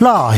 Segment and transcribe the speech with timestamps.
[0.00, 0.32] 라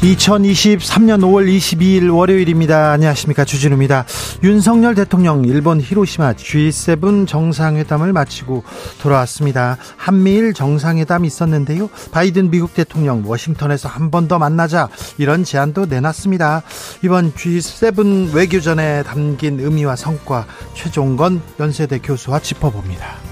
[0.00, 2.92] 2023년 5월 22일 월요일입니다.
[2.92, 3.44] 안녕하십니까.
[3.44, 4.06] 주진우입니다.
[4.42, 8.64] 윤석열 대통령 일본 히로시마 G7 정상회담을 마치고
[9.02, 9.76] 돌아왔습니다.
[9.98, 11.90] 한미일 정상회담 있었는데요.
[12.12, 16.62] 바이든 미국 대통령 워싱턴에서 한 번 더 만나자 이런 제안도 내놨습니다.
[17.02, 23.29] 이번 G7 외교전에 담긴 의미와 성과 최종건 연세대 교수와 짚어봅니다.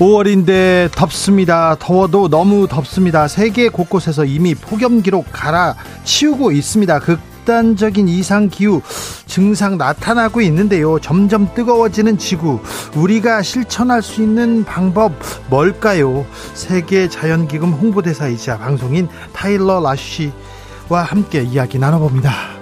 [0.00, 1.76] 5월인데 덥습니다.
[1.78, 3.28] 더워도 너무 덥습니다.
[3.28, 7.00] 세계 곳곳에서 이미 폭염 기록 갈아치우고 있습니다.
[7.00, 8.80] 극단적인 이상 기후
[9.26, 10.98] 증상 나타나고 있는데요.
[11.00, 12.60] 점점 뜨거워지는 지구.
[12.96, 15.12] 우리가 실천할 수 있는 방법
[15.50, 16.24] 뭘까요?
[16.54, 22.59] 세계 자연기금 홍보대사이자 방송인 타일러 라쉬와 함께 이야기 나눠봅니다.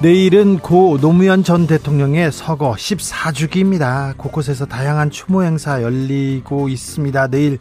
[0.00, 4.16] 내일은 고 노무현 전 대통령의 서거 14주기입니다.
[4.16, 7.28] 곳곳에서 다양한 추모 행사 열리고 있습니다.
[7.28, 7.58] 내일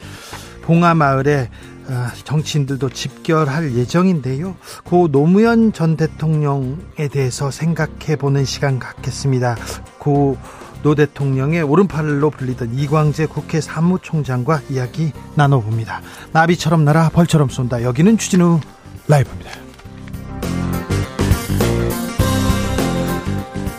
[0.62, 1.50] 봉하마을에
[1.90, 4.56] 아, 정치인들도 집결할 예정인데요.
[4.84, 9.56] 고 노무현 전 대통령에 대해서 생각해 보는 시간 갖겠습니다.
[9.98, 10.38] 고
[10.84, 16.02] 노 대통령의 오른팔로 불리던 이광재 국회 사무총장과 이야기 나눠봅니다.
[16.32, 17.84] 나비처럼 날아 벌처럼 쏜다.
[17.84, 18.60] 여기는 추진우
[19.08, 19.52] 라이브입니다.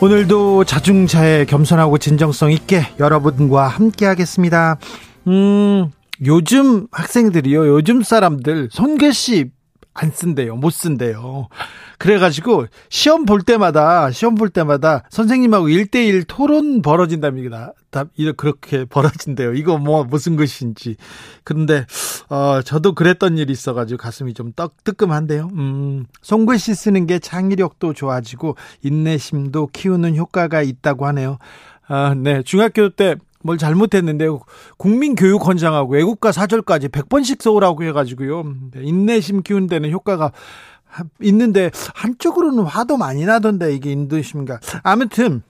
[0.00, 4.78] 오늘도 자중차에 겸손하고 진정성 있게 여러분과 함께 하겠습니다.
[5.26, 5.90] 음,
[6.24, 9.50] 요즘 학생들이요, 요즘 사람들 손글씨
[10.00, 10.54] 안 쓴대요.
[10.56, 11.48] 못 쓴대요.
[11.98, 17.72] 그래가지고 시험 볼 때마다 시험 볼 때마다 선생님하고 1대1 토론 벌어진답니다.
[17.90, 18.04] 다
[18.36, 19.54] 그렇게 벌어진대요.
[19.54, 20.96] 이거 뭐 무슨 것인지.
[21.42, 21.84] 그런데
[22.28, 25.50] 어 저도 그랬던 일이 있어가지고 가슴이 좀 떡 뜨끔한데요.
[25.54, 31.38] 음 손글씨 쓰는 게 창의력도 좋아지고 인내심도 키우는 효과가 있다고 하네요.
[31.90, 32.42] 아, 네.
[32.42, 34.26] 중학교 때 뭘 잘못했는데
[34.76, 38.54] 국민교육원장하고 외국가 사절까지 100번씩 써오라고 해가지고요.
[38.80, 40.32] 인내심 키우는 데는 효과가
[41.22, 44.58] 있는데 한쪽으로는 화도 많이 나던데 이게 인도심인가.
[44.82, 45.42] 아무튼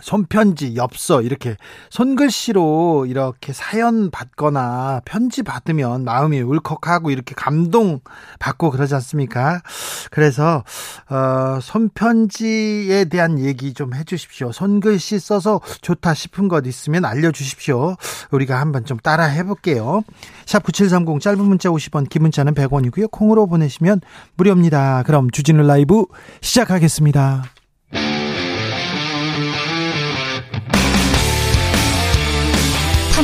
[0.00, 1.56] 손편지, 엽서 이렇게
[1.90, 8.00] 손글씨로 이렇게 사연 받거나 편지 받으면 마음이 울컥하고 이렇게 감동
[8.38, 9.62] 받고 그러지 않습니까?
[10.10, 10.64] 그래서
[11.08, 14.52] 어 손편지에 대한 얘기 좀 해주십시오.
[14.52, 17.96] 손글씨 써서 좋다 싶은 것 있으면 알려주십시오.
[18.30, 20.02] 우리가 한번 좀 따라 해볼게요.
[20.46, 23.10] 샵 9730 짧은 문자 50원, 긴 문자는 100원이고요.
[23.10, 24.00] 콩으로 보내시면
[24.36, 25.02] 무료입니다.
[25.04, 26.04] 그럼 주진우 라이브
[26.40, 27.44] 시작하겠습니다.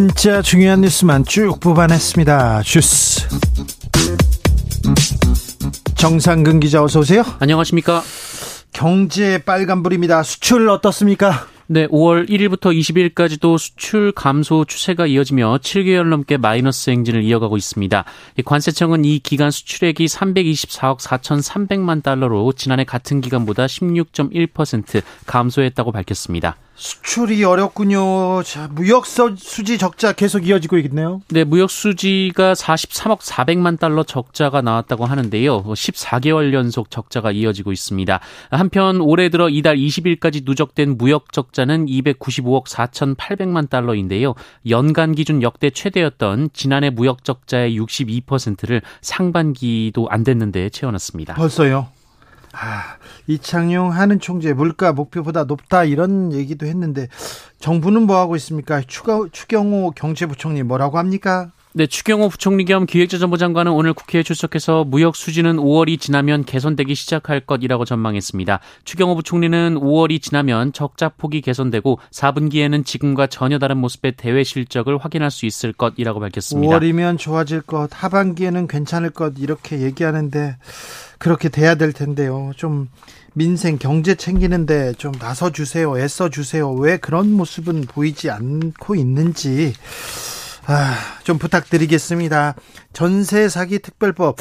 [0.00, 2.62] 진짜 중요한 뉴스만 쭉 뽑아냈습니다.
[2.62, 3.28] 주스.
[5.94, 7.22] 정상근 기자 어서 오세요.
[7.38, 8.02] 안녕하십니까.
[8.72, 10.22] 경제 빨간불입니다.
[10.22, 11.46] 수출 어떻습니까?
[11.66, 18.04] 네, 5월 1일부터 20일까지도 수출 감소 추세가 이어지며 7개월 넘게 마이너스 행진을 이어가고 있습니다.
[18.42, 26.56] 관세청은 이 기간 수출액이 324억 4,300만 달러로 지난해 같은 기간보다 16.1% 감소했다고 밝혔습니다.
[26.80, 28.42] 수출이 어렵군요.
[28.42, 31.20] 자, 무역 수지 적자 계속 이어지고 있네요.
[31.28, 35.62] 네, 무역 수지가 43억 400만 달러 적자가 나왔다고 하는데요.
[35.62, 38.20] 14개월 연속 적자가 이어지고 있습니다.
[38.50, 44.34] 한편 올해 들어 이달 20일까지 누적된 무역 적자는 295억 4,800만 달러인데요.
[44.66, 51.34] 연간 기준 역대 최대였던 지난해 무역 적자의 62%를 상반기도 안 됐는데 채워놨습니다.
[51.34, 51.88] 벌써요?
[52.52, 57.08] 아, 이창용 하는 총재 물가 목표보다 높다 이런 얘기도 했는데
[57.58, 58.80] 정부는 뭐 하고 있습니까?
[58.86, 61.52] 추가, 추경호 경제부총리 뭐라고 합니까?
[61.72, 67.38] 네, 추경호 부총리 겸 기획재정부 장관은 오늘 국회에 출석해서 무역 수지는 5월이 지나면 개선되기 시작할
[67.38, 68.58] 것이라고 전망했습니다.
[68.84, 75.30] 추경호 부총리는 5월이 지나면 적자 폭이 개선되고 4분기에는 지금과 전혀 다른 모습의 대외 실적을 확인할
[75.30, 76.76] 수 있을 것이라고 밝혔습니다.
[76.76, 80.56] 5월이면 좋아질 것, 하반기에는 괜찮을 것 이렇게 얘기하는데
[81.18, 82.50] 그렇게 돼야 될 텐데요.
[82.56, 82.88] 좀
[83.32, 85.96] 민생 경제 챙기는데 좀 나서 주세요.
[85.96, 86.72] 애써 주세요.
[86.72, 89.72] 왜 그런 모습은 보이지 않고 있는지
[90.72, 90.94] 아,
[91.24, 92.54] 좀 부탁드리겠습니다.
[92.92, 94.36] 전세 사기 특별법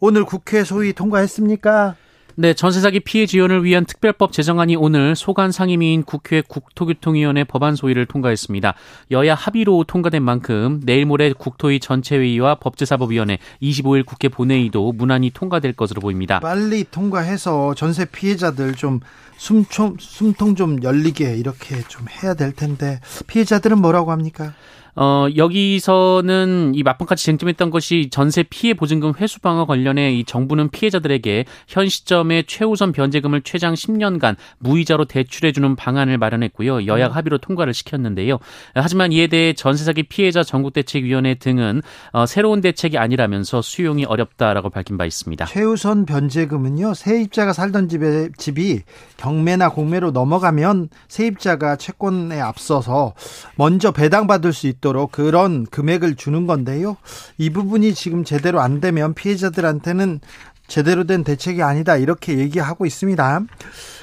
[0.00, 1.94] 오늘 국회 소위 통과했습니까?
[2.34, 8.06] 네, 전세 사기 피해 지원을 위한 특별법 제정안이 오늘 소관 상임위인 국회 국토교통위원회 법안 소위를
[8.06, 8.74] 통과했습니다.
[9.12, 16.00] 여야 합의로 통과된 만큼 내일 모레 국토위 전체회의와 법제사법위원회 25일 국회 본회의도 무난히 통과될 것으로
[16.00, 16.40] 보입니다.
[16.40, 18.98] 빨리 통과해서 전세 피해자들 좀
[19.36, 22.98] 숨좀 숨통 좀 열리게 이렇게 좀 해야 될 텐데
[23.28, 24.52] 피해자들은 뭐라고 합니까?
[24.96, 31.44] 어, 여기서는 이 맞방까지 쟁점했던 것이 전세 피해 보증금 회수 방어 관련해 이 정부는 피해자들에게
[31.66, 36.86] 현 시점에 최우선 변제금을 최장 10년간 무이자로 대출해주는 방안을 마련했고요.
[36.86, 37.12] 여야 음.
[37.12, 38.38] 합의로 통과를 시켰는데요.
[38.74, 41.82] 하지만 이에 대해 전세 사기 피해자 전국대책위원회 등은
[42.12, 45.46] 어, 새로운 대책이 아니라면서 수용이 어렵다라고 밝힌 바 있습니다.
[45.46, 46.94] 최우선 변제금은요.
[46.94, 48.82] 세입자가 살던 집에 집이
[49.16, 53.14] 경매나 공매로 넘어가면 세입자가 채권에 앞서서
[53.56, 56.98] 먼저 배당받을 수 있도록 있도록 그런 금액을 주는 건데요.
[57.38, 60.20] 이 부분이 지금 제대로 안 되면 피해자들한테는
[60.66, 63.40] 제대로 된 대책이 아니다 이렇게 얘기하고 있습니다.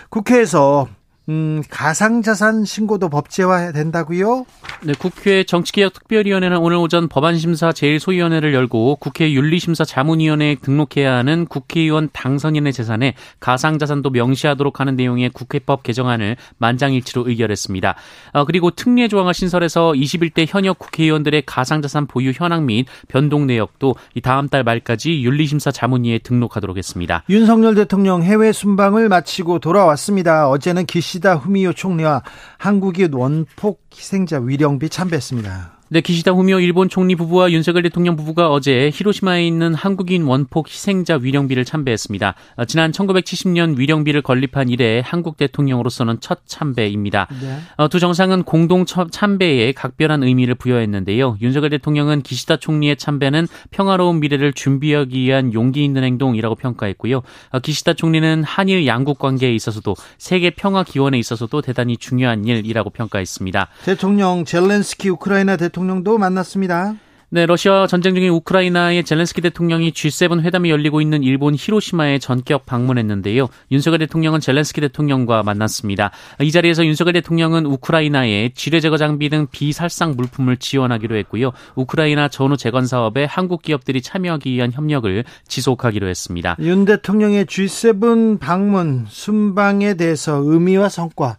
[0.09, 0.87] 국회에서
[1.29, 4.45] 음, 가상자산 신고도 법제화 된다고요?
[4.83, 12.73] 네, 국회 정치개혁특별위원회는 오늘 오전 법안심사 제1소위원회를 열고 국회 윤리심사 자문위원회에 등록해야 하는 국회의원 당선인의
[12.73, 17.95] 재산에 가상자산도 명시하도록 하는 내용의 국회법 개정안을 만장일치로 의결했습니다.
[18.33, 24.21] 어, 그리고 특례 조항을 신설해서 21대 현역 국회의원들의 가상자산 보유 현황 및 변동 내역도 이
[24.21, 27.23] 다음 달 말까지 윤리심사 자문위에 등록하도록 했습니다.
[27.29, 30.49] 윤석열 대통령 해외 순방을 마치고 돌아왔습니다.
[30.49, 32.23] 어제는 기시 기시다 후미오 총리와
[32.57, 35.80] 한국인 원폭 희생자 위령비 참배했습니다.
[35.93, 41.17] 네, 기시다 후미오 일본 총리 부부와 윤석열 대통령 부부가 어제 히로시마에 있는 한국인 원폭 희생자
[41.17, 42.33] 위령비를 참배했습니다.
[42.55, 47.27] 어, 지난 1970년 위령비를 건립한 이래 한국 대통령으로서는 첫 참배입니다.
[47.41, 47.57] 네.
[47.75, 51.39] 어, 두 정상은 공동 참배에 각별한 의미를 부여했는데요.
[51.41, 57.21] 윤석열 대통령은 기시다 총리의 참배는 평화로운 미래를 준비하기 위한 용기 있는 행동이라고 평가했고요.
[57.49, 63.67] 어, 기시다 총리는 한일 양국 관계에 있어서도 세계 평화 기원에 있어서도 대단히 중요한 일이라고 평가했습니다.
[63.83, 66.95] 대통령 젤렌스키 우크라이나 대통령 대통령도 만났습니다.
[67.33, 73.47] 네, 러시아 전쟁 중인 우크라이나의 젤렌스키 대통령이 G7 회담이 열리고 있는 일본 히로시마에 전격 방문했는데요.
[73.71, 76.11] 윤석열 대통령은 젤렌스키 대통령과 만났습니다.
[76.41, 81.53] 이 자리에서 윤석열 대통령은 우크라이나에 지뢰 제거 장비 등 비살상 물품을 지원하기로 했고요.
[81.75, 86.57] 우크라이나 전후 재건 사업에 한국 기업들이 참여하기 위한 협력을 지속하기로 했습니다.
[86.59, 91.37] 윤 대통령의 G7 방문 순방에 대해서 의미와 성과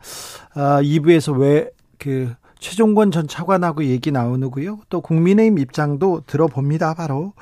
[0.54, 1.68] 아, 2부에서 왜
[2.02, 4.78] 그 최종권 전 차관하고 얘기 나오고요.
[4.88, 6.94] 또 국민의힘 입장도 들어봅니다.
[6.94, 7.32] 바로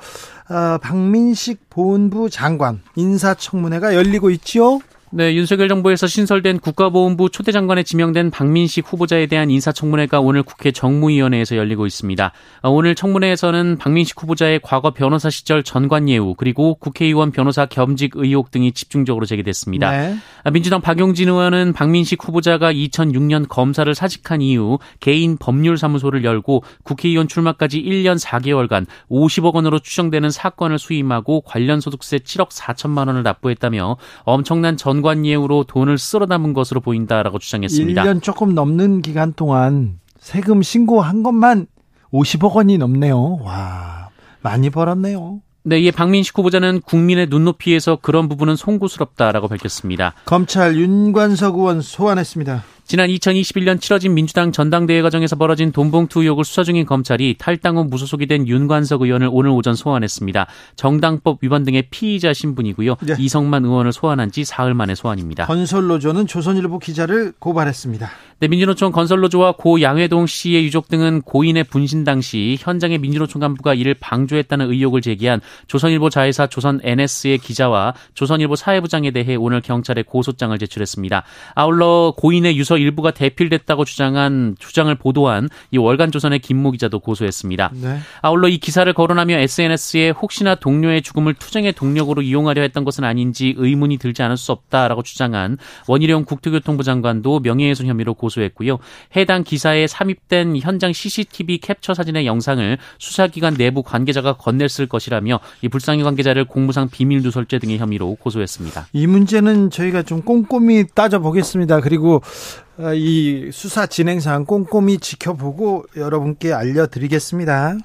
[0.49, 4.79] 어, 박민식 보훈부 장관 인사청문회가 열리고 있지요.
[5.13, 11.85] 네, 윤석열 정부에서 신설된 국가보훈부 초대장관에 지명된 박민식 후보자에 대한 인사청문회가 오늘 국회 정무위원회에서 열리고
[11.85, 12.31] 있습니다.
[12.61, 18.51] 어, 오늘 청문회에서는 박민식 후보자의 과거 변호사 시절 전관 예우 그리고 국회의원 변호사 겸직 의혹
[18.51, 19.91] 등이 집중적으로 제기됐습니다.
[19.91, 20.15] 네.
[20.45, 27.83] 아, 민주당 박용진 의원은 박민식 후보자가 2006년 검사를 사직한 이후 개인 법률사무소를 열고 국회의원 출마까지
[27.83, 35.00] 1년 4개월간 50억 원으로 추정되는 사건을 수임하고 관련 소득세 7억 4천만 원을 납부했다며 엄청난 전
[35.01, 38.03] 연관예우로 돈을 쓸어 담은 것으로 보인다라고 주장했습니다.
[38.03, 41.67] 1년 조금 넘는 기간 동안 세금 신고한 것만
[42.13, 43.39] 50억 원이 넘네요.
[43.41, 44.09] 와,
[44.41, 45.41] 많이 벌었네요.
[45.63, 50.13] 네, 이에 박민식 후보자는 국민의 눈높이에서 그런 부분은 송구스럽다라고 밝혔습니다.
[50.25, 52.63] 검찰 윤관석 의원 소환했습니다.
[52.91, 58.25] 지난 2021년 치러진 민주당 전당대회 과정에서 벌어진 돈봉투 의혹을 수사 중인 검찰이 탈당 후 무소속이
[58.25, 60.45] 된 윤관석 의원을 오늘 오전 소환했습니다.
[60.75, 62.97] 정당법 위반 등의 피의자 신분이고요.
[63.03, 63.15] 네.
[63.17, 65.45] 이성만 의원을 소환한 지 사흘 만에 소환입니다.
[65.45, 68.09] 건설노조는 조선일보 기자를 고발했습니다.
[68.41, 73.93] 네, 민주노총 건설노조와 고 양회동 씨의 유족 등은 고인의 분신 당시 현장의 민주노총 간부가 이를
[73.93, 81.23] 방조했다는 의혹을 제기한 조선일보 자회사 조선 NS의 기자와 조선일보 사회부장에 대해 오늘 경찰에 고소장을 제출했습니다.
[81.53, 87.71] 아울러 고인의 유서 일부가 대필됐다고 주장한 주장을 보도한 이 월간 조선의 김모 기자도 고소했습니다.
[87.73, 87.99] 네.
[88.21, 93.97] 아울러 이 기사를 거론하며 SNS에 혹시나 동료의 죽음을 투쟁의 동력으로 이용하려 했던 것은 아닌지 의문이
[93.97, 95.57] 들지 않을 수 없다라고 주장한
[95.87, 98.79] 원희룡 국토교통부 장관도 명예훼손 혐의로 고소했고요.
[99.15, 106.03] 해당 기사에 삽입된 현장 CCTV 캡처 사진의 영상을 수사기관 내부 관계자가 건넸을 것이라며 이 불상의
[106.03, 108.87] 관계자를 공무상 비밀 누설죄 등의 혐의로 고소했습니다.
[108.93, 111.81] 이 문제는 저희가 좀 꼼꼼히 따져보겠습니다.
[111.81, 117.77] 그리고 어, 이 수사 진행상 꼼꼼히 지켜보고 여러분께 알려드리겠습니다.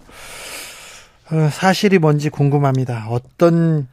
[1.30, 3.06] 어, 사실이 뭔지 궁금합니다.
[3.08, 3.88] 어떤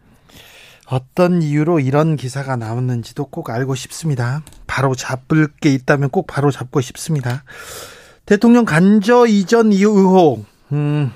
[0.85, 4.43] 어떤 이유로 이런 기사가 나왔는지도 꼭 알고 싶습니다.
[4.67, 7.43] 바로 잡을 게 있다면 꼭 바로 잡고 싶습니다.
[8.25, 11.11] 대통령 간저 이전 이후 의혹, 음,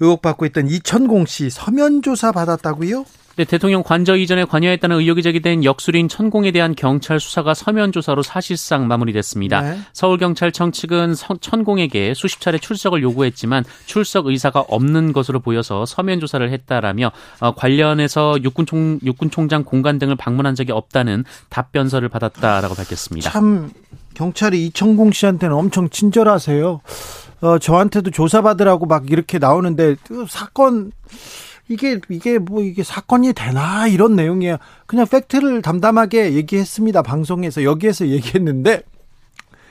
[0.00, 3.04] 의혹 받고 있던 이천공 씨 서면 조사 받았다고요?
[3.40, 8.86] 네, 대통령 관저 이전에 관여했다는 의혹이 제기된 역술인 천공에 대한 경찰 수사가 서면 조사로 사실상
[8.86, 9.62] 마무리됐습니다.
[9.62, 9.78] 네.
[9.94, 17.12] 서울경찰청 측은 천공에게 수십 차례 출석을 요구했지만 출석 의사가 없는 것으로 보여서 서면 조사를 했다라며
[17.40, 23.30] 어, 관련해서 육군총 육군총장 공간 등을 방문한 적이 없다는 답변서를 받았다라고 밝혔습니다.
[23.30, 23.70] 참
[24.12, 26.80] 경찰이 이천공 씨한테는 엄청 친절하세요.
[27.40, 30.92] 어, 저한테도 조사받으라고 막 이렇게 나오는데 그 사건
[31.70, 34.56] 이게 이게 뭐 이게 사건이 되나 이런 내용이에요.
[34.86, 37.02] 그냥 팩트를 담담하게 얘기했습니다.
[37.02, 38.82] 방송에서 여기에서 얘기했는데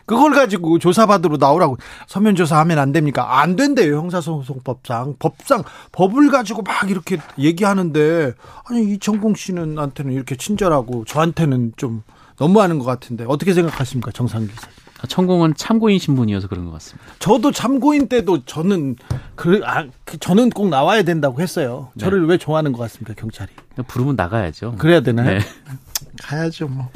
[0.06, 1.78] 그걸 가지고 조사받으러 나오라고
[2.08, 3.42] 서면 조사하면 안 됩니까?
[3.42, 3.98] 안 된대요.
[3.98, 8.32] 형사소송법상 법상 법을 가지고 막 이렇게 얘기하는데
[8.64, 12.04] 아니 이천공 씨는 한테는 이렇게 친절하고 저한테는 좀
[12.40, 14.70] 너무하는 것 같은데 어떻게 생각하십니까, 정상 기자?
[15.08, 17.12] 천공은 참고인 신분이어서 그런 것 같습니다.
[17.20, 18.96] 저도 참고인 때도 저는
[19.36, 21.92] 그, 아, 그 저는 꼭 나와야 된다고 했어요.
[21.96, 22.04] 네.
[22.04, 23.50] 저를 왜 좋아하는 것 같습니까, 경찰이?
[23.88, 24.76] 부르면 나가야죠.
[24.78, 25.40] 그래야 되나요?
[25.40, 25.40] 네.
[26.22, 26.90] 가야죠, 뭐.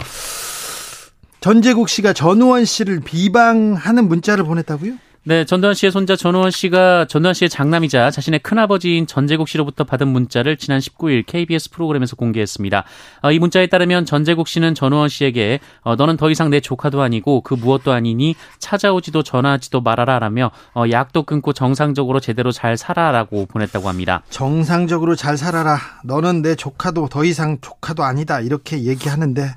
[1.39, 4.93] 전재국 씨가 전우원 씨를 비방하는 문자를 보냈다고요?
[5.25, 10.57] 네, 전두환 씨의 손자 전우원 씨가 전두환 씨의 장남이자 자신의 큰아버지인 전재국 씨로부터 받은 문자를
[10.57, 12.83] 지난 19일 KBS 프로그램에서 공개했습니다.
[13.21, 17.39] 어, 이 문자에 따르면 전재국 씨는 전우원 씨에게 어, 너는 더 이상 내 조카도 아니고
[17.39, 24.23] 그 무엇도 아니니 찾아오지도 전화하지도 말아라라며 어, 약도 끊고 정상적으로 제대로 잘 살아라고 보냈다고 합니다.
[24.29, 25.79] 정상적으로 잘 살아라.
[26.03, 28.41] 너는 내 조카도 더 이상 조카도 아니다.
[28.41, 29.55] 이렇게 얘기하는데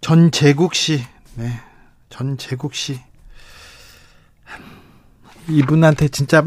[0.00, 1.04] 전재국 씨,
[1.36, 1.52] 네,
[2.08, 2.98] 전재국 씨
[5.50, 6.44] 이분한테 진짜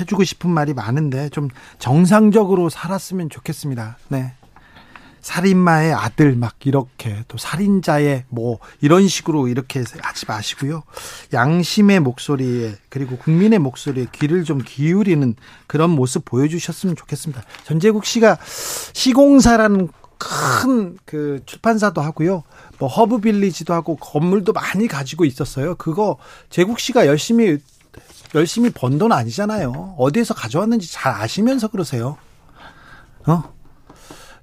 [0.00, 1.48] 해주고 싶은 말이 많은데 좀
[1.78, 3.98] 정상적으로 살았으면 좋겠습니다.
[4.08, 4.32] 네.
[5.20, 10.82] 살인마의 아들 막 이렇게 또 살인자의 뭐 이런 식으로 이렇게 하지 마시고요.
[11.32, 15.34] 양심의 목소리에 그리고 국민의 목소리에 귀를 좀 기울이는
[15.66, 17.42] 그런 모습 보여주셨으면 좋겠습니다.
[17.64, 18.36] 전재국 씨가
[18.92, 20.74] 시공사라는 큰
[21.04, 22.42] 그 출판사도 하고요.
[22.78, 25.74] 뭐 허브 빌리지도 하고 건물도 많이 가지고 있었어요.
[25.76, 26.16] 그거
[26.50, 27.58] 재국 씨가 열심히
[28.34, 29.94] 열심히 번 돈 아니잖아요.
[29.98, 32.16] 어디에서 가져왔는지 잘 아시면서 그러세요.
[33.26, 33.42] 어?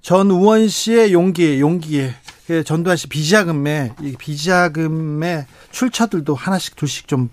[0.01, 2.13] 전우원 씨의 용기, 용기에
[2.47, 7.29] 그 전두환 씨 비자금에 이 비자금의 출처들도 하나씩 둘씩 좀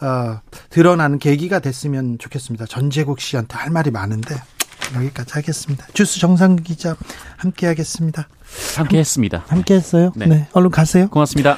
[0.00, 0.40] 어,
[0.70, 2.66] 드러나는 계기가 됐으면 좋겠습니다.
[2.66, 4.36] 전재국 씨한테 할 말이 많은데
[4.94, 5.86] 여기까지 하겠습니다.
[5.94, 6.96] 주스 정상 기자
[7.36, 8.28] 함께 하겠습니다.
[8.76, 9.44] 함께 했습니다.
[9.48, 10.12] 함께 했어요?
[10.16, 10.26] 네.
[10.26, 10.48] 네.
[10.52, 11.08] 얼른 가세요.
[11.08, 11.56] 고맙습니다.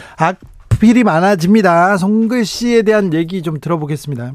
[0.74, 1.96] 악필이 많아집니다.
[1.96, 4.32] 송글 씨에 대한 얘기 좀 들어보겠습니다.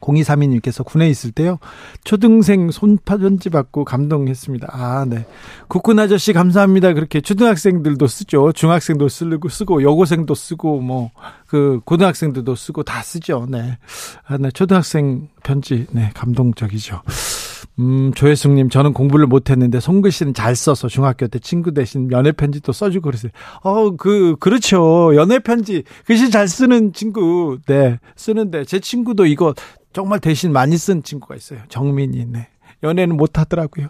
[0.00, 1.58] 0232님께서 군에 있을 때요.
[2.04, 4.68] 초등생 손파 편지 받고 감동했습니다.
[4.70, 5.26] 아, 네.
[5.68, 6.92] 국군 아저씨 감사합니다.
[6.92, 8.52] 그렇게 초등학생들도 쓰죠.
[8.52, 11.10] 중학생도 쓰고, 쓰고, 여고생도 쓰고, 뭐,
[11.46, 13.46] 그, 고등학생들도 쓰고 다 쓰죠.
[13.48, 13.78] 네.
[14.26, 14.50] 아, 네.
[14.50, 16.10] 초등학생 편지, 네.
[16.14, 17.02] 감동적이죠.
[17.78, 23.04] 음, 조혜숙님, 저는 공부를 못했는데 손글씨는 잘 써서 중학교 때 친구 대신 연애 편지도 써주고
[23.10, 23.32] 그랬어요.
[23.62, 25.14] 어, 그 그렇죠.
[25.14, 29.54] 연애 편지 글씨 잘 쓰는 친구, 네 쓰는데 제 친구도 이거
[29.92, 31.60] 정말 대신 많이 쓴 친구가 있어요.
[31.68, 32.48] 정민이, 네.
[32.86, 33.88] 연애는 못하더라고요.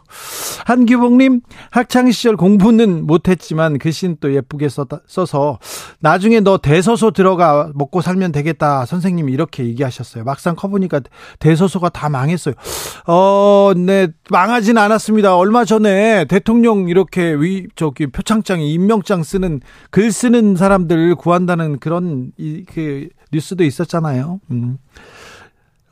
[0.66, 5.58] 한규봉님, 학창시절 공부는 못했지만 글씨는 또 예쁘게 써서
[6.00, 8.86] 나중에 너 대서소 들어가 먹고 살면 되겠다.
[8.86, 10.24] 선생님이 이렇게 얘기하셨어요.
[10.24, 11.00] 막상 커보니까
[11.38, 12.54] 대서소가 다 망했어요.
[13.06, 15.36] 어, 네, 망하진 않았습니다.
[15.36, 19.60] 얼마 전에 대통령 이렇게 위, 저기 표창장에 임명장 쓰는
[19.90, 24.40] 글 쓰는 사람들 구한다는 그런 이, 그 뉴스도 있었잖아요.
[24.50, 24.78] 음.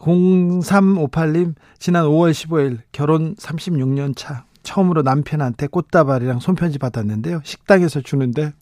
[0.04, 4.44] 0358님, 지난 5월 15일 결혼 36년 차.
[4.62, 7.40] 처음으로 남편한테 꽃다발이랑 손편지 받았는데요.
[7.44, 8.52] 식당에서 주는데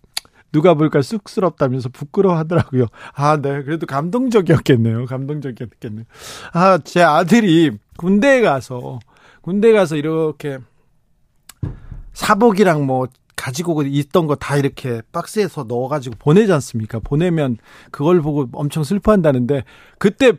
[0.51, 2.87] 누가 볼까 쑥스럽다면서 부끄러워 하더라고요.
[3.15, 3.63] 아, 네.
[3.63, 5.07] 그래도 감동적이었겠네요.
[5.07, 6.05] 감동적이었겠네요.
[6.53, 8.99] 아, 제 아들이 군대에 가서,
[9.43, 10.59] 군대 가서 이렇게
[12.13, 13.07] 사복이랑 뭐
[13.37, 16.99] 가지고 있던 거 다 이렇게 박스에서 넣어가지고 보내지 않습니까?
[16.99, 17.57] 보내면
[17.91, 19.65] 그걸 보고 엄청 슬퍼한다는데
[19.99, 20.33] 그때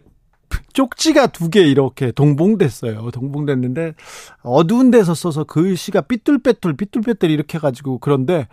[0.73, 3.11] 쪽지가 두 개 이렇게 동봉됐어요.
[3.11, 3.93] 동봉됐는데
[4.41, 8.47] 어두운 데서 써서 글씨가 삐뚤빼뚤 삐뚤빼뚤 이렇게 해가지고 그런데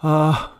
[0.00, 0.52] 아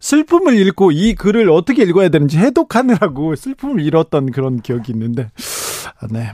[0.00, 5.30] 슬픔을 읽고 이 글을 어떻게 읽어야 되는지 해독하느라고 슬픔을 잃었던 그런 기억이 있는데
[6.00, 6.32] 아, 네.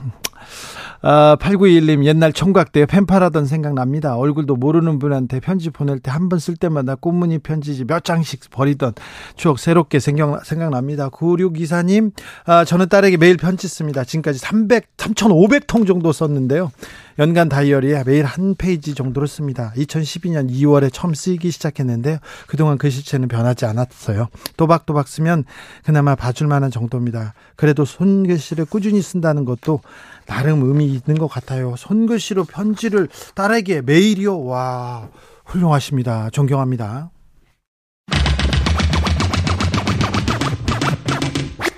[1.05, 4.15] 아, 8921님 옛날 총각 때 펜팔하던 생각납니다.
[4.15, 8.93] 얼굴도 모르는 분한테 편지 보낼 때 한 번 쓸 때마다 꽃무늬 편지지 몇 장씩 버리던
[9.35, 11.09] 추억 새롭게 생각, 생각납니다.
[11.09, 12.13] 9624님
[12.45, 14.05] 아, 저는 딸에게 매일 편지 씁니다.
[14.05, 16.71] 지금까지 300, 3,500통 정도 썼는데요.
[17.19, 19.73] 연간 다이어리에 매일 한 페이지 정도로 씁니다.
[19.75, 22.17] 2012년 2월에 처음 쓰기 시작했는데요.
[22.47, 24.29] 그동안 글씨체는 변하지 않았어요.
[24.55, 25.43] 또박또박 쓰면
[25.83, 27.33] 그나마 봐줄 만한 정도입니다.
[27.57, 29.81] 그래도 손글씨를 꾸준히 쓴다는 것도
[30.25, 31.75] 나름 의미 있는 것 같아요.
[31.75, 34.43] 손글씨로 편지를 딸에게 매일이요.
[34.43, 35.09] 와,
[35.45, 36.29] 훌륭하십니다.
[36.31, 37.11] 존경합니다.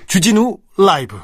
[0.06, 1.16] 주진우 라이브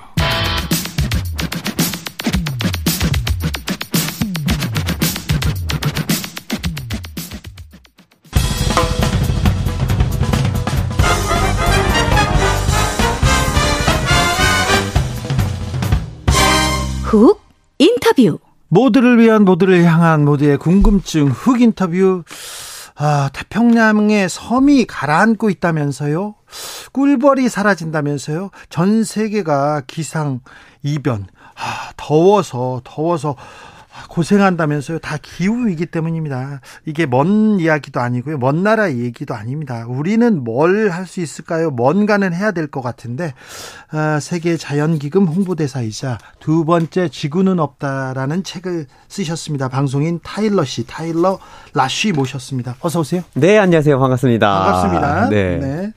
[17.12, 17.42] 훅
[17.78, 18.38] 인터뷰
[18.68, 22.24] 모두를 위한 모두를 향한 모두의 궁금증 흑 인터뷰
[22.94, 26.34] 아, 태평양의 섬이 가라앉고 있다면서요?
[26.92, 28.50] 꿀벌이 사라진다면서요?
[28.70, 30.40] 전 세계가 기상
[30.82, 31.26] 이변.
[31.54, 33.36] 아, 더워서 더워서
[34.12, 34.98] 고생한다면서요.
[34.98, 36.60] 다 기후이기 때문입니다.
[36.84, 38.36] 이게 먼 이야기도 아니고요.
[38.36, 39.86] 먼 나라 얘기도 아닙니다.
[39.88, 41.70] 우리는 뭘 할 수 있을까요?
[41.70, 43.32] 뭔가는 해야 될 것 같은데
[43.92, 49.68] 어, 세계 자연기금 홍보대사이자 두 번째 지구는 없다라는 책을 쓰셨습니다.
[49.68, 51.38] 방송인 타일러 씨, 타일러
[51.74, 52.76] 라쉬 모셨습니다.
[52.80, 53.22] 어서 오세요.
[53.34, 53.98] 네, 안녕하세요.
[53.98, 54.46] 반갑습니다.
[54.64, 55.28] 반갑습니다.
[55.30, 55.56] 네.
[55.58, 55.92] 네.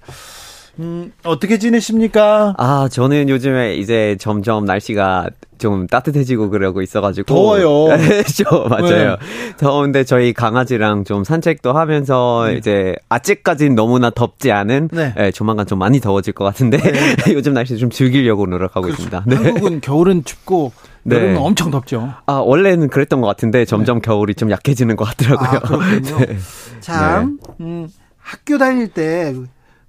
[0.79, 2.53] 음, 어떻게 지내십니까?
[2.57, 7.25] 아, 저는 요즘에 이제 점점 날씨가 좀 따뜻해지고 그러고 있어가지고.
[7.25, 7.85] 더워요.
[7.97, 8.67] 그렇죠.
[8.69, 9.11] 맞아요.
[9.11, 9.17] 네.
[9.57, 12.57] 더운데 저희 강아지랑 좀 산책도 하면서 네.
[12.57, 15.13] 이제 아직까지는 너무나 덥지 않은 네.
[15.15, 17.15] 네, 조만간 좀 많이 더워질 것 같은데 네.
[17.33, 19.03] 요즘 날씨 좀 즐기려고 노력하고 그렇죠.
[19.03, 19.23] 있습니다.
[19.27, 19.35] 네.
[19.35, 21.15] 한국은 겨울은 춥고 네.
[21.15, 22.13] 여름은 엄청 덥죠.
[22.25, 25.49] 아, 원래는 그랬던 것 같은데 점점 겨울이 좀 약해지는 것 같더라고요.
[25.49, 26.17] 아, 그렇군요.
[26.81, 29.33] 참, 음, 학교 다닐 때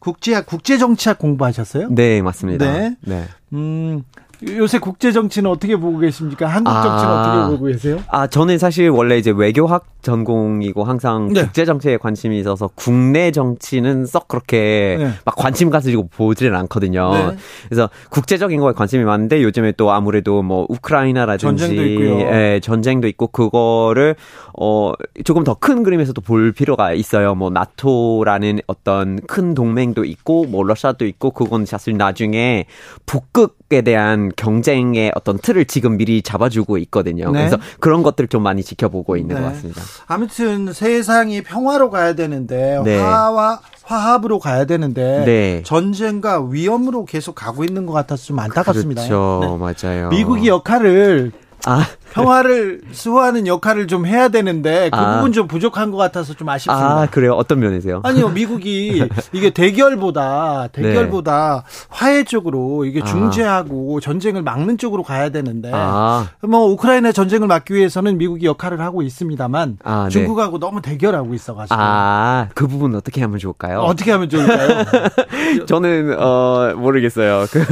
[0.07, 1.89] 국제학 국제 정치학 공부하셨어요?
[1.91, 2.65] 네, 맞습니다.
[2.73, 2.97] 네.
[3.01, 3.25] 네.
[3.55, 4.05] 음,
[4.47, 6.47] 요새 국제 정치는 어떻게 보고 계십니까?
[6.47, 7.99] 한국 정치는 아, 어떻게 보고 계세요?
[8.09, 11.43] 아, 저는 사실 원래 이제 외교학 전공이고 항상 네.
[11.43, 15.11] 국제 정치에 관심이 있어서 국내 정치는 썩 그렇게 네.
[15.25, 17.12] 막 관심 가지고 보지는 않거든요.
[17.12, 17.37] 네.
[17.69, 22.21] 그래서 국제적인 거에 관심이 많은데 요즘에 또 아무래도 뭐 우크라이나라든지 전쟁도 있고요.
[22.21, 24.14] 예, 전쟁도 있고 그거를
[24.59, 24.92] 어
[25.25, 27.35] 조금 더 큰 그림에서도 볼 필요가 있어요.
[27.35, 32.66] 뭐 나토라는 어떤 큰 동맹도 있고 뭐 러시아도 있고 그건 사실 나중에
[33.07, 37.31] 북극에 대한 경쟁의 어떤 틀을 지금 미리 잡아주고 있거든요.
[37.31, 37.38] 네.
[37.40, 39.40] 그래서 그런 것들을 좀 많이 지켜보고 있는 네.
[39.40, 39.83] 것 같습니다.
[40.07, 42.99] 아무튼 세상이 평화로 가야 되는데 네.
[42.99, 45.62] 화와 화합으로 가야 되는데 네.
[45.64, 49.03] 전쟁과 위험으로 계속 가고 있는 것 같아서 좀 안타깝습니다.
[49.03, 49.75] 그렇죠, 네.
[49.90, 50.09] 맞아요.
[50.11, 51.33] 미국이 역할을
[51.66, 51.87] 아.
[52.12, 55.16] 평화를 수호하는 역할을 좀 해야 되는데 그 아.
[55.16, 57.03] 부분 좀 부족한 것 같아서 좀 아쉽습니다.
[57.03, 57.33] 아, 그래요?
[57.33, 58.01] 어떤 면에서요?
[58.05, 61.87] 아니요, 미국이 이게 대결보다 대결보다 네.
[61.88, 63.05] 화해 쪽으로 이게 아.
[63.05, 64.01] 중재하고 아.
[64.01, 66.29] 전쟁을 막는 쪽으로 가야 되는데 아.
[66.42, 70.11] 뭐 우크라이나 전쟁을 막기 위해서는 미국이 역할을 하고 있습니다만 아, 네.
[70.11, 73.81] 중국하고 너무 대결하고 있어가지고 아, 그 부분 어떻게 하면 좋을까요?
[73.81, 74.85] 어떻게 하면 좋을까요?
[75.66, 77.47] 저는 어 모르겠어요.
[77.51, 77.64] 그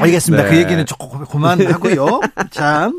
[0.00, 0.44] 알겠습니다.
[0.44, 0.56] 그 네.
[0.56, 2.20] 그 얘기는 조금 그만하고요.
[2.50, 2.98] 참.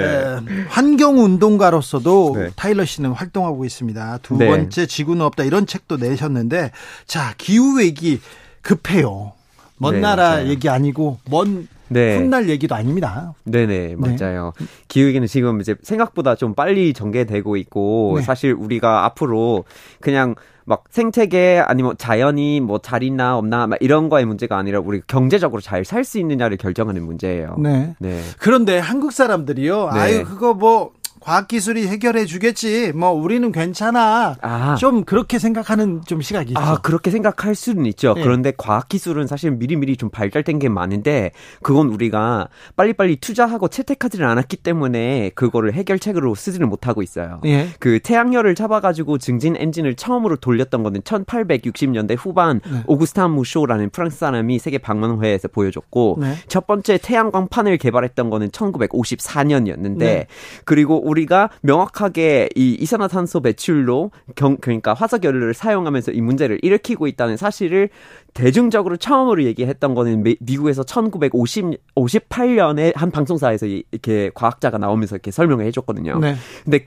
[0.00, 0.40] 네.
[0.54, 0.64] 네.
[0.68, 2.50] 환경 운동가로서도 네.
[2.56, 4.18] 타일러 씨는 활동하고 있습니다.
[4.22, 4.46] 두 네.
[4.46, 6.70] 번째 지구는 없다 이런 책도 내셨는데
[7.06, 8.20] 자 기후 위기
[8.62, 9.32] 급해요.
[9.76, 10.48] 먼 네, 나라 맞아요.
[10.48, 12.16] 얘기 아니고 먼 네.
[12.16, 13.34] 훗날 얘기도 아닙니다.
[13.44, 14.52] 네네, 맞아요.
[14.58, 14.66] 네.
[14.88, 18.22] 기후위기는 지금 이제 생각보다 좀 빨리 전개되고 있고, 네.
[18.22, 19.64] 사실 우리가 앞으로
[20.00, 25.60] 그냥 막 생태계 아니면 자연이 뭐잘 있나 없나 막 이런 거의 문제가 아니라 우리 경제적으로
[25.60, 27.56] 잘 살 수 있느냐를 결정하는 문제예요.
[27.58, 27.94] 네.
[27.98, 28.20] 네.
[28.38, 29.90] 그런데 한국 사람들이요.
[29.92, 30.00] 네.
[30.00, 30.92] 아유 그거 뭐
[31.22, 32.92] 과학기술이 해결해 주겠지.
[32.92, 34.36] 뭐 우리는 괜찮아.
[34.42, 34.74] 아.
[34.74, 36.60] 좀 그렇게 생각하는 좀 시각이 있죠.
[36.60, 38.14] 아, 그렇게 생각할 수는 있죠.
[38.14, 38.22] 네.
[38.22, 41.30] 그런데 과학기술은 사실 미리미리 좀 발달된 게 많은데
[41.62, 47.40] 그건 우리가 빨리빨리 투자하고 채택하지를 않았기 때문에 그거를 해결책으로 쓰지를 못하고 있어요.
[47.44, 47.68] 네.
[47.78, 52.82] 그 태양열을 잡아가지고 증진 엔진을 처음으로 돌렸던 거는 1860년대 후반 네.
[52.86, 56.34] 오구스탄 무쇼라는 프랑스 사람이 세계 방문회에서 보여줬고 네.
[56.48, 60.26] 첫 번째 태양광판을 개발했던 거는 1954년이었는데
[60.64, 67.90] 그리고 우리가 명확하게 이 이산화탄소 배출로 경, 그러니까 화석연료를 사용하면서 이 문제를 일으키고 있다는 사실을
[68.34, 76.18] 대중적으로 처음으로 얘기했던 거는 미, 미국에서 1958년에 한 방송사에서 이렇게 과학자가 나오면서 이렇게 설명을 해줬거든요.
[76.18, 76.34] 네.
[76.64, 76.86] 근데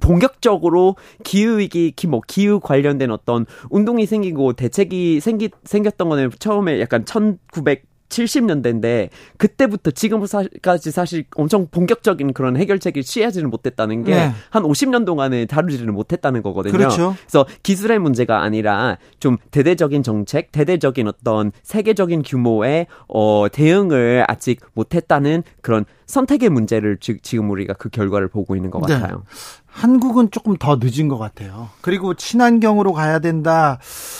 [0.00, 7.04] 본격적으로 기후 위기, 뭐 기후 관련된 어떤 운동이 생기고 대책이 생기 생겼던 거는 처음에 약간
[7.04, 14.58] 1900 70년대인데 그때부터 지금까지 사실 엄청 본격적인 그런 해결책을 취하지는 못했다는 게한 네.
[14.60, 16.72] 50년 동안에 다루지를 못했다는 거거든요.
[16.72, 17.16] 그렇죠.
[17.20, 25.42] 그래서 기술의 문제가 아니라 좀 대대적인 정책, 대대적인 어떤 세계적인 규모의 어 대응을 아직 못했다는
[25.62, 28.94] 그런 선택의 문제를 지금 우리가 그 결과를 보고 있는 것 네.
[28.94, 29.22] 같아요.
[29.66, 31.68] 한국은 조금 더 늦은 것 같아요.
[31.80, 33.78] 그리고 친환경으로 가야 된다,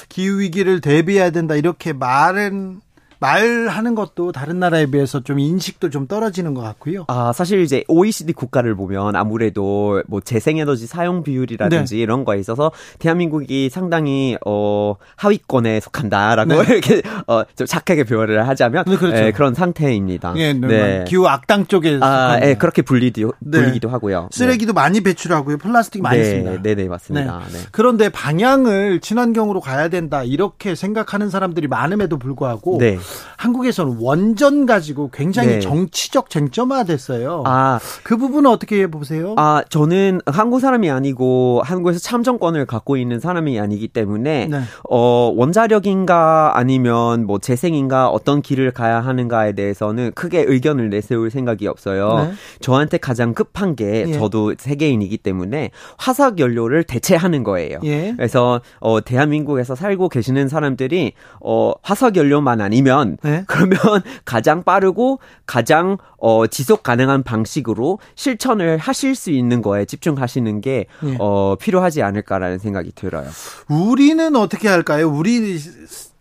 [0.09, 2.81] 기후 위기를 대비해야 된다 이렇게 말은
[3.21, 7.05] 말하는 것도 다른 나라에 비해서 좀 인식도 좀 떨어지는 것 같고요.
[7.09, 12.01] 아, 사실 이제 OECD 국가를 보면 아무래도 뭐 재생에너지 사용 비율이라든지 네.
[12.01, 16.73] 이런 거에 있어서 대한민국이 상당히 어 하위권에 속한다라고 네.
[16.73, 19.17] 이렇게 어좀 착하게 표현을 하자면 네, 그렇죠.
[19.19, 20.33] 예, 그런 상태입니다.
[20.37, 21.05] 예, 네, 네.
[21.07, 23.59] 기후 악당 쪽에 아, 예, 그렇게 불리도 네.
[23.59, 24.31] 불리기도 하고요.
[24.33, 25.59] 쓰레기도 많이 배출하고요.
[25.59, 26.63] 플라스틱 많이 네, 씁니다.
[26.63, 27.43] 네, 네, 맞습니다.
[27.53, 27.59] 네.
[27.71, 32.99] 그런데 방향을 친환경으로 가야 된다 이렇게 생각하는 사람들이 많음에도 불구하고 네.
[33.37, 35.61] 한국에서는 원전 가지고 굉장히 네.
[35.61, 37.45] 정치적 쟁점화됐어요.
[37.47, 39.35] 아, 그 부분은 어떻게 보세요?
[39.39, 44.61] 아, 저는 한국 사람이 아니고 한국에서 참정권을 갖고 있는 사람이 아니기 때문에 네.
[44.89, 52.27] 어, 원자력인가 아니면 뭐 재생인가 어떤 길을 가야 하는가에 대해서는 크게 의견을 내세울 생각이 없어요.
[52.29, 52.33] 네.
[52.61, 54.13] 저한테 가장 급한 게 예.
[54.13, 57.79] 저도 세계인이기 때문에 화석 연료를 대체하는 거예요.
[57.85, 58.13] 예.
[58.17, 63.45] 그래서 어, 대한민국에서 살고 계시는 사람들이 어, 화석 연료만 아니면 되면 네?
[63.49, 63.79] 그러면
[64.25, 71.17] 가장 빠르고 가장 어 지속 가능한 방식으로 실천을 하실 수 있는 거에 집중하시는 게 네.
[71.19, 73.29] 어, 필요하지 않을까라는 생각이 들어요.
[73.69, 75.11] 우리는 어떻게 할까요?
[75.11, 75.59] 우리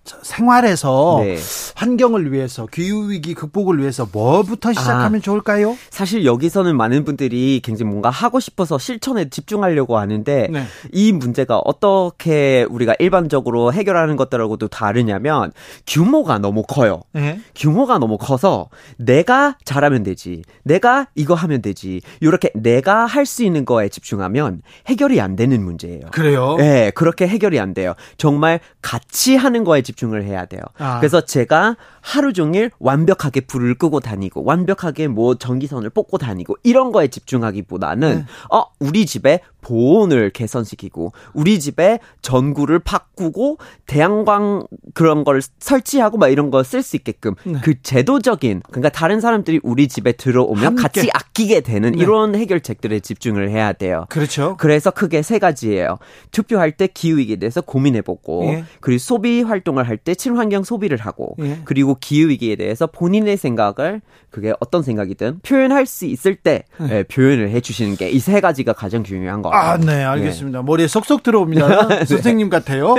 [0.04, 1.38] 생활에서 네.
[1.76, 5.78] 환경을 위해서 기후 위기 극복을 위해서 뭐부터 시작하면 아, 좋을까요?
[5.90, 10.64] 사실 여기서는 많은 분들이 굉장히 뭔가 하고 싶어서 실천에 집중하려고 하는데 네.
[10.92, 15.52] 이 문제가 어떻게 우리가 일반적으로 해결하는 것들하고도 다르냐면
[15.86, 17.02] 규모가 너무 커요.
[17.14, 17.40] 네.
[17.56, 20.42] 규모가 너무 커서 내가 잘하면 되지.
[20.64, 22.02] 내가 이거 하면 되지.
[22.20, 26.08] 이렇게 내가 할 수 있는 거에 집중하면 해결이 안 되는 문제예요.
[26.12, 26.56] 그래요?
[26.58, 27.94] 네, 그렇게 해결이 안 돼요.
[28.18, 30.62] 정말 같이 하는 거에 집중 집중을 해야 돼요.
[30.78, 31.00] 아.
[31.00, 37.08] 그래서 제가 하루 종일 완벽하게 불을 끄고 다니고 완벽하게 뭐 전기선을 뽑고 다니고 이런 거에
[37.08, 38.26] 집중하기보다는 네.
[38.52, 46.52] 어 우리 집에 보온을 개선시키고 우리 집에 전구를 바꾸고 태양광 그런 걸 설치하고 막 이런
[46.52, 47.60] 거 쓸 수 있게끔 네.
[47.64, 50.82] 그 제도적인 그러니까 다른 사람들이 우리 집에 들어오면 함께.
[50.82, 51.98] 같이 아끼게 되는 네.
[52.04, 54.06] 이런 해결책들에 집중을 해야 돼요.
[54.10, 54.56] 그렇죠.
[54.58, 55.98] 그래서 크게 세 가지예요.
[56.32, 58.64] 투표할 때 기후 위기에 대해서 고민해 보고 예.
[58.82, 61.60] 그리고 소비 활동을 할 때 친환경 소비를 하고 예.
[61.66, 67.00] 그리고 기후 위기에 대해서 본인의 생각을 그게 어떤 생각이든 표현할 수 있을 때 예.
[67.00, 70.60] 예, 표현을 해 주시는 게 이 세 가지가 가장 중요한 거 아, 네, 알겠습니다.
[70.60, 70.66] 네.
[70.66, 71.88] 머리에 쏙쏙 들어옵니다.
[71.88, 72.06] 네.
[72.06, 72.96] 선생님 같아요.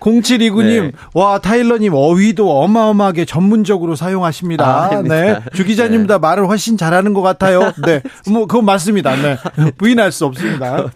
[0.00, 0.92] 0729님, 네.
[1.14, 4.64] 와, 타일러님 어휘도 어마어마하게 전문적으로 사용하십니다.
[4.64, 5.40] 아, 네.
[5.54, 6.18] 주 기자님보다 네.
[6.20, 7.72] 말을 훨씬 잘하는 것 같아요.
[7.84, 8.02] 네.
[8.30, 9.14] 뭐, 그건 맞습니다.
[9.16, 9.36] 네.
[9.78, 10.90] 부인할 수 없습니다.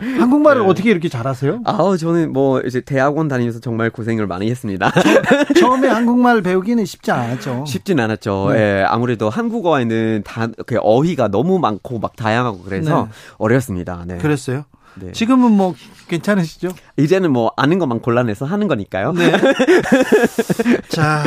[0.00, 0.68] 한국말을 네.
[0.68, 1.60] 어떻게 이렇게 잘하세요?
[1.64, 4.92] 아우, 저는 뭐, 이제 대학원 다니면서 정말 고생을 많이 했습니다.
[5.58, 7.64] 처음에 한국말 배우기는 쉽지 않았죠.
[7.66, 8.50] 쉽진 않았죠.
[8.52, 8.58] 네.
[8.58, 13.10] 예, 아무래도 한국어에는 다, 그 어휘가 너무 많고 막 다양하고 그래서 네.
[13.38, 14.04] 어려웠습니다.
[14.06, 14.18] 네.
[14.18, 14.64] 그 랬어요?
[14.98, 15.12] 네.
[15.12, 15.74] 지금은 뭐
[16.08, 16.70] 괜찮으시죠?
[16.96, 19.12] 이제는 뭐 아는 것만 골라내서 하는 거니까요.
[19.12, 19.32] 네.
[20.88, 21.22] 자,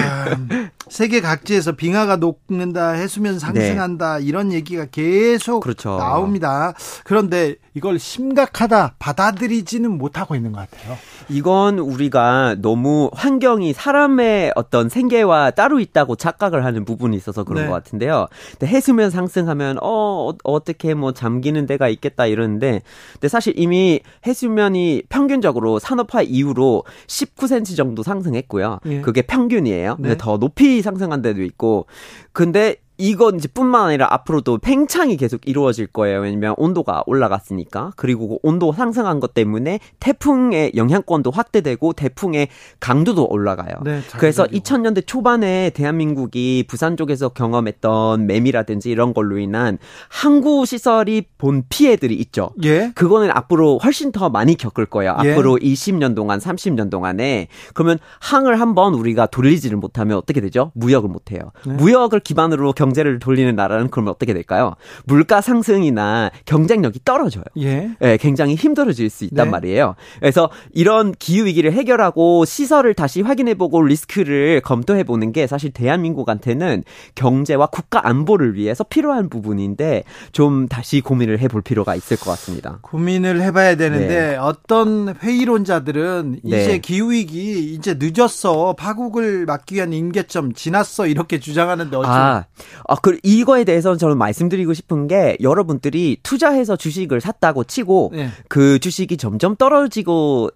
[0.89, 4.25] 세계 각지에서 빙하가 녹는다, 해수면 상승한다 네.
[4.25, 5.97] 이런 얘기가 계속 그렇죠.
[5.97, 6.73] 나옵니다.
[7.03, 10.97] 그런데 이걸 심각하다 받아들이지는 못하고 있는 것 같아요.
[11.29, 17.67] 이건 우리가 너무 환경이 사람의 어떤 생계와 따로 있다고 착각을 하는 부분이 있어서 그런 네.
[17.69, 18.27] 것 같은데요.
[18.51, 22.81] 근데 해수면 상승하면 어, 어 어 떻게 뭐 잠기는 데가 있겠다 이러는데
[23.13, 28.79] 근데 사실 이미 해수면이 평균적으로 산업화 이후로 19cm 정도 상승했고요.
[28.85, 29.01] 예.
[29.01, 29.95] 그게 평균이에요.
[29.99, 30.01] 네.
[30.01, 31.85] 근데 더 높이 상승한 데도 있고
[32.33, 36.19] 근데 이건 이제 뿐만 아니라 앞으로도 팽창이 계속 이루어질 거예요.
[36.19, 37.93] 왜냐면 온도가 올라갔으니까.
[37.95, 43.75] 그리고 그 온도 상승한 것 때문에 태풍의 영향권도 확대되고 태풍의 강도도 올라가요.
[43.83, 49.77] 네, 그래서 2000년대 초반에 대한민국이 부산 쪽에서 경험했던 매미라든지 이런 걸로 인한
[50.09, 52.51] 항구 시설이 본 피해들이 있죠.
[52.63, 52.91] 예.
[52.95, 55.17] 그거는 앞으로 훨씬 더 많이 겪을 거예요.
[55.23, 55.31] 예.
[55.31, 57.47] 앞으로 20년 동안, 30년 동안에.
[57.73, 60.73] 그러면 항을 한번 우리가 돌리지를 못하면 어떻게 되죠?
[60.75, 61.39] 무역을 못 해요.
[61.65, 61.73] 네.
[61.75, 64.73] 무역을 기반으로 경 경제를 돌리는 나라는 그러면 어떻게 될까요?
[65.05, 67.43] 물가 상승이나 경쟁력이 떨어져요.
[67.59, 67.91] 예.
[67.99, 69.51] 네, 굉장히 힘들어질 수 있단 네.
[69.51, 69.95] 말이에요.
[70.19, 76.83] 그래서 이런 기후 위기를 해결하고 시설을 다시 확인해보고 리스크를 검토해보는 게 사실 대한민국한테는
[77.15, 82.79] 경제와 국가 안보를 위해서 필요한 부분인데 좀 다시 고민을 해볼 필요가 있을 것 같습니다.
[82.81, 84.35] 고민을 해봐야 되는데 네.
[84.35, 86.61] 어떤 회의론자들은 네.
[86.61, 92.45] 이제 기후 위기 이제 늦었어 파국을 막기 위한 임계점 지났어 이렇게 주장하는데 어쩌 아,
[92.87, 98.29] 아, 그 이거에 대해서는 저는 말씀드리고 싶은 게 여러분들이 투자해서 주식을 샀다고 치고 네.
[98.47, 100.49] 그 주식이 점점 떨어지고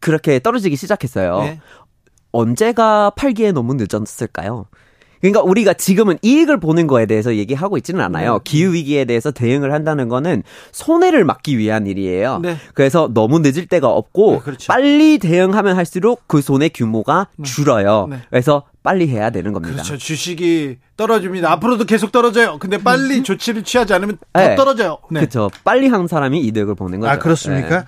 [0.00, 1.40] 그렇게 떨어지기 시작했어요.
[1.40, 1.60] 네.
[2.32, 4.66] 언제가 팔기에 너무 늦었을까요?
[5.20, 8.34] 그러니까 우리가 지금은 이익을 보는 거에 대해서 얘기하고 있지는 않아요.
[8.34, 8.40] 네.
[8.44, 12.40] 기후 위기에 대해서 대응을 한다는 거는 손해를 막기 위한 일이에요.
[12.42, 12.56] 네.
[12.74, 14.66] 그래서 너무 늦을 때가 없고 네, 그렇죠.
[14.68, 17.44] 빨리 대응하면 할수록 그 손해 규모가 네.
[17.44, 18.08] 줄어요.
[18.10, 18.18] 네.
[18.30, 19.74] 그래서 빨리 해야 되는 겁니다.
[19.74, 19.98] 그렇죠.
[19.98, 21.50] 주식이 떨어집니다.
[21.52, 22.58] 앞으로도 계속 떨어져요.
[22.58, 23.24] 근데 빨리 음.
[23.24, 24.56] 조치를 취하지 않으면 더 네.
[24.56, 24.98] 떨어져요.
[25.10, 25.20] 네.
[25.20, 25.50] 그렇죠.
[25.64, 27.10] 빨리 한 사람이 이득을 보는 거죠.
[27.10, 27.80] 아 그렇습니까?
[27.80, 27.84] 네.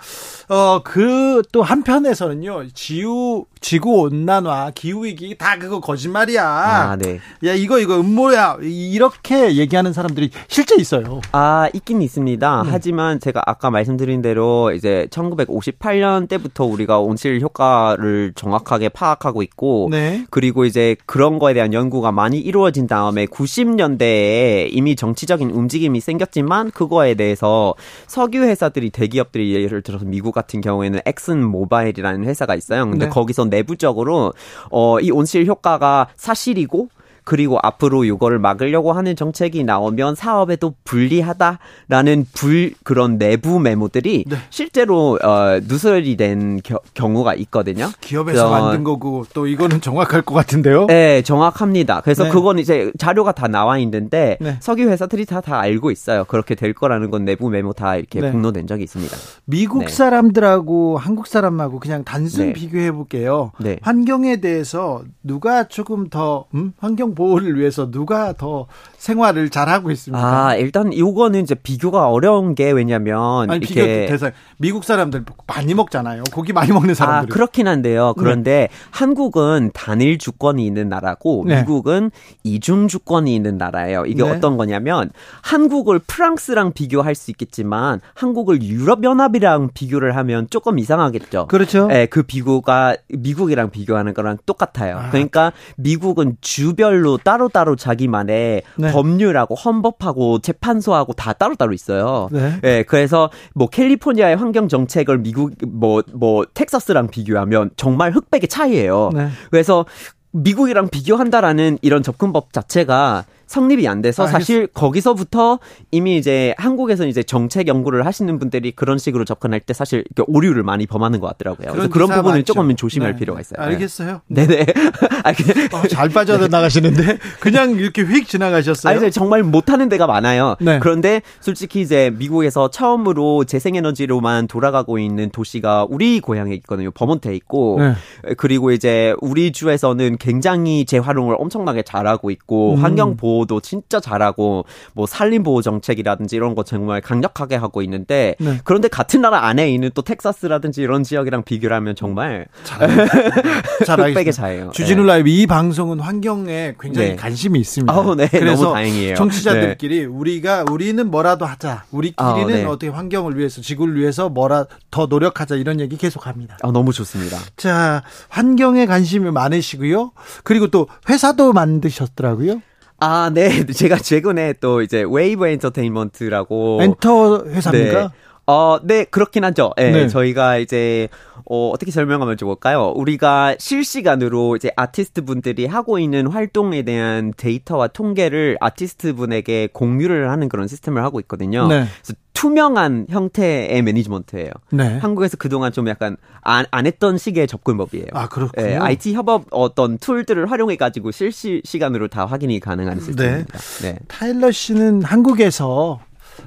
[0.52, 2.68] 어 그 또 한편에서는요.
[2.74, 6.44] 지구 지구 온난화, 기후 위기 다 그거 거짓말이야.
[6.44, 7.20] 아, 네.
[7.44, 8.58] 야 이거 이거 음모야.
[8.62, 11.20] 이렇게 얘기하는 사람들이 실제 있어요.
[11.32, 12.62] 아 있긴 있습니다.
[12.64, 12.68] 네.
[12.70, 20.26] 하지만 제가 아까 말씀드린 대로 이제 1958년 때부터 우리가 온실 효과를 정확하게 파악하고 있고, 네.
[20.30, 26.70] 그리고 이제 그런 거에 대한 연구가 많이 이루어진 다음 다음에 90년대에 이미 정치적인 움직임이 생겼지만
[26.70, 27.74] 그거에 대해서
[28.06, 32.88] 석유 회사들이 대기업들이 예를 들어서 미국 같은 경우에는 엑슨 모바일이라는 회사가 있어요.
[32.88, 33.10] 근데 네.
[33.10, 34.32] 거기서 내부적으로
[34.70, 36.88] 어 이 온실 효과가 사실이고
[37.24, 44.36] 그리고 앞으로 이거를 막으려고 하는 정책이 나오면 사업에도 불리하다라는 불 그런 내부 메모들이 네.
[44.50, 47.90] 실제로 어, 누설이 된 겨, 경우가 있거든요.
[48.00, 50.86] 기업에서 어, 만든 거고 또 이거는 정확할 것 같은데요.
[50.86, 52.00] 네, 정확합니다.
[52.00, 52.30] 그래서 네.
[52.30, 54.56] 그건 이제 자료가 다 나와 있는데 네.
[54.60, 56.24] 석유 회사들이 다 다 알고 있어요.
[56.24, 58.30] 그렇게 될 거라는 건 내부 메모 다 이렇게 네.
[58.30, 59.16] 공로된 적이 있습니다.
[59.44, 59.88] 미국 네.
[59.88, 62.52] 사람들하고 한국 사람하고 그냥 단순 네.
[62.52, 63.50] 비교해 볼게요.
[63.82, 66.72] 환경에 대해서 누가 조금 더 음?
[66.78, 68.66] 환경 보호를 위해서 누가 더
[69.02, 70.46] 생활을 잘하고 있습니까?
[70.46, 76.22] 아, 일단 요거는 이제 비교가 어려운 게 왜냐면 아니, 이렇게 대상 미국 사람들 많이 먹잖아요.
[76.32, 77.32] 고기 많이 먹는 사람들.
[77.32, 78.14] 아, 그렇긴 한데요.
[78.16, 78.76] 그런데 네.
[78.92, 81.60] 한국은 단일 주권이 있는 나라고 네.
[81.60, 82.12] 미국은
[82.44, 84.06] 이중 주권이 있는 나라예요.
[84.06, 84.30] 이게 네.
[84.30, 85.10] 어떤 거냐면
[85.42, 91.48] 한국을 프랑스랑 비교할 수 있겠지만 한국을 유럽 연합이랑 비교를 하면 조금 이상하겠죠.
[91.48, 91.88] 그렇죠.
[91.90, 94.96] 예, 그 비교가 미국이랑 비교하는 거랑 똑같아요.
[94.96, 95.10] 아.
[95.10, 98.96] 그러니까 미국은 주별로 따로따로 자기만의 네.
[98.96, 102.28] 법률하고 헌법하고 재판소하고 다 따로따로 있어요.
[102.30, 102.60] 네.
[102.64, 109.10] 예, 그래서 뭐 캘리포니아의 환경 정책을 미국 뭐뭐 뭐 텍사스랑 비교하면 정말 흑백의 차이예요.
[109.14, 109.28] 네.
[109.50, 109.86] 그래서
[110.32, 115.58] 미국이랑 비교한다라는 이런 접근법 자체가 성립이 안 돼서 아, 사실 거기서부터
[115.90, 120.86] 이미 이제 한국에서 이제 정책 연구를 하시는 분들이 그런 식으로 접근할 때 사실 오류를 많이
[120.86, 121.72] 범하는 것 같더라고요.
[121.72, 123.18] 그래서 그런 부분은 조금은 조심할 네.
[123.18, 123.62] 필요가 있어요.
[123.62, 124.22] 알겠어요.
[124.28, 124.64] 네네.
[125.22, 128.98] 아, 어, 잘 빠져 나가시는데 그냥 이렇게 휙 지나가셨어요.
[128.98, 130.56] 아니, 정말 못하는 데가 많아요.
[130.58, 130.78] 네.
[130.78, 136.90] 그런데 솔직히 이제 미국에서 처음으로 재생에너지로만 돌아가고 있는 도시가 우리 고향에 있거든요.
[136.90, 138.34] 버몬트에 있고 네.
[138.38, 142.82] 그리고 이제 우리 주에서는 굉장히 재활용을 엄청나게 잘하고 있고 음.
[142.82, 148.36] 환경 보호 보호도 진짜 잘하고 뭐 산림 보호 정책이라든지 이런 거 정말 강력하게 하고 있는데
[148.38, 148.60] 네.
[148.64, 152.46] 그런데 같은 나라 안에 있는 또 텍사스라든지 이런 지역이랑 비교를 하면 정말
[153.86, 154.70] 흑백의 차예요.
[154.72, 155.08] 주진우 네.
[155.08, 157.16] 라이브 이 방송은 환경에 굉장히 네.
[157.16, 157.92] 관심이 있습니다.
[157.92, 158.28] 어, 네.
[158.28, 159.16] 그래서 너무 다행이에요.
[159.16, 160.04] 청취자들끼리 네.
[160.04, 161.84] 우리가 우리는 뭐라도 하자.
[161.90, 166.58] 우리끼리는 어, 어떻게 환경을 위해서 지구를 위해서 뭐라 더 노력하자 이런 얘기 계속합니다.
[166.62, 167.38] 아, 너무 좋습니다.
[167.56, 170.12] 자, 환경에 관심이 많으시고요.
[170.44, 172.60] 그리고 또 회사도 만드셨더라고요.
[173.04, 173.66] 아, 네.
[173.66, 178.02] 제가 최근에 또 이제 웨이브 엔터테인먼트라고 엔터 회사입니까?
[178.02, 178.08] 네.
[178.46, 179.72] 어, 네, 그렇긴 하죠.
[179.76, 180.08] 네, 네.
[180.08, 181.08] 저희가 이제
[181.54, 182.94] 어, 어떻게 설명하면 좋을까요?
[182.96, 190.48] 우리가 실시간으로 이제 아티스트 분들이 하고 있는 활동에 대한 데이터와 통계를 아티스트 분에게 공유를 하는
[190.48, 191.68] 그런 시스템을 하고 있거든요.
[191.68, 191.84] 네.
[192.02, 194.50] 그래서 투명한 형태의 매니지먼트예요.
[194.70, 194.96] 네.
[194.96, 198.06] 한국에서 그동안 좀 약간 안, 안 했던 식의 접근법이에요.
[198.14, 198.66] 아, 그렇군요.
[198.66, 203.04] 네, IT 협업 어떤 툴들을 활용해 가지고 실시간으로 다 확인이 가능한 네.
[203.04, 203.58] 시스템입니다.
[203.82, 203.98] 네.
[204.08, 206.00] 타일러 씨는 한국에서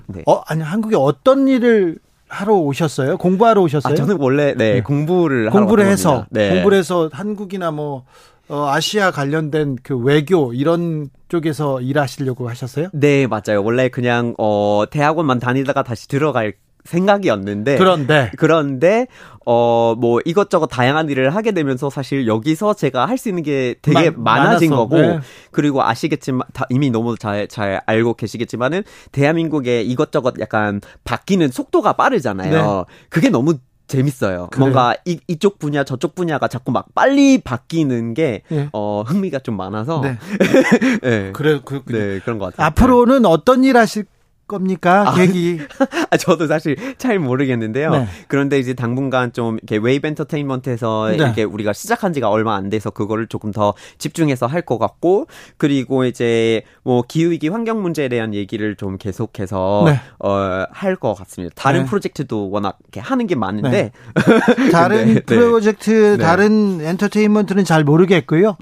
[0.08, 0.24] 네.
[0.26, 2.00] 어, 아니 한국에 어떤 일을
[2.36, 3.17] 하러 오셨어요?
[3.17, 3.93] 공부하러 오셨어요?
[3.93, 4.82] 아, 저는 원래 네, 네.
[4.82, 6.50] 공부를 공부를 해서 네.
[6.50, 8.04] 공부를 해서 한국이나 뭐
[8.50, 12.89] 어, 아시아 관련된 그 외교 이런 쪽에서 일하시려고 하셨어요?
[12.93, 13.63] 네, 맞아요.
[13.63, 16.54] 원래 그냥 어 대학원만 다니다가 다시 들어갈
[16.86, 19.08] 생각이었는데 그런데 그런데
[19.45, 24.10] 어 뭐 이것저것 다양한 일을 하게 되면서 사실 여기서 제가 할 수 있는 게 되게
[24.10, 24.88] 마, 많아진 많았어.
[24.89, 25.19] 거고 네.
[25.52, 32.52] 그리고 아시겠지만 다 이미 너무 잘잘 알고 계시겠지만은 대한민국의 이것저것 약간 바뀌는 속도가 빠르잖아요.
[32.88, 32.95] 네.
[33.10, 33.56] 그게 너무
[33.88, 34.48] 재밌어요.
[34.52, 34.60] 그래요.
[34.60, 38.67] 뭔가 이, 이쪽 분야 저쪽 분야가 자꾸 막 빨리 바뀌는 게 네.
[38.74, 40.17] 어, 흥미가 좀 많아서 네.
[41.02, 41.32] 네.
[41.34, 42.65] 그래 그, 네, 그런 것 같아요.
[42.67, 44.06] 앞으로는 어떤 일 하실
[44.47, 45.05] 겁니까?
[45.10, 45.60] 아, 계획이?
[46.12, 47.91] 아, 저도 사실 잘 모르겠는데요.
[47.91, 48.08] 네.
[48.27, 51.15] 그런데 이제 당분간 좀 이렇게 웨이브 엔터테인먼트에서 네.
[51.15, 55.27] 이렇게 우리가 시작한 지가 얼마 안 돼서 그거를 조금 더 집중해서 할 것 같고
[55.58, 59.99] 그리고 이제 뭐 기후위기 환경 문제에 대한 얘기를 좀 계속해서 네.
[60.19, 61.53] 어 할 것 같습니다.
[61.55, 61.86] 다른 네.
[61.86, 63.91] 프로젝트도 워낙 이렇게 하는 게 많은데 네.
[64.71, 65.19] 다른 네.
[65.21, 68.58] 프로젝트 다른 엔터테인먼트는 잘 모르겠고요.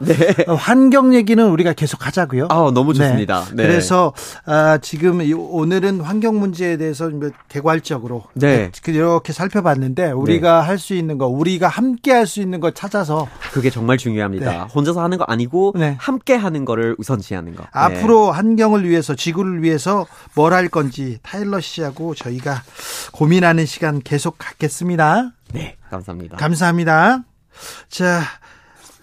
[0.47, 2.47] 어, 환경 얘기는 우리가 계속 하자고요.
[2.49, 3.43] 아, 너무 좋습니다.
[3.55, 4.13] 그래서
[4.45, 7.09] 아, 지금 오늘 오늘은 환경 문제에 대해서
[7.49, 8.69] 개괄적으로 네.
[8.87, 10.67] 이렇게 살펴봤는데 우리가 네.
[10.67, 14.49] 할수 있는 거, 우리가 함께 할 수 있는 거 찾아서 그게 정말 중요합니다.
[14.51, 14.57] 네.
[14.73, 15.97] 혼자서 하는 거 아니고 네.
[15.99, 17.65] 함께 하는 거를 우선시하는 거.
[17.71, 18.31] 앞으로 네.
[18.37, 20.05] 환경을 위해서 지구를 위해서
[20.35, 22.61] 뭘 할 건지 타일러 씨하고 저희가
[23.11, 25.31] 고민하는 시간 계속 갖겠습니다.
[25.53, 26.37] 네, 감사합니다.
[26.37, 27.23] 감사합니다.
[27.89, 28.21] 자,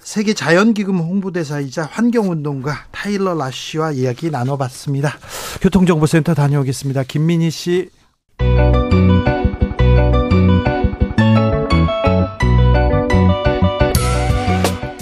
[0.03, 5.17] 세계 자연기금 홍보대사이자 환경운동가 타일러 라쉬와 이야기 나눠봤습니다.
[5.61, 7.05] 교통정보센터 다녀오겠습니다.
[7.05, 7.91] 김민희 씨.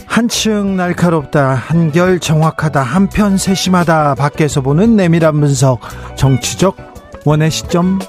[0.06, 5.80] 한층 날카롭다, 한결 정확하다, 한편 세심하다, 밖에서 보는 내밀한 분석,
[6.16, 6.76] 정치적
[7.24, 8.00] 원의 시점.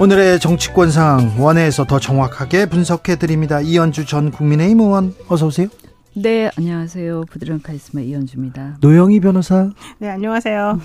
[0.00, 3.60] 오늘의 정치권 상황 원회에서 더 정확하게 분석해 드립니다.
[3.60, 5.66] 이현주 전 국민의힘 의원 어서 오세요.
[6.14, 7.24] 네, 안녕하세요.
[7.28, 8.76] 부드러운 카리스마 이현주입니다.
[8.80, 9.70] 노영희 변호사.
[9.98, 10.80] 네, 안녕하세요.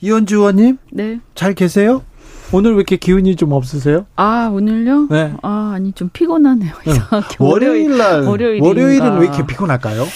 [0.00, 0.78] 이현주 의원님.
[0.92, 1.20] 네.
[1.34, 2.02] 잘 계세요?
[2.54, 4.04] 오늘 왜 이렇게 기운이 좀 없으세요?
[4.14, 5.06] 아 오늘요?
[5.10, 5.32] 네.
[5.42, 6.72] 아 아니 좀 피곤하네요.
[6.86, 6.92] 네.
[7.38, 10.06] 월요일 날 월요일은 왜 이렇게 피곤할까요?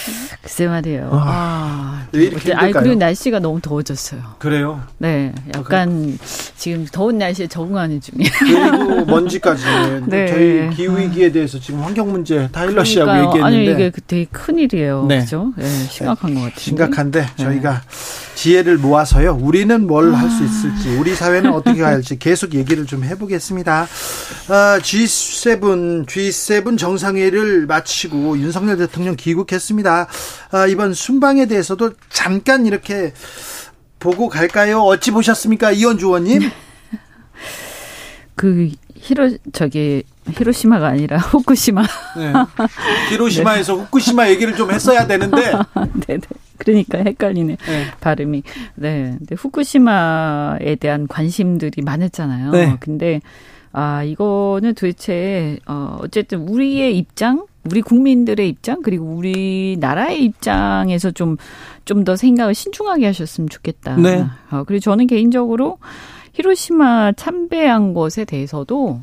[0.43, 1.09] 글쎄 말이에요.
[1.13, 4.21] 아, 아왜 이렇게 아니 그리고 날씨가 너무 더워졌어요.
[4.37, 4.81] 그래요?
[4.99, 6.17] 네, 약간
[6.55, 8.31] 지금 더운 날씨에 적응하는 중이에요.
[8.39, 9.63] 그리고 먼지까지.
[10.05, 10.27] 네.
[10.27, 15.05] 저희 기후 위기에 대해서 지금 환경 문제 타일러 씨하고 얘기했는데 아니 이게 되게 큰 일이에요.
[15.07, 15.21] 네.
[15.21, 15.53] 그죠?
[15.57, 16.59] 네, 심각한 것 같아요.
[16.59, 17.81] 심각한데 저희가
[18.35, 19.39] 지혜를 모아서요.
[19.41, 23.87] 우리는 뭘 할 수 있을지, 우리 사회는 어떻게 할지 계속 얘기를 좀 해보겠습니다.
[24.49, 30.07] 아, G7 G7 정상회의를 마치고 윤석열 대통령 귀국했습니다.
[30.51, 33.13] 아, 이번 순방에 대해서도 잠깐 이렇게
[33.97, 34.81] 보고 갈까요?
[34.81, 36.51] 어찌 보셨습니까, 이현주 의원님?
[38.35, 41.83] 그 히로 저기 히로시마가 아니라 후쿠시마.
[42.17, 42.33] 네.
[43.11, 43.81] 히로시마에서 네.
[43.81, 45.51] 후쿠시마 얘기를 좀 했어야 되는데.
[46.07, 46.21] 네네.
[46.57, 47.85] 그러니까 헷갈리네 네.
[48.01, 48.43] 발음이.
[48.75, 49.15] 네.
[49.17, 52.51] 근데 후쿠시마에 대한 관심들이 많았잖아요.
[52.51, 52.77] 네.
[52.79, 53.21] 근데
[53.71, 61.37] 아 이거는 도대체 어 어쨌든 우리의 입장, 우리 국민들의 입장 그리고 우리 나라의 입장에서 좀
[61.87, 63.95] 좀 더 생각을 신중하게 하셨으면 좋겠다.
[63.95, 64.25] 네.
[64.51, 65.79] 어, 그리고 저는 개인적으로
[66.37, 69.01] 히로시마 참배한 것에 대해서도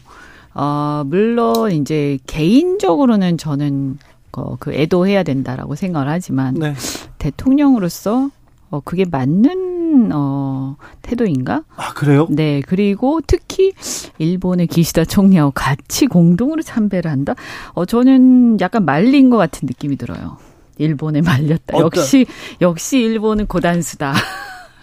[0.55, 3.99] 어, 물론 이제 개인적으로는 저는
[4.33, 6.75] 어, 그 애도해야 된다라고 생각을 하지만 네.
[7.19, 8.31] 대통령으로서
[8.71, 11.65] 어, 그게 맞는 어, 태도인가?
[11.77, 12.29] 아 그래요?
[12.31, 13.73] 네 그리고 특히
[14.19, 17.35] 일본의 기시다 총리하고 같이 공동으로 참배를 한다.
[17.73, 20.39] 어 저는 약간 말린 것 같은 느낌이 들어요.
[20.79, 21.77] 일본에 말렸다.
[21.77, 21.85] 어떤?
[21.85, 22.27] 역시
[22.61, 24.15] 역시 일본은 고단수다.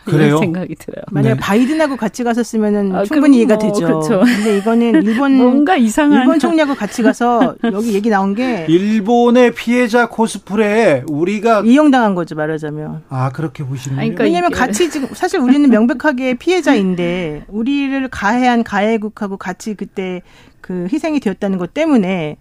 [0.06, 0.38] 그래요?
[0.40, 1.04] 생각이 들어요.
[1.12, 1.40] 만약 네.
[1.40, 3.86] 바이든하고 같이 갔었으면은 아, 충분히 이해가 뭐, 되죠.
[3.86, 4.20] 그렇죠.
[4.26, 10.10] 근데 이거는 일본 뭔가 이상한 일본 총리하고 같이 가서 여기 얘기 나온 게 일본의 피해자
[10.10, 13.04] 코스프레 우리가 이용당한 거죠 말하자면.
[13.10, 14.16] 아 그렇게 보시는 거예요?
[14.16, 20.22] 그러니까 왜냐면 같이 지금 사실 우리는 명백하게 피해자인데 우리를 가해한 가해국하고 같이 그때
[20.62, 22.38] 그 희생이 되었다는 것 때문에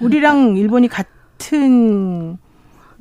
[0.00, 2.38] 우리랑 일본이 같은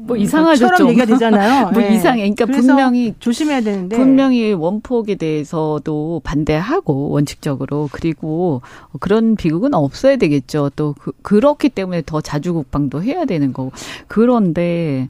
[0.01, 0.67] 뭐 이상하죠.
[0.67, 1.71] 처럼 얘기가 되잖아요.
[1.73, 1.95] 뭐 네.
[1.95, 2.29] 이상해.
[2.29, 8.61] 그러니까 분명히 조심해야 되는데 분명히 원폭에 대해서도 반대하고 원칙적으로 그리고
[8.99, 10.71] 그런 비극은 없어야 되겠죠.
[10.75, 13.71] 또 그, 그렇기 때문에 더 자주 국방도 해야 되는 거고.
[14.07, 15.09] 그런데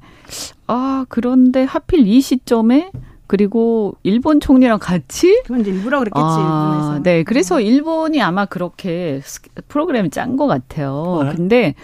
[0.66, 2.92] 아 그런데 하필 이 시점에
[3.28, 7.04] 그리고 일본 총리랑 같이 그건 이제 일부러 그랬겠지 아, 일본에서.
[7.04, 9.22] 네, 그래서 일본이 아마 그렇게
[9.68, 11.22] 프로그램을 짠것 같아요.
[11.24, 11.36] 네.
[11.36, 11.76] 근데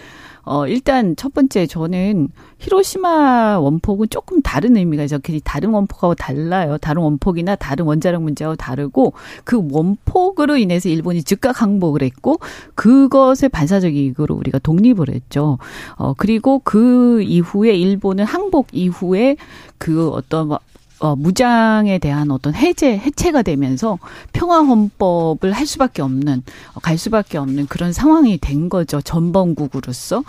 [0.46, 2.28] 어, 일단 첫 번째 저는
[2.58, 5.18] 히로시마 원폭은 조금 다른 의미가 있어요.
[5.22, 6.78] 그 다른 원폭하고 달라요.
[6.78, 9.12] 다른 원폭이나 다른 원자력 문제하고 다르고
[9.44, 12.38] 그 원폭으로 인해서 일본이 즉각 항복을 했고
[12.76, 15.58] 그것의 반사적 이익으로 우리가 독립을 했죠.
[15.96, 19.36] 어, 그리고 그 이후에 일본은 항복 이후에
[19.78, 20.56] 그 어떤
[20.98, 23.98] 어, 무장에 대한 어떤 해제, 해체가 되면서
[24.32, 26.42] 평화헌법을 할 수밖에 없는,
[26.74, 29.00] 어, 갈 수밖에 없는 그런 상황이 된 거죠.
[29.00, 30.24] 전범국으로서.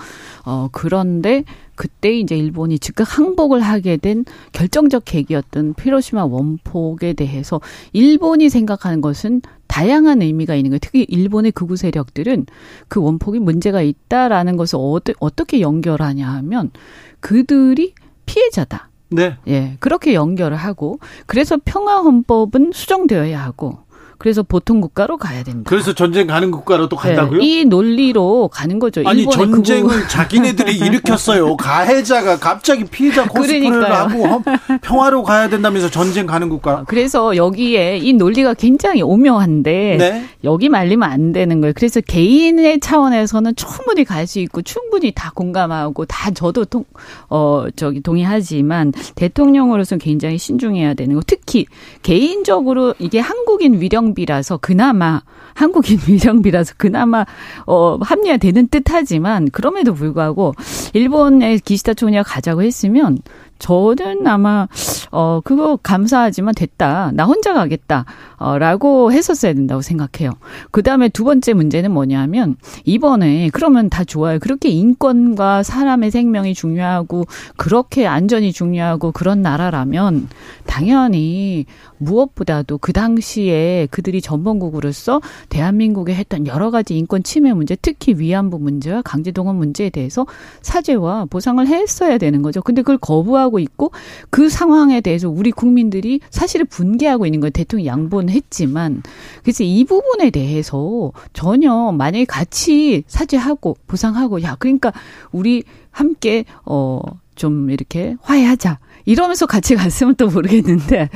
[0.45, 1.43] 어, 그런데
[1.75, 7.61] 그때 이제 일본이 즉각 항복을 하게 된 결정적 계기였던 피로시마 원폭에 대해서
[7.93, 10.79] 일본이 생각하는 것은 다양한 의미가 있는 거예요.
[10.81, 12.47] 특히 일본의 극우 세력들은
[12.87, 14.79] 그 원폭이 문제가 있다라는 것을
[15.19, 16.71] 어떻게 연결하냐 하면
[17.19, 17.93] 그들이
[18.25, 18.86] 피해자다.
[19.09, 19.37] 네.
[19.47, 23.79] 예, 그렇게 연결을 하고 그래서 평화 헌법은 수정되어야 하고
[24.17, 25.63] 그래서 보통 국가로 가야 된다.
[25.69, 27.39] 그래서 전쟁 가는 국가로 또 간다고요?
[27.39, 29.01] 네, 이 논리로 가는 거죠.
[29.05, 30.07] 아니 전쟁을 그거.
[30.07, 31.55] 자기네들이 일으켰어요.
[31.57, 34.43] 가해자가 갑자기 피해자 코스프레를 하고
[34.81, 36.83] 평화로 가야 된다면서 전쟁 가는 국가.
[36.87, 40.25] 그래서 여기에 이 논리가 굉장히 오묘한데 네?
[40.43, 41.73] 여기 말리면 안 되는 거예요.
[41.75, 46.83] 그래서 개인의 차원에서는 충분히 갈 수 있고 충분히 다 공감하고 다 저도 통,
[47.29, 51.21] 어 저기 동의하지만 대통령으로서는 굉장히 신중해야 되는 거.
[51.25, 51.65] 특히
[52.01, 55.21] 개인적으로 이게 한국인 위령 위령비라서 그나마
[55.53, 57.25] 한국인 위령비라서 그나마
[57.65, 60.53] 어 합리화되는 듯하지만 그럼에도 불구하고
[60.93, 63.17] 일본의 기시다 총리가 가자고 했으면
[63.59, 64.67] 저는 아마
[65.11, 67.11] 어 그거 감사하지만 됐다.
[67.13, 68.05] 나 혼자 가겠다.
[68.37, 70.31] 어라고 했었어야 된다고 생각해요.
[70.71, 72.55] 그 다음에 두 번째 문제는 뭐냐면
[72.85, 74.37] 이번에 그러면 다 좋아요.
[74.39, 80.29] 그렇게 인권과 사람의 생명이 중요하고 그렇게 안전이 중요하고 그런 나라라면
[80.67, 81.65] 당연히
[81.97, 89.01] 무엇보다도 그 당시에 그들이 전범국으로서 대한민국에 했던 여러 가지 인권 침해 문제, 특히 위안부 문제와
[89.01, 90.25] 강제동원 문제에 대해서
[90.61, 92.61] 사죄와 보상을 했어야 되는 거죠.
[92.61, 93.91] 근데 그걸 거부하고 하고 있고
[94.29, 99.01] 그 상황에 대해서 우리 국민들이 사실은 분개하고 있는 걸 대통령이 양보는 했지만
[99.41, 104.91] 그래서 이 부분에 대해서 전혀 만약에 같이 사죄하고 보상하고 야 그러니까
[105.31, 107.01] 우리 함께 어
[107.37, 108.79] 좀 이렇게 화해하자.
[109.07, 111.09] 이러면서 같이 갔으면 또 모르겠는데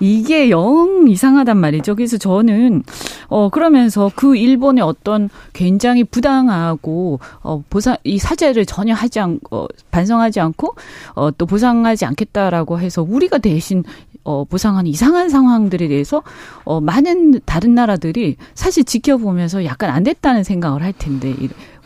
[0.00, 1.94] 이게 영 이상하단 말이죠.
[1.94, 2.82] 그래서 저는
[3.28, 9.66] 어 그러면서 그 일본의 어떤 굉장히 부당하고 어 보상 이 사죄를 전혀 하지 않고 어,
[9.90, 10.74] 반성하지 않고
[11.14, 13.84] 어또 보상하지 않겠다라고 해서 우리가 대신
[14.24, 16.22] 어, 보상하는 이상한 상황들에 대해서
[16.64, 21.34] 어, 많은 다른 나라들이 사실 지켜보면서 약간 안 됐다는 생각을 할 텐데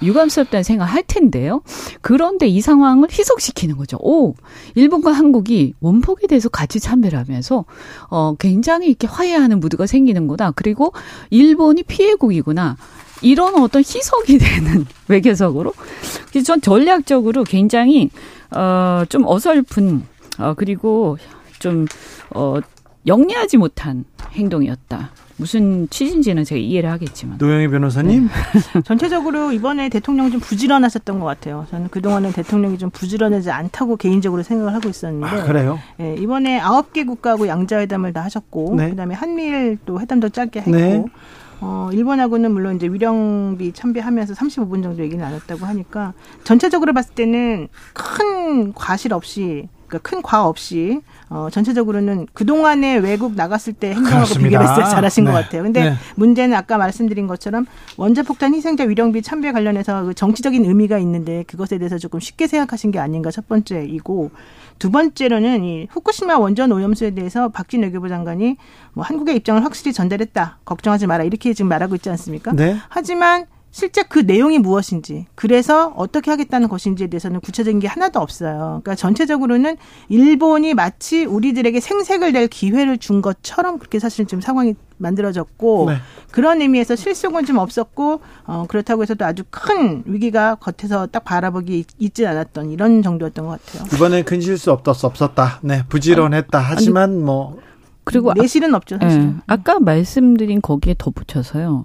[0.03, 1.63] 유감스럽다는 생각을 할 텐데요.
[2.01, 3.99] 그런데 이 상황을 희석시키는 거죠.
[4.01, 4.35] 오,
[4.75, 7.65] 일본과 한국이 원폭에 대해서 같이 참배를 하면서
[8.11, 10.53] 어, 굉장히 이렇게 화해하는 무드가 생기는 거다.
[10.53, 10.93] 그리고
[11.31, 12.77] 일본이 피해국이구나.
[13.23, 15.75] 이런 어떤 희석이 되는 외교적으로.
[16.31, 18.11] 그래서 전 전략적으로 굉장히
[18.51, 20.05] 어, 좀 어설픈
[20.39, 21.19] 어, 그리고
[21.59, 21.87] 좀
[22.31, 22.59] 어,
[23.07, 25.11] 영리하지 못한 행동이었다.
[25.39, 27.39] 무슨 취지인지는 제가 이해를 하겠지만.
[27.39, 28.29] 노영희 변호사님?
[28.29, 28.81] 네.
[28.85, 31.67] 전체적으로 이번에 대통령 좀 부지런하셨던 것 같아요.
[31.71, 35.27] 저는 그동안은 대통령이 좀 부지런하지 않다고 개인적으로 생각을 하고 있었는데.
[35.27, 35.79] 아, 그래요?
[35.97, 38.91] 네, 이번에 아홉 개 국가하고 양자회담을 다 하셨고, 네.
[38.91, 41.05] 그다음에 한미일 또 회담도 짧게 했고, 네.
[41.61, 46.15] 어, 일본하고는 물론 이제 위령비 참배하면서 35분 정도 얘기 나눴다고 하니까
[46.45, 53.73] 전체적으로 봤을 때는 큰 과실 없이 그러니까 큰 과 없이 어, 전체적으로는 그동안에 외국 나갔을
[53.73, 55.31] 때 행동하고 비교했을 때 잘하신 네.
[55.31, 55.63] 것 같아요.
[55.63, 55.95] 근데 네.
[56.17, 57.67] 문제는 아까 말씀드린 것처럼
[57.97, 62.99] 원자폭탄 희생자 위령비 참배 관련해서 그 정치적인 의미가 있는데 그것에 대해서 조금 쉽게 생각하신 게
[62.99, 64.31] 아닌가 첫 번째이고
[64.79, 68.57] 두 번째로는 이 후쿠시마 원전 오염수에 대해서 박진 외교부 장관이
[68.95, 70.59] 뭐 한국의 입장을 확실히 전달했다.
[70.65, 71.25] 걱정하지 마라.
[71.25, 72.53] 이렇게 지금 말하고 있지 않습니까?
[72.53, 72.77] 네.
[72.89, 78.81] 하지만 실제 그 내용이 무엇인지 그래서 어떻게 하겠다는 것인지에 대해서는 구체적인 게 하나도 없어요.
[78.83, 79.77] 그러니까 전체적으로는
[80.09, 85.97] 일본이 마치 우리들에게 생색을 낼 기회를 준 것처럼 그렇게 사실 지금 상황이 만들어졌고 네.
[86.33, 91.85] 그런 의미에서 실속은 좀 없었고 어 그렇다고 해서 도 아주 큰 위기가 겉에서 딱 바라보기
[91.99, 93.87] 있지 않았던 이런 정도였던 것 같아요.
[93.95, 95.61] 이번에 큰 실수 없었 없었다.
[95.63, 96.59] 네 부지런했다.
[96.59, 97.61] 하지만 아니, 뭐
[98.05, 98.99] 그리고 내실은 없죠.
[99.01, 99.21] 사실.
[99.21, 99.35] 네.
[99.47, 101.85] 아까 말씀드린 거기에 덧붙여서요.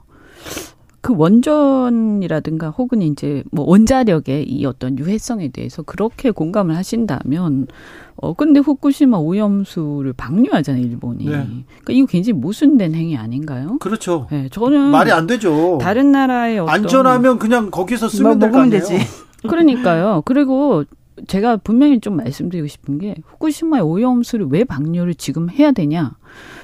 [1.04, 7.68] 그 원전이라든가 혹은 이제 뭐 원자력의 이 어떤 유해성에 대해서 그렇게 공감을 하신다면
[8.16, 11.26] 어 근데 후쿠시마 오염수를 방류하잖아요 일본이.
[11.26, 11.32] 네.
[11.32, 13.80] 그러니까 이거 굉장히 모순된 행위 아닌가요?
[13.82, 14.28] 그렇죠.
[14.32, 15.78] 네, 저는 말이 안 되죠.
[15.82, 18.97] 다른 나라의 어떤 안전하면 그냥 거기서 쓰면 뭐, 먹으면 되지.
[19.45, 20.22] 그러니까요.
[20.24, 20.86] 그리고
[21.28, 26.14] 제가 분명히 좀 말씀드리고 싶은 게 후쿠시마의 오염수를 왜 방류를 지금 해야 되냐?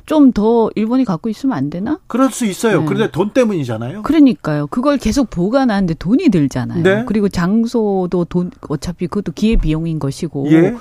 [0.10, 1.99] 좀 더 일본이 갖고 있으면 안 되나?
[2.07, 2.80] 그럴 수 있어요.
[2.82, 2.86] 네.
[2.86, 4.01] 그런데 돈 때문이잖아요.
[4.01, 4.68] 그러니까요.
[4.68, 6.84] 그걸 계속 보관하는데 돈이 들잖아요.
[6.84, 7.03] 네.
[7.05, 10.51] 그리고 장소도 돈 어차피 그것도 기회 비용인 것이고.
[10.51, 10.76] 예.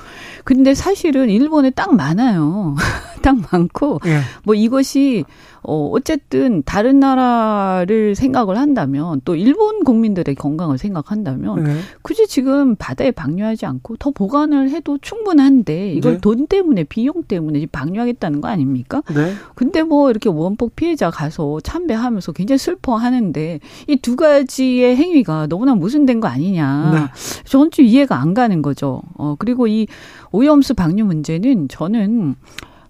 [0.45, 2.75] 근데 사실은 일본에 딱 많아요.
[3.29, 4.21] 워낙 많고 예.
[4.45, 5.25] 뭐 이것이
[5.63, 11.77] 어 어쨌든 다른 나라를 생각을 한다면 또 일본 국민들의 건강을 생각한다면 예.
[12.03, 16.21] 굳이 지금 바다에 방류하지 않고 더 보관을 해도 충분한데 이걸 네.
[16.21, 19.03] 돈 때문에 비용 때문에 방류하겠다는 거 아닙니까?
[19.15, 19.35] 네.
[19.55, 26.21] 근데 뭐 이렇게 원폭 피해자 가서 참배하면서 굉장히 슬퍼하는데 이 두 가지의 행위가 너무나 모순된
[26.21, 26.91] 거 아니냐.
[26.95, 27.21] 네.
[27.45, 29.03] 저는 좀 이해가 안 가는 거죠.
[29.15, 29.87] 어 그리고 이
[30.31, 32.37] 오염수 방류 문제는 저는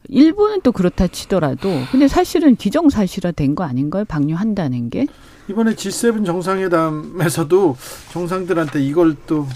[0.09, 4.04] 일본은 또 그렇다 치더라도 근데 사실은 기정사실화 된 거 아닌가요?
[4.06, 5.06] 방류한다는 게?
[5.48, 7.76] 이번에 G7 정상회담에서도
[8.12, 9.46] 정상들한테 이걸 또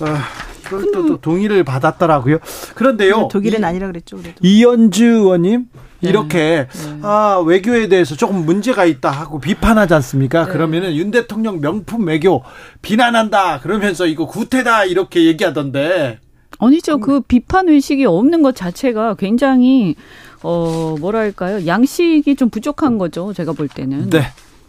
[0.00, 0.22] 아,
[0.66, 2.38] 이걸 또, 또 동의를 받았더라고요.
[2.74, 3.28] 그런데요.
[3.32, 4.16] 독일은 아니라 그랬죠.
[4.18, 4.36] 그래도.
[4.42, 5.66] 이현주 의원님
[6.00, 6.10] 네.
[6.10, 6.98] 이렇게 네.
[7.02, 10.44] 아 외교에 대해서 조금 문제가 있다 하고 비판하지 않습니까?
[10.46, 10.52] 네.
[10.52, 12.42] 그러면은 윤 대통령 명품 외교
[12.82, 16.20] 비난한다 그러면서 이거 구태다 이렇게 얘기하던데
[16.58, 16.98] 아니죠.
[16.98, 19.94] 그 비판 의식이 없는 것 자체가 굉장히
[20.42, 23.32] 어 뭐랄까요 양식이 좀 부족한 거죠.
[23.32, 24.10] 제가 볼 때는.
[24.10, 24.22] 네,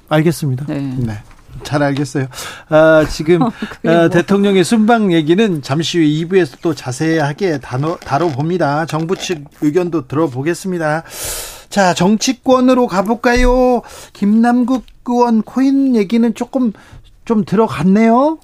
[0.09, 0.65] 알겠습니다.
[0.67, 0.79] 네.
[0.79, 1.13] 네.
[1.63, 2.27] 잘 알겠어요.
[2.69, 3.51] 아, 지금 어,
[3.85, 8.85] 아, 대통령의 순방 얘기는 잠시 후 2부에서 또 자세하게 다뤄, 다뤄봅니다.
[8.85, 11.03] 정부 측 의견도 들어보겠습니다.
[11.69, 13.81] 자, 정치권으로 가볼까요?
[14.13, 16.71] 김남국 의원 코인 얘기는 조금
[17.29, 18.39] 좀 들어갔네요.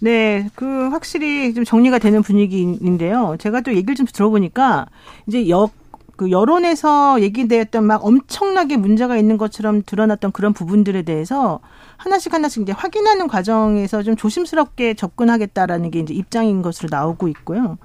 [0.00, 3.36] 네, 그 확실히 좀 정리가 되는 분위기인데요.
[3.38, 4.86] 제가 또 얘기를 좀 들어보니까
[5.26, 5.72] 이제 역,
[6.16, 11.60] 그 여론에서 얘기되었던 막 엄청나게 문제가 있는 것처럼 드러났던 그런 부분들에 대해서
[11.98, 17.76] 하나씩 하나씩 이제 확인하는 과정에서 좀 조심스럽게 접근하겠다라는 게 이제 입장인 것으로 나오고 있고요.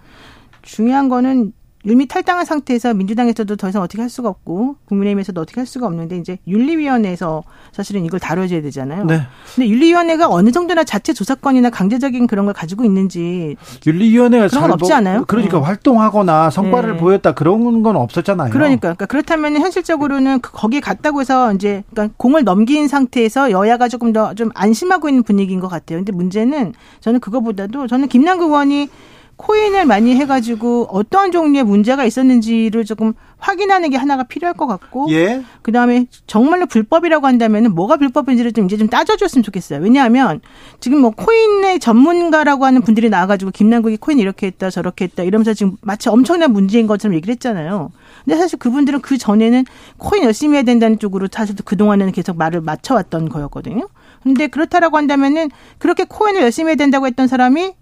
[0.61, 1.51] 중요한 거는
[1.85, 6.17] 이미 탈당한 상태에서 민주당에서도 더 이상 어떻게 할 수가 없고 국민의힘에서도 어떻게 할 수가 없는데
[6.17, 9.05] 이제 윤리위원회에서 사실은 이걸 다뤄줘야 되잖아요.
[9.05, 9.21] 네.
[9.55, 13.55] 근데 윤리위원회가 어느 정도나 자체 조사권이나 강제적인 그런 걸 가지고 있는지
[13.85, 15.25] 윤리위원회가 그런 건 없지 뭐, 않아요?
[15.25, 15.63] 그러니까 네.
[15.63, 16.97] 활동하거나 성과를 네.
[16.97, 18.51] 보였다 그런 건 없었잖아요.
[18.51, 24.13] 그러니까, 그러니까 그렇다면 현실적으로는 그 거기에 갔다고 해서 이제 그러니까 공을 넘긴 상태에서 여야가 조금
[24.13, 25.99] 더 좀 안심하고 있는 분위기인 것 같아요.
[25.99, 28.89] 근데 문제는 저는 그거보다도 저는 김남국 의원이
[29.37, 35.43] 코인을 많이 해가지고 어떠한 종류의 문제가 있었는지를 조금 확인하는 게 하나가 필요할 것 같고, 예.
[35.61, 39.81] 그 다음에 정말로 불법이라고 한다면 은 뭐가 불법인지를 좀 이제 좀 따져줬으면 좋겠어요.
[39.81, 40.41] 왜냐하면
[40.79, 45.75] 지금 뭐 코인의 전문가라고 하는 분들이 나와가지고 김남국이 코인 이렇게 했다 저렇게 했다 이러면서 지금
[45.81, 47.91] 마치 엄청난 문제인 것처럼 얘기를 했잖아요.
[48.23, 49.65] 근데 사실 그분들은 그 전에는
[49.97, 53.87] 코인 열심히 해야 된다는 쪽으로 사실 그 동안에는 계속 말을 맞춰왔던 거였거든요.
[54.23, 57.73] 근데 그렇다라고 한다면은 그렇게 코인을 열심히 해야 된다고 했던 사람이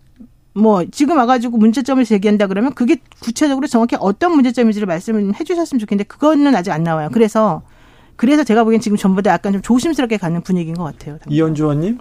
[0.53, 6.55] 뭐 지금 와가지고 문제점을 제기한다 그러면 그게 구체적으로 정확히 어떤 문제점인지를 말씀을 해주셨으면 좋겠는데 그거는
[6.55, 7.09] 아직 안 나와요.
[7.11, 7.63] 그래서
[8.15, 11.17] 그래서 제가 보기엔 지금 전부 다 약간 좀 조심스럽게 가는 분위기인 것 같아요.
[11.27, 11.97] 이현주 의원님.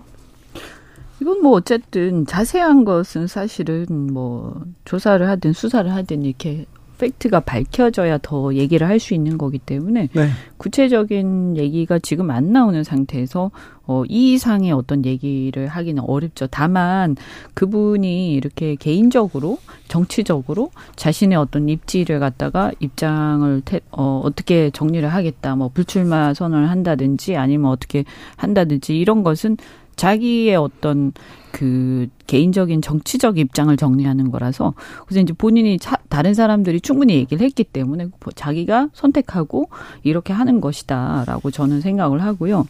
[1.20, 6.66] 이건 뭐 어쨌든 자세한 것은 사실은 뭐 조사를 하든 수사를 하든 이렇게
[7.02, 10.28] 팩트가 밝혀져야 더 얘기를 할 수 있는 거기 때문에 네.
[10.58, 13.50] 구체적인 얘기가 지금 안 나오는 상태에서
[13.84, 16.46] 어, 이 이상의 어떤 얘기를 하기는 어렵죠.
[16.46, 17.16] 다만
[17.54, 25.68] 그분이 이렇게 개인적으로 정치적으로 자신의 어떤 입지를 갖다가 입장을 태, 어, 어떻게 정리를 하겠다, 뭐
[25.68, 28.04] 불출마 선언을 한다든지 아니면 어떻게
[28.36, 29.56] 한다든지 이런 것은
[29.96, 31.12] 자기의 어떤
[31.52, 34.72] 그 개인적인 정치적 입장을 정리하는 거라서
[35.06, 39.68] 그래서 이제 본인이 차, 다른 사람들이 충분히 얘기를 했기 때문에 자기가 선택하고
[40.02, 42.66] 이렇게 하는 것이다라고 저는 생각을 하고요.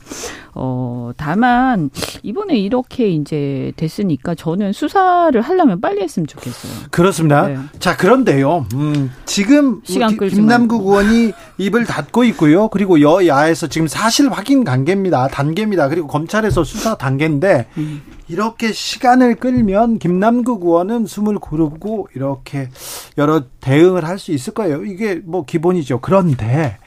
[0.55, 1.91] 어 다만
[2.22, 6.89] 이번에 이렇게 이제 됐으니까 저는 수사를 하려면 빨리 했으면 좋겠어요.
[6.91, 7.47] 그렇습니다.
[7.47, 7.57] 네.
[7.78, 8.66] 자 그런데요.
[8.74, 12.68] 음, 지금 시간 기, 김남국 의원이 입을 닫고 있고요.
[12.68, 15.28] 그리고 여야에서 지금 사실 확인 단계입니다.
[15.28, 15.89] 단계입니다.
[15.89, 18.03] 그리고 검찰에서 수사 단계인데 음.
[18.33, 22.70] 이렇게 시간을 끌면 김남국 의원은 숨을 고르고 이렇게
[23.18, 24.85] 여러 대응을 할 수 있을 거예요.
[24.85, 26.01] 이게 뭐 기본이죠.
[26.01, 26.78] 그런데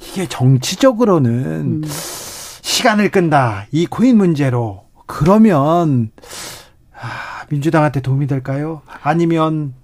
[0.00, 1.82] 이게 정치적으로는 음.
[1.86, 3.66] 시간을 끈다.
[3.72, 4.84] 이 코인 문제로.
[5.06, 6.10] 그러면
[6.94, 8.80] 아, 민주당한테 도움이 될까요?
[9.02, 9.74] 아니면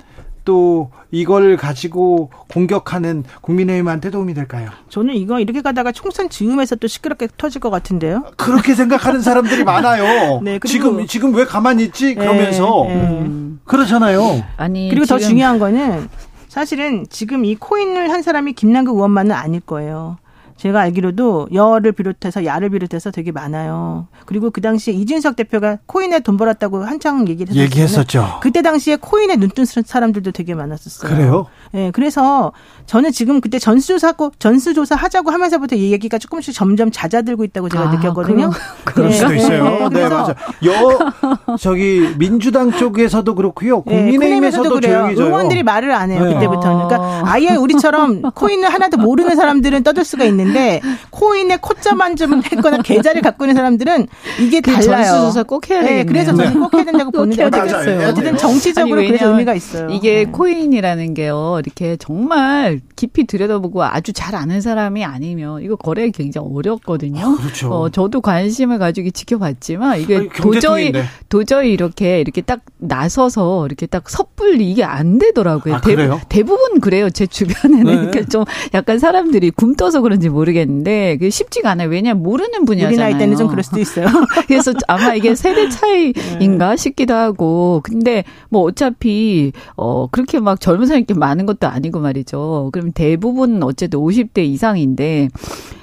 [0.50, 4.68] 또 이걸 가지고 공격하는 국민의힘한테 도움이 될까요?
[4.88, 8.24] 저는 이거 이렇게 가다가 총선 지음에서 또 시끄럽게 터질 것 같은데요.
[8.36, 10.40] 그렇게 생각하는 사람들이 많아요.
[10.42, 12.06] 네, 지금 지금 왜 가만히 있지?
[12.06, 13.30] 네, 그러면서 네, 네.
[13.64, 14.42] 그렇잖아요.
[14.56, 16.08] 아니 그리고 더 중요한 거는
[16.48, 20.18] 사실은 지금 이 코인을 한 사람이 김남국 의원만은 아닐 거예요.
[20.60, 24.08] 제가 알기로도 여를 비롯해서 야를 비롯해서 되게 많아요.
[24.26, 28.40] 그리고 그 당시에 이준석 대표가 코인에 돈 벌었다고 한창 얘기를 얘기했었죠.
[28.42, 31.10] 그때 당시에 코인에 눈뜬 사람들도 되게 많았었어요.
[31.10, 31.46] 그래요?
[31.72, 32.52] 예, 네, 그래서
[32.84, 37.94] 저는 지금 그때 전수조사고 전수조사 하자고 하면서부터 이 얘기가 조금씩 점점 잦아들고 있다고 제가 아,
[37.94, 38.50] 느꼈거든요.
[38.84, 39.14] 그럴 네.
[39.14, 39.88] 수도 있어요.
[39.88, 40.34] 네, 네 맞아.
[40.66, 43.80] 여 저기 민주당 쪽에서도 그렇고요.
[43.80, 45.06] 국민의힘에서도 네, 져요.
[45.08, 46.22] 의원들이 말을 안 해요.
[46.22, 46.34] 네.
[46.34, 46.88] 그때부터는.
[46.88, 50.49] 그러니까 아예 우리처럼 코인을 하나도 모르는 사람들은 떠들 수가 있는데
[51.10, 54.06] 코인에 코점 한점 했거나 계좌를 갖고 있는 사람들은
[54.40, 55.04] 이게 그 달라요.
[55.04, 56.04] 전수조사 꼭 해야 되겠네요.
[56.04, 58.08] 네, 그래서 저는 꼭 해야 된다고 보는데 어떻겠어요.
[58.08, 59.88] 어쨌든 정치적으로 그래서 의미가 있어요.
[59.90, 61.60] 이게 코인이라는 게요.
[61.64, 67.20] 이렇게 정말 깊이 들여다보고 아주 잘 아는 사람이 아니면 이거 거래 굉장히 어렵거든요.
[67.26, 67.70] 아, 그렇죠.
[67.70, 70.92] 어, 저도 관심을 가지고 지켜봤지만 이게 아니, 도저히
[71.28, 75.76] 도저히 이렇게 이렇게 딱 나서서 이렇게 딱 섣불리 이게 안 되더라고요.
[75.76, 77.10] 아, 대부, 대부분 그래요.
[77.10, 77.94] 제 주변에는 네.
[77.96, 78.44] 그러니까 좀
[78.74, 81.88] 약간 사람들이 굼떠서 그런지 모르 겠는데 그게 쉽지가 않아요.
[81.88, 82.94] 왜냐면 모르는 분야잖아요.
[82.94, 84.06] 우리 나이 때는 좀 그럴 수도 있어요.
[84.48, 86.76] 그래서 아마 이게 세대 차이인가 네.
[86.76, 92.70] 싶기도 하고 근데 뭐 어차피 어 그렇게 막 젊은 사람이 많은 것도 아니고 말이죠.
[92.72, 95.28] 그럼 대부분 어쨌든 50대 이상인데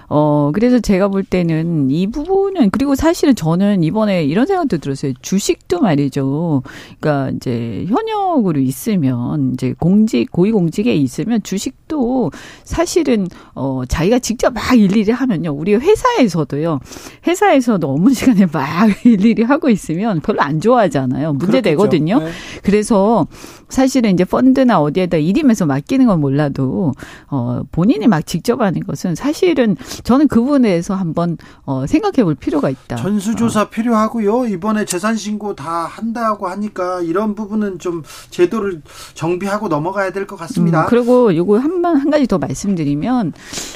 [0.09, 5.13] 어, 그래서 제가 볼 때는 이 부분은, 그리고 사실은 저는 이번에 이런 생각도 들었어요.
[5.21, 6.63] 주식도 말이죠.
[6.99, 12.31] 그러니까 이제 현역으로 있으면, 이제 공직, 고위공직에 있으면 주식도
[12.63, 15.51] 사실은, 어, 자기가 직접 막 일일이 하면요.
[15.51, 16.79] 우리 회사에서도요.
[17.27, 21.33] 회사에서도 업무 시간에 막 일일이 하고 있으면 별로 안 좋아하잖아요.
[21.33, 22.19] 문제 되거든요.
[22.19, 22.31] 네.
[22.63, 23.27] 그래서
[23.69, 26.93] 사실은 이제 펀드나 어디에다 일임해서 맡기는 건 몰라도,
[27.27, 32.35] 어, 본인이 막 직접 하는 것은 사실은 저는 그 부분에 대해서 한번 어, 생각해 볼
[32.35, 32.95] 필요가 있다.
[32.95, 33.69] 전수조사 어.
[33.69, 34.47] 필요하고요.
[34.47, 38.81] 이번에 재산 신고 다 한다고 하니까 이런 부분은 좀 제도를
[39.13, 40.81] 정비하고 넘어가야 될 것 같습니다.
[40.81, 43.33] 음, 그리고 요거 한번 한 가지 더 말씀드리면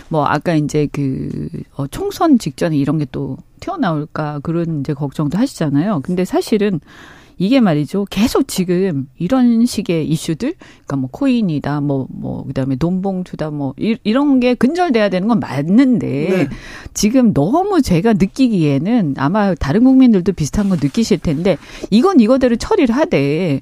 [0.09, 5.99] 뭐 아까 이제 그 어, 총선 직전에 이런 게 또 튀어나올까 그런 이제 걱정도 하시잖아요.
[6.03, 6.79] 근데 사실은
[7.41, 8.05] 이게 말이죠.
[8.11, 13.97] 계속 지금 이런 식의 이슈들, 그러니까 뭐 코인이다, 뭐, 뭐, 그 다음에 돈봉투다, 뭐, 이,
[14.03, 16.49] 이런 게 근절돼야 되는 건 맞는데, 네.
[16.93, 21.57] 지금 너무 제가 느끼기에는 아마 다른 국민들도 비슷한 거 느끼실 텐데,
[21.89, 23.61] 이건 이거대로 처리를 하되,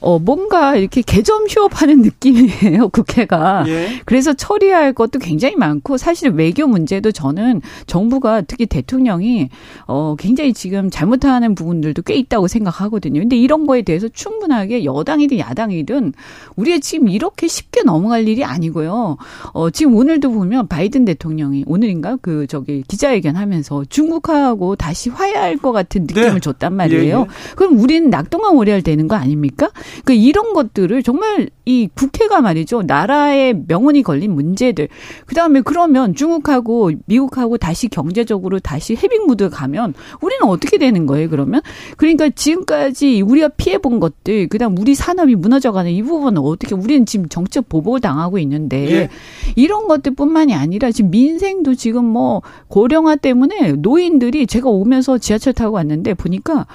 [0.00, 3.64] 어, 뭔가 이렇게 개점 휴업하는 느낌이에요, 국회가.
[3.66, 4.00] 예.
[4.04, 9.48] 그래서 처리할 것도 굉장히 많고, 사실 외교 문제도 저는 정부가 특히 대통령이,
[9.86, 13.20] 어, 굉장히 지금 잘못하는 부분들도 꽤 있다고 생각하거든요.
[13.20, 16.12] 근데 이런 거에 대해서 충분하게 여당이든 야당이든
[16.56, 19.16] 우리가 지금 이렇게 쉽게 넘어갈 일이 아니고요.
[19.52, 22.16] 어, 지금 오늘도 보면 바이든 대통령이 오늘인가?
[22.20, 26.40] 그, 저기 기자회견 하면서 중국하고 다시 화해할 것 같은 느낌을 네.
[26.40, 27.16] 줬단 말이에요.
[27.16, 27.54] 예, 예.
[27.56, 29.70] 그럼 우리는 낙동강 오리알 되는 거 아닙니까?
[30.04, 32.82] 그 이런 것들을 정말 이 국회가 말이죠.
[32.82, 34.88] 나라의 명운이 걸린 문제들.
[35.26, 41.60] 그다음에 그러면 중국하고 미국하고 다시 경제적으로 다시 해빙 무드 가면 우리는 어떻게 되는 거예요, 그러면?
[41.96, 47.06] 그러니까 지금까지 우리가 피해 본 것들, 그다음 우리 산업이 무너져 가는 이 부분은 어떻게 우리는
[47.06, 49.08] 지금 정책 보복을 당하고 있는데 예.
[49.56, 56.14] 이런 것들뿐만이 아니라 지금 민생도 지금 뭐 고령화 때문에 노인들이 제가 오면서 지하철 타고 왔는데
[56.14, 56.66] 보니까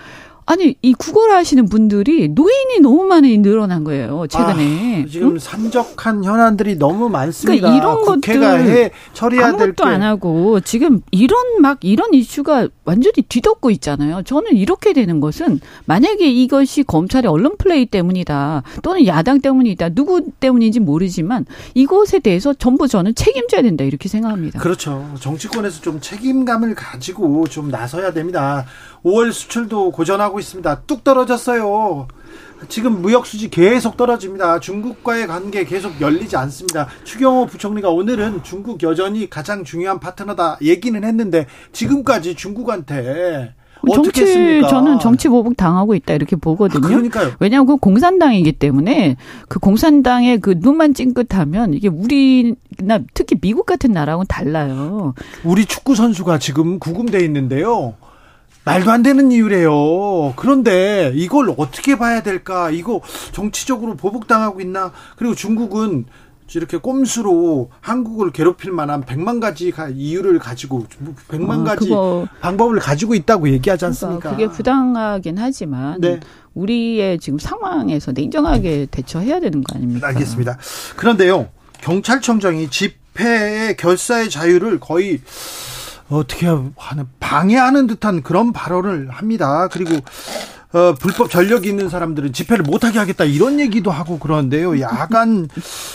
[0.47, 5.03] 아니 이 국어를 하시는 분들이 노인이 너무 많이 늘어난 거예요 최근에.
[5.03, 5.39] 아, 지금 응?
[5.39, 7.67] 산적한 현안들이 너무 많습니다.
[7.67, 9.47] 그러니까 이런 해 처리해야.
[9.47, 14.21] 아무것도 안 하고 지금 이런 막 이런 이슈가 완전히 뒤덮고 있잖아요.
[14.23, 20.79] 저는 이렇게 되는 것은 만약에 이것이 검찰의 언론 플레이 때문이다 또는 야당 때문이다 누구 때문인지
[20.79, 24.59] 모르지만 이것에 대해서 전부 저는 책임져야 된다 이렇게 생각합니다.
[24.59, 25.11] 그렇죠.
[25.19, 28.65] 정치권에서 좀 책임감을 가지고 좀 나서야 됩니다.
[29.05, 30.81] 5월 수출도 고전하고 있습니다.
[30.87, 32.07] 뚝 떨어졌어요.
[32.67, 34.59] 지금 무역 수지 계속 떨어집니다.
[34.59, 36.87] 중국과의 관계 계속 열리지 않습니다.
[37.03, 43.53] 추경호 부총리가 오늘은 중국 여전히 가장 중요한 파트너다 얘기는 했는데 지금까지 중국한테
[43.93, 44.67] 정치 했습니까?
[44.67, 46.83] 저는 정치 보복 당하고 있다 이렇게 보거든요.
[46.83, 47.33] 아, 그러니까요.
[47.39, 54.25] 왜냐하면 그 공산당이기 때문에 그 공산당의 그 눈만 찡긋하면 이게 우리나 특히 미국 같은 나라하고는
[54.27, 55.13] 달라요.
[55.43, 57.93] 우리 축구 선수가 지금 구금돼 있는데요.
[58.65, 60.33] 말도 안 되는 이유래요.
[60.35, 62.71] 그런데 이걸 어떻게 봐야 될까?
[62.71, 63.01] 이거
[63.31, 64.91] 정치적으로 보복당하고 있나?
[65.15, 66.05] 그리고 중국은
[66.53, 70.85] 이렇게 꼼수로 한국을 괴롭힐 만한 백만 가지 이유를 가지고
[71.27, 71.89] 백만 어, 가지
[72.41, 74.31] 방법을 가지고 있다고 얘기하지 않습니까?
[74.31, 76.19] 그게 부당하긴 하지만 네.
[76.53, 80.07] 우리의 지금 상황에서 냉정하게 대처해야 되는 거 아닙니까?
[80.07, 80.57] 알겠습니다.
[80.95, 81.49] 그런데요,
[81.81, 85.19] 경찰청장이 집회의 결사의 자유를 거의
[86.09, 89.67] 어떻게 하는 방해하는 듯한 그런 발언을 합니다.
[89.71, 89.95] 그리고
[90.73, 94.81] 어, 불법 전력이 있는 사람들은 집회를 못하게 하겠다 이런 얘기도 하고 그러는데요.
[94.81, 95.47] 야간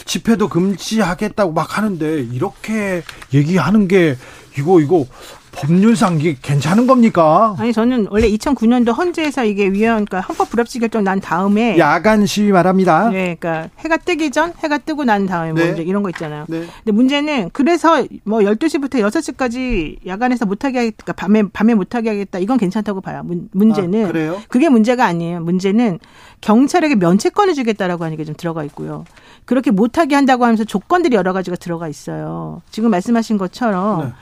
[0.07, 3.03] 집회도 금지하겠다고 막 하는데 이렇게
[3.35, 4.17] 얘기하는 게
[4.59, 5.07] 이거 이거
[5.53, 7.55] 법률상 이게 괜찮은 겁니까?
[7.59, 12.53] 아니 저는 원래 2009년도 헌재에서 이게 위헌 그러니까 헌법 불합치 결정 난 다음에 야간 시위
[12.53, 13.11] 말합니다.
[13.11, 15.73] 네, 그러니까 해가 뜨기 전 해가 뜨고 난 다음에 뭐 네.
[15.73, 16.47] 이제 이런 거 있잖아요.
[16.49, 16.61] 네.
[16.85, 20.97] 근데 문제는 그래서 뭐 12시부터 6시까지 야간에서 못 하게 하겠다.
[21.05, 22.39] 그러니까 밤에 밤에 못 하게 하겠다.
[22.39, 23.23] 이건 괜찮다고 봐요.
[23.25, 24.41] 문, 문제는 아, 그래요?
[24.49, 25.41] 그게 문제가 아니에요.
[25.41, 25.99] 문제는
[26.41, 29.05] 경찰에게 면책권을 주겠다라고 하는 게 좀 들어가 있고요.
[29.47, 32.61] 그렇게 못 하게 한다고 하면서 조건들이 여러 가지가 들어가 있어요.
[32.71, 34.13] 지금 말씀하신 것처럼 네.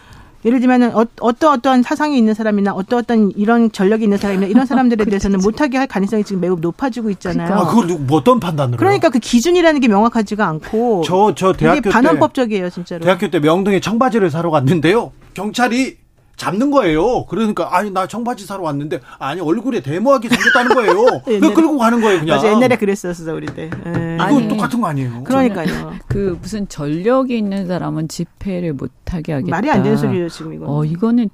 [0.45, 4.67] 예를 들면은 어, 어떠 어떠한 사상이 있는 사람이나 어떠 어떤 이런 전력이 있는 사람이나 이런
[4.67, 7.49] 사람들에 대해서는 못하게 할 가능성이 지금 매우 높아지고 있잖아요.
[7.49, 7.71] 그러니까.
[7.71, 8.77] 아, 그걸 뭐 어떤 판단으로?
[8.79, 13.05] 그러니까 그 기준이라는 게 명확하지가 않고 저 저 대학교 반헌법적이에요, 진짜로.
[13.05, 15.13] 대학교 때 명동에 청바지를 사러 갔는데요.
[15.35, 15.97] 경찰이
[16.39, 17.27] 잡는 거예요.
[17.27, 21.21] 그러니까 아니 나 청바지 사러 왔는데 아니 얼굴에 데모하게 생겼다는 거예요.
[21.27, 22.37] 그 끌고 가는 거예요, 그냥.
[22.37, 23.65] 맞아, 옛날에 그랬었어 우리 때.
[23.65, 24.15] 에.
[24.15, 25.25] 이거 아니, 똑같은 거 아니에요?
[25.25, 25.95] 그러니까요.
[26.07, 29.51] 그 무슨 전력이 있는 사람은 집회를 못 하게 하겠다.
[29.51, 30.65] 말이 안 되는 소리예요, 지금 이거.
[30.69, 31.29] 어, 이거는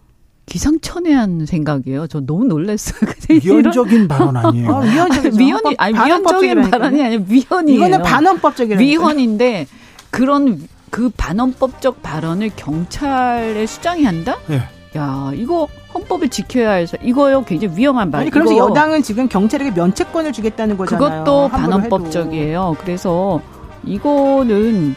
[0.47, 2.07] 기상천외한 생각이에요.
[2.07, 3.01] 저 너무 놀랐어요.
[3.29, 4.71] 위헌적인 발언 아니에요?
[4.71, 7.77] 어, 위헌적인 위헌이 아니 위헌적인 발언이 아니라 위헌이에요.
[7.77, 9.67] 이거는 반헌법적인 위헌인데
[10.11, 14.37] 그런 그 반헌법적 발언을 경찰에 수장이 한다?
[14.47, 14.63] 네.
[14.97, 18.23] 야, 이거 헌법을 지켜야 해서 이거요 굉장히 위험한 말.
[18.23, 21.25] 아니 그래서 여당은 지금 경찰에게 면책권을 주겠다는 거잖아요.
[21.25, 22.77] 그것도 반헌법적이에요.
[22.81, 23.41] 그래서
[23.85, 24.95] 이거는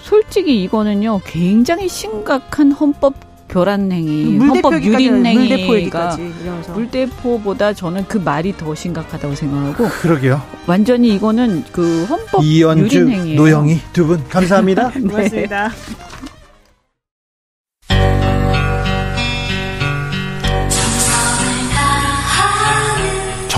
[0.00, 3.14] 솔직히 이거는요 굉장히 심각한 헌법
[3.48, 6.16] 교란 행위, 헌법 유린 행위가
[6.72, 9.88] 물대포보다 저는 그 말이 더 심각하다고 생각하고.
[9.88, 10.40] 그러게요.
[10.68, 13.36] 완전히 이거는 그 헌법 이연주, 유린 행위예요.
[13.40, 14.90] 노영희 두 분 감사합니다.
[14.94, 15.00] 네.
[15.00, 15.70] 고맙습니다.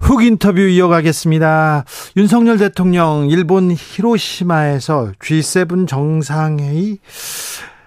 [0.00, 1.84] 훅 인터뷰 이어가겠습니다.
[2.16, 6.98] 윤석열 대통령 일본 히로시마에서 G7 정상회의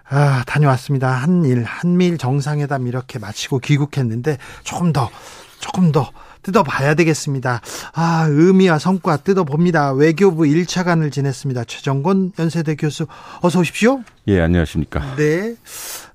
[0.09, 1.09] 아, 다녀왔습니다.
[1.09, 5.09] 한일, 한미일 정상회담 이렇게 마치고 귀국했는데 조금 더,
[5.59, 6.11] 조금 더
[6.47, 7.61] 뜯어봐야 되겠습니다.
[7.93, 9.91] 아, 의미와 성과 뜯어봅니다.
[9.91, 11.65] 외교부 1차관을 지냈습니다.
[11.65, 13.05] 최정권 연세대 교수,
[13.41, 14.01] 어서 오십시오.
[14.29, 15.15] 예, 안녕하십니까.
[15.17, 15.55] 네.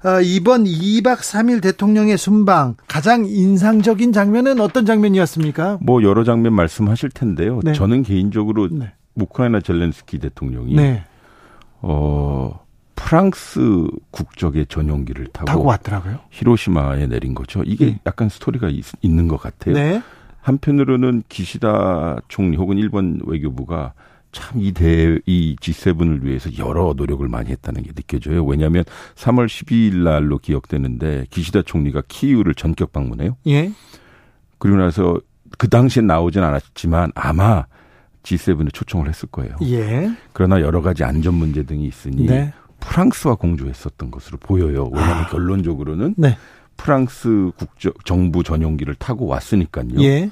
[0.04, 5.78] 어, 이번 2박 3일 대통령의 순방 가장 인상적인 장면은 어떤 장면이었습니까?
[5.82, 7.60] 뭐 여러 장면 말씀하실 텐데요.
[7.62, 7.74] 네.
[7.74, 8.92] 저는 개인적으로 네.
[9.14, 11.04] 우크라이나 젤렌스키 대통령이 네.
[11.82, 12.58] 어
[12.94, 16.20] 프랑스 국적의 전용기를 타고, 타고 왔더라고요.
[16.30, 17.62] 히로시마에 내린 거죠.
[17.66, 18.00] 이게 네.
[18.06, 19.74] 약간 스토리가 있, 는것 같아요.
[19.74, 20.02] 네.
[20.42, 23.94] 한편으로는 기시다 총리 혹은 일본 외교부가
[24.32, 28.44] 참이 대, 이 G7을 위해서 여러 노력을 많이 했다는 게 느껴져요.
[28.44, 28.82] 왜냐하면
[29.14, 33.36] 3월 12일 날로 기억되는데 기시다 총리가 키이우를 전격 방문해요.
[33.46, 33.72] 예.
[34.58, 35.20] 그리고 나서
[35.58, 37.66] 그 당시엔 나오진 않았지만 아마
[38.22, 39.56] G7에 초청을 했을 거예요.
[39.62, 40.10] 예.
[40.32, 42.52] 그러나 여러 가지 안전 문제 등이 있으니 네.
[42.80, 44.88] 프랑스와 공조했었던 것으로 보여요.
[44.92, 45.28] 왜냐하면 아.
[45.28, 46.36] 결론적으로는 네.
[46.76, 50.00] 프랑스 국적 정부 전용기를 타고 왔으니까요.
[50.00, 50.30] 예.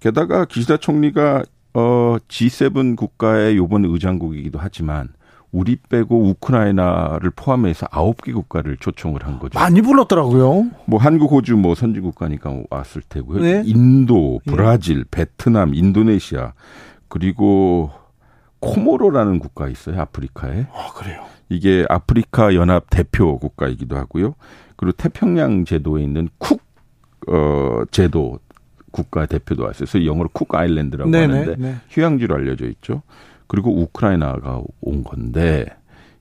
[0.00, 5.08] 게다가 기시다 총리가 어 G7 국가의 요번 의장국이기도 하지만
[5.54, 9.56] 우리 빼고 우크라이나를 포함해서 아홉 개 국가를 초청을 한 거죠.
[9.58, 10.70] 많이 불렀더라고요.
[10.86, 13.40] 뭐 한국, 호주 뭐 선진 국가니까 왔을 테고요.
[13.40, 13.62] 네.
[13.64, 15.04] 인도, 브라질, 예.
[15.10, 16.54] 베트남, 인도네시아
[17.08, 17.92] 그리고
[18.58, 20.00] 코모로라는 국가 있어요.
[20.00, 20.66] 아프리카에.
[20.72, 21.24] 아, 그래요.
[21.48, 24.34] 이게 아프리카 연합 대표 국가이기도 하고요.
[24.76, 26.60] 그리고 태평양 제도에 있는 쿡
[27.28, 28.38] 어, 제도
[28.90, 29.86] 국가 대표도 왔어요.
[29.90, 31.74] 그래서 영어로 쿡 아일랜드라고 네네, 하는데 네.
[31.90, 33.02] 휴양지로 알려져 있죠.
[33.46, 35.66] 그리고 우크라이나가 온 건데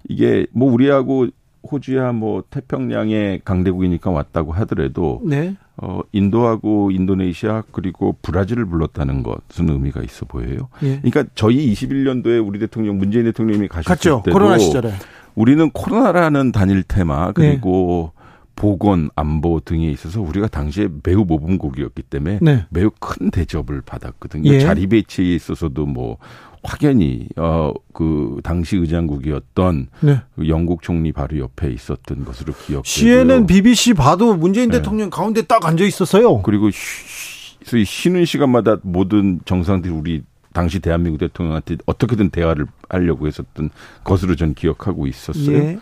[0.09, 1.27] 이게 뭐 우리하고
[1.71, 5.55] 호주야 뭐 태평양의 강대국이니까 왔다고 하더라도 네.
[5.77, 10.67] 어 인도하고 인도네시아 그리고 브라질을 불렀다는 것은 의미가 있어 보여요.
[10.83, 10.99] 예.
[11.01, 14.21] 그러니까 저희 21년도에 우리 대통령 문재인 대통령이 가셨을 갔죠.
[14.25, 14.91] 때도 코로나 시절에
[15.35, 18.22] 우리는 코로나라는 단일 테마 그리고 네.
[18.55, 22.65] 보건 안보 등에 있어서 우리가 당시에 매우 모범국이었기 때문에 네.
[22.69, 24.51] 매우 큰 대접을 받았거든요.
[24.51, 24.59] 예.
[24.59, 26.17] 자리 배치에 있어서도 뭐
[26.63, 30.21] 확연히 어그 당시 의장국이었던 네.
[30.35, 32.83] 그 영국 총리 바로 옆에 있었던 것으로 기억되고요.
[32.83, 34.77] CNN, BBC 봐도 문재인 네.
[34.77, 36.41] 대통령 가운데 딱 앉아 있었어요.
[36.41, 40.23] 그리고 쉬, 쉬는 시간마다 모든 정상들이 우리
[40.53, 43.69] 당시 대한민국 대통령한테 어떻게든 대화를 하려고 했었던
[44.03, 45.57] 것으로 저는 기억하고 있었어요.
[45.57, 45.79] 예.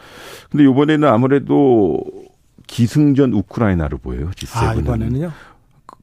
[0.50, 2.02] 근데 이번에는 아무래도
[2.72, 4.32] 기승전 우크라이나로 보여요.
[4.32, 4.64] G7은.
[4.64, 5.32] 아, 이번에는요?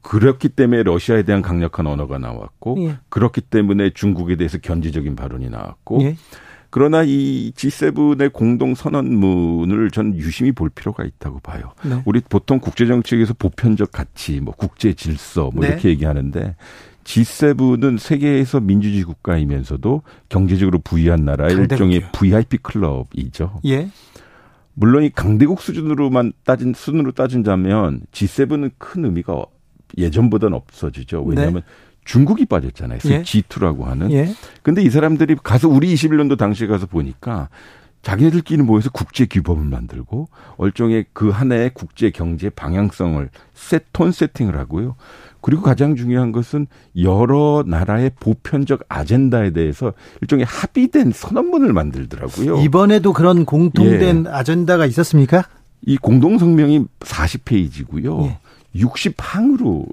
[0.03, 2.97] 그렇기 때문에 러시아에 대한 강력한 언어가 나왔고 예.
[3.09, 6.15] 그렇기 때문에 중국에 대해서 견제적인 발언이 나왔고 예.
[6.69, 11.71] 그러나 이 G7의 공동 선언문을 전 유심히 볼 필요가 있다고 봐요.
[11.83, 12.03] 네.
[12.05, 15.69] 우리 보통 국제 정책에서 보편적 가치, 뭐 국제 질서 뭐 네.
[15.69, 16.55] 이렇게 얘기하는데
[17.03, 23.61] G7은 세계에서 민주주의 국가이면서도 경제적으로 부유한 나라의 일종의 VIP 클럽이죠.
[23.65, 23.89] 예.
[24.79, 29.43] 물론 이 강대국 수준으로만 따진 수준으로 따진다면 G7은 큰 의미가
[29.97, 31.21] 예전보다는 없어지죠.
[31.23, 31.61] 왜냐하면 네.
[32.05, 32.99] 중국이 빠졌잖아요.
[33.05, 33.21] 예.
[33.21, 34.09] G2라고 하는.
[34.13, 34.33] 예.
[34.63, 37.49] 근데 이 사람들이 가서 우리 21년도 당시에 가서 보니까
[38.03, 44.95] 자기네들끼리 모여서 국제 규범을 만들고 얼종의 그한 해의 국제 경제 방향성을 세, 톤 세팅을 하고요.
[45.41, 46.67] 그리고 가장 중요한 것은
[47.01, 52.61] 여러 나라의 보편적 아젠다에 대해서 일종의 합의된 선언문을 만들더라고요.
[52.61, 54.29] 이번에도 그런 공통된 예.
[54.29, 55.45] 아젠다가 있었습니까?
[55.85, 58.25] 이 공동 성명이 40페이지고요.
[58.25, 58.39] 예.
[58.75, 59.85] 60항으로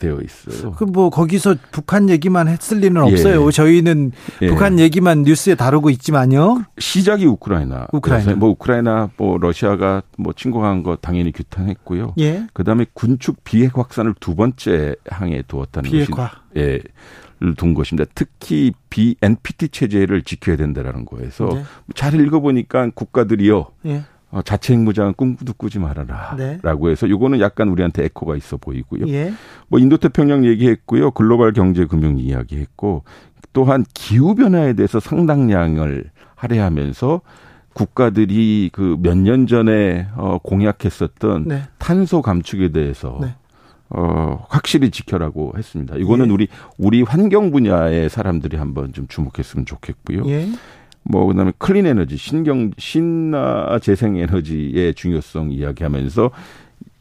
[0.00, 0.72] 되어 있어요.
[0.72, 3.46] 그 뭐 거기서 북한 얘기만 했을 리는 없어요.
[3.46, 3.50] 예.
[3.52, 4.10] 저희는
[4.42, 4.48] 예.
[4.48, 6.64] 북한 얘기만 뉴스에 다루고 있지만요.
[6.78, 7.86] 시작이 우크라이나.
[7.92, 8.34] 우크라이나.
[8.34, 12.14] 뭐 우크라이나 뭐 러시아가 뭐 침공한 거 당연히 규탄했고요.
[12.18, 12.46] 예.
[12.54, 16.30] 그다음에 군축 비핵 확산을 두 번째 항에 두었다는 비핵화.
[16.30, 16.80] 것이 예.
[17.56, 18.10] 둔 것입니다.
[18.14, 21.62] 특히 BNPT 체제를 지켜야 된다라는 거에서 네.
[21.94, 23.66] 잘 읽어보니까 국가들이요.
[24.32, 24.36] 예.
[24.38, 26.34] 어, 자체 핵무장은 꿈도 꾸지 말아라.
[26.36, 26.58] 네.
[26.62, 29.08] 라고 해서 요거는 약간 우리한테 에코가 있어 보이고요.
[29.08, 29.32] 예.
[29.68, 31.10] 뭐 인도 태평양 얘기했고요.
[31.12, 33.04] 글로벌 경제 금융 이야기했고
[33.52, 37.20] 또한 기후 변화에 대해서 상당량을 할애하면서
[37.72, 41.62] 국가들이 그 몇 년 전에 어 공약했었던 네.
[41.78, 43.34] 탄소 감축에 대해서 네.
[43.88, 45.96] 어 확실히 지켜라고 했습니다.
[45.96, 46.32] 이거는 예.
[46.32, 50.22] 우리 우리 환경 분야의 사람들이 한번 좀 주목했으면 좋겠고요.
[50.28, 50.48] 예.
[51.02, 56.30] 뭐 그다음에 클린 에너지, 신경 신나 재생 에너지의 중요성 이야기하면서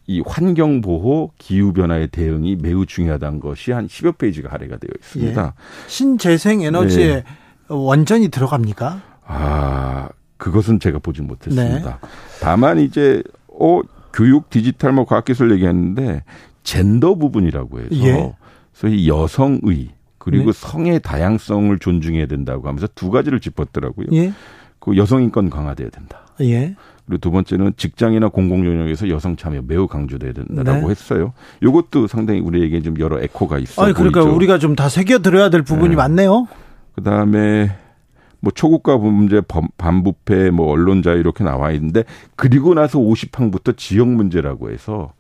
[0.08, 5.54] 이 환경 보호, 기후 변화의 대응이 매우 중요하다는 것이 한 10여 페이지가 할애가 되어 있습니다.
[5.56, 5.88] 예.
[5.88, 7.24] 신재생 에너지에 네.
[7.68, 9.02] 원전이 들어갑니까?
[9.28, 12.00] 아, 그것은 제가 보지 못했습니다.
[12.02, 12.08] 네.
[12.42, 13.82] 다만 이제 어
[14.12, 16.24] 교육 디지털 뭐 과학기술 얘기했는데
[16.64, 18.34] 젠더 부분이라고 해서 예.
[18.74, 19.90] 소위 여성의
[20.20, 20.60] 그리고 네.
[20.68, 24.08] 성의 다양성을 존중해야 된다고 하면서 두 가지를 짚었더라고요.
[24.14, 24.32] 예.
[24.80, 26.20] 그 여성 인권 강화돼야 된다.
[26.42, 26.76] 예.
[27.06, 30.92] 그리고 두 번째는 직장이나 공공 영역에서 여성 참여 매우 강조돼야 된다라고 네.
[30.92, 31.34] 했어요.
[31.64, 34.36] 이것도 상당히 우리에게 좀 여러 에코가 있어 아니, 그러니까 보이죠.
[34.36, 35.96] 우리가 좀 다 새겨 들어야 될 부분이 네.
[35.96, 36.48] 많네요.
[36.96, 37.72] 그다음에
[38.42, 39.42] 뭐 초국가 문제,
[39.78, 42.04] 반부패, 뭐 언론 자유 이렇게 나와 있는데
[42.36, 45.14] 그리고 나서 50항부터 지역 문제라고 해서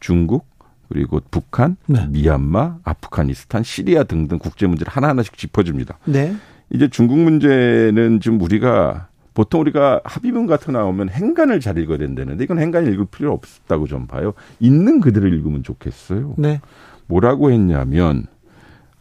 [0.00, 0.46] 중국,
[0.88, 2.06] 그리고 북한, 네.
[2.08, 5.98] 미얀마, 아프가니스탄, 시리아 등등 국제 문제를 하나하나씩 짚어줍니다.
[6.06, 6.34] 네.
[6.70, 12.42] 이제 중국 문제는 지금 우리가 보통 우리가 합의문 같은 거 나오면 행간을 잘 읽어야 된다는데
[12.42, 14.34] 이건 행간을 읽을 필요 없다고 좀 봐요.
[14.58, 16.34] 있는 그대로 읽으면 좋겠어요.
[16.38, 16.60] 네.
[17.06, 18.26] 뭐라고 했냐면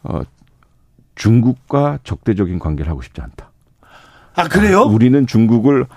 [0.03, 0.21] 어,
[1.15, 3.51] 중국과 적대적인 관계를 하고 싶지 않다.
[4.35, 4.81] 아 그래요?
[4.81, 5.87] 아, 우리는 중국을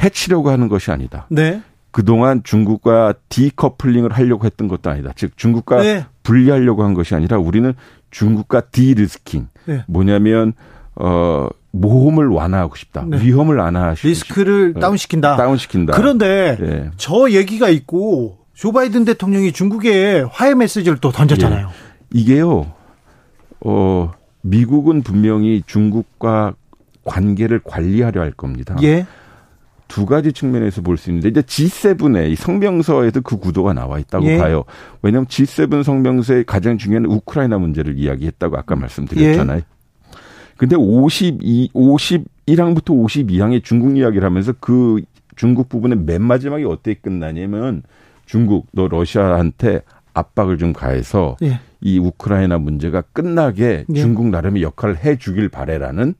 [0.00, 1.26] 해치려고 하는 것이 아니다.
[1.28, 1.60] 네.
[1.90, 5.12] 그동안 중국과 decoupling을 하려고 했던 것도 아니다.
[5.16, 6.06] 즉 중국과 네.
[6.22, 7.72] 분리하려고 한 것이 아니라 우리는
[8.10, 9.48] 중국과 de-risking.
[9.66, 9.84] 네.
[9.86, 10.52] 뭐냐면
[10.94, 13.04] 어 모험을 완화하고 싶다.
[13.06, 13.20] 네.
[13.20, 14.80] 위험을 완화하시고 리스크를 싶다.
[14.80, 15.36] 다운시킨다.
[15.36, 15.94] 다운시킨다.
[15.94, 16.90] 그런데 예.
[16.96, 21.68] 저 얘기가 있고 조 바이든 대통령이 중국에 화해 메시지를 또 던졌잖아요.
[21.68, 22.18] 예.
[22.18, 22.72] 이게요.
[23.60, 24.12] 어
[24.42, 26.54] 미국은 분명히 중국과
[27.04, 28.76] 관계를 관리하려 할 겁니다.
[28.82, 29.06] 예.
[29.88, 34.36] 두 가지 측면에서 볼 수 있는데 이제 G7의 성명서에도 그 구도가 나와 있다고 예.
[34.36, 34.64] 봐요.
[35.02, 39.58] 왜냐하면 G7 성명서의 가장 중요한 우크라이나 문제를 이야기했다고 아까 말씀드렸잖아요.
[39.58, 39.64] 예.
[40.56, 45.00] 근데 52, 51항부터 52항의 중국 이야기를 하면서 그
[45.36, 47.82] 중국 부분의 맨 마지막에 어떻게 끝나냐면
[48.26, 49.82] 중국 너 러시아한테
[50.14, 51.60] 압박을 좀 가해서 예.
[51.80, 53.94] 이 우크라이나 문제가 끝나게 예.
[53.94, 56.14] 중국 나름의 역할을 해 주길 바래라는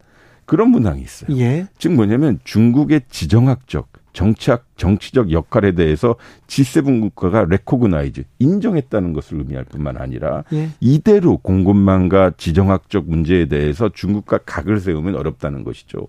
[0.48, 1.36] 그런 문항이 있어요.
[1.38, 1.66] 예.
[1.76, 9.98] 즉 뭐냐면 중국의 지정학적 정치학 정치적 역할에 대해서 G7 국가가 recognize 인정했다는 것을 의미할 뿐만
[9.98, 10.70] 아니라 예.
[10.80, 16.08] 이대로 공급망과 지정학적 문제에 대해서 중국과 각을 세우면 어렵다는 것이죠.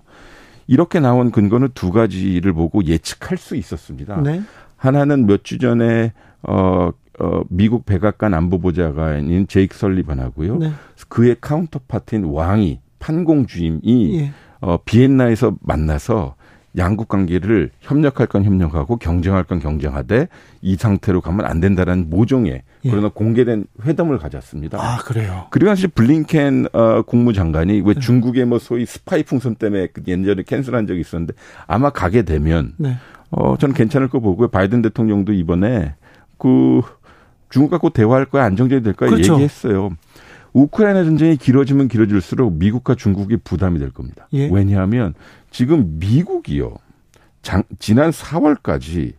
[0.68, 4.22] 이렇게 나온 근거는 두 가지를 보고 예측할 수 있었습니다.
[4.22, 4.42] 네.
[4.78, 6.14] 하나는 몇 주 전에
[6.44, 10.58] 어, 어, 미국 백악관 안보보좌관인 제이크 설리반하고요.
[10.60, 10.72] 네.
[11.10, 14.32] 그의 counterpart인 왕이 판공 주임이 예.
[14.62, 16.36] 어, 비엔나에서 만나서
[16.78, 20.28] 양국 관계를 협력할 건 협력하고 경쟁할 건 경쟁하되
[20.62, 22.90] 이 상태로 가면 안 된다라는 모종의 예.
[22.90, 24.78] 그러나 공개된 회담을 가졌습니다.
[24.80, 25.48] 아 그래요.
[25.50, 28.00] 그리고 사실 블링켄 어, 국무장관이 왜 네.
[28.00, 31.34] 중국의 뭐 소위 스파이 풍선 때문에 그 예전에 cancel한 적이 있었는데
[31.66, 32.98] 아마 가게 되면 네.
[33.32, 34.50] 어 저는 괜찮을 거 보고요.
[34.50, 35.96] 바이든 대통령도 이번에
[36.38, 36.82] 그
[37.50, 39.34] 중국 갖고 대화할 거야 안정적이 될 거야 그렇죠.
[39.34, 39.92] 얘기했어요.
[40.54, 44.28] 우크라이나 전쟁이 길어지면 길어질수록 미국과 중국이 부담이 될 겁니다.
[44.34, 44.50] 예.
[44.52, 45.14] 왜냐하면
[45.52, 46.76] 지금 미국이요.
[47.42, 49.14] 장, 지난 4월까지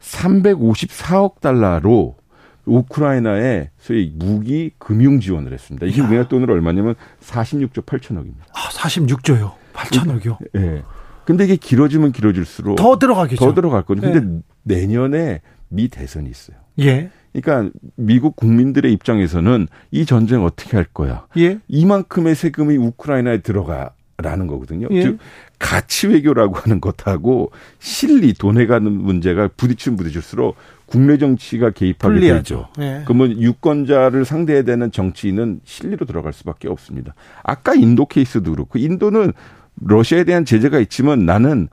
[0.00, 2.16] 354억 달러로
[2.64, 5.86] 우크라이나에 소위 무기 금융 지원을 했습니다.
[5.86, 8.42] 이게 우리나라 돈으로 얼마냐면 46조 8천억입니다.
[8.54, 9.52] 아, 46조요.
[9.74, 10.38] 8천억이요.
[10.54, 10.58] 예.
[10.58, 10.82] 네.
[11.24, 13.44] 근데 이게 길어지면 길어질수록 더 들어가겠죠.
[13.44, 14.00] 더 들어갈 거죠.
[14.00, 14.40] 근데 네.
[14.62, 16.56] 내년에 미 대선이 있어요.
[16.80, 17.10] 예.
[17.32, 21.26] 그러니까 미국 국민들의 입장에서는 이 전쟁 어떻게 할 거야?
[21.38, 21.58] 예.
[21.68, 24.86] 이만큼의 세금이 우크라이나에 들어가 라는 거거든요.
[24.90, 25.02] 예.
[25.02, 25.18] 즉
[25.58, 30.56] 가치 외교라고 하는 것하고 실리 돈에 가는 문제가 부딪히면 부딪힐수록
[30.86, 32.38] 국내 정치가 개입하게 불리하죠.
[32.40, 32.68] 되죠.
[32.80, 33.02] 예.
[33.04, 37.14] 그러면 유권자를 상대해야 되는 정치인은 실리로 들어갈 수밖에 없습니다.
[37.42, 39.32] 아까 인도 케이스도 그렇고 인도는
[39.80, 41.68] 러시아에 대한 제재가 있지만 나는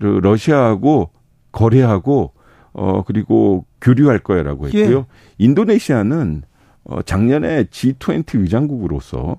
[0.00, 1.10] 러시아하고
[1.52, 2.32] 거래하고
[2.72, 4.98] 어 그리고 교류할 거야라고 했고요.
[4.98, 5.04] 예.
[5.38, 6.42] 인도네시아는
[6.84, 9.38] 어 작년에 G20 의장국으로서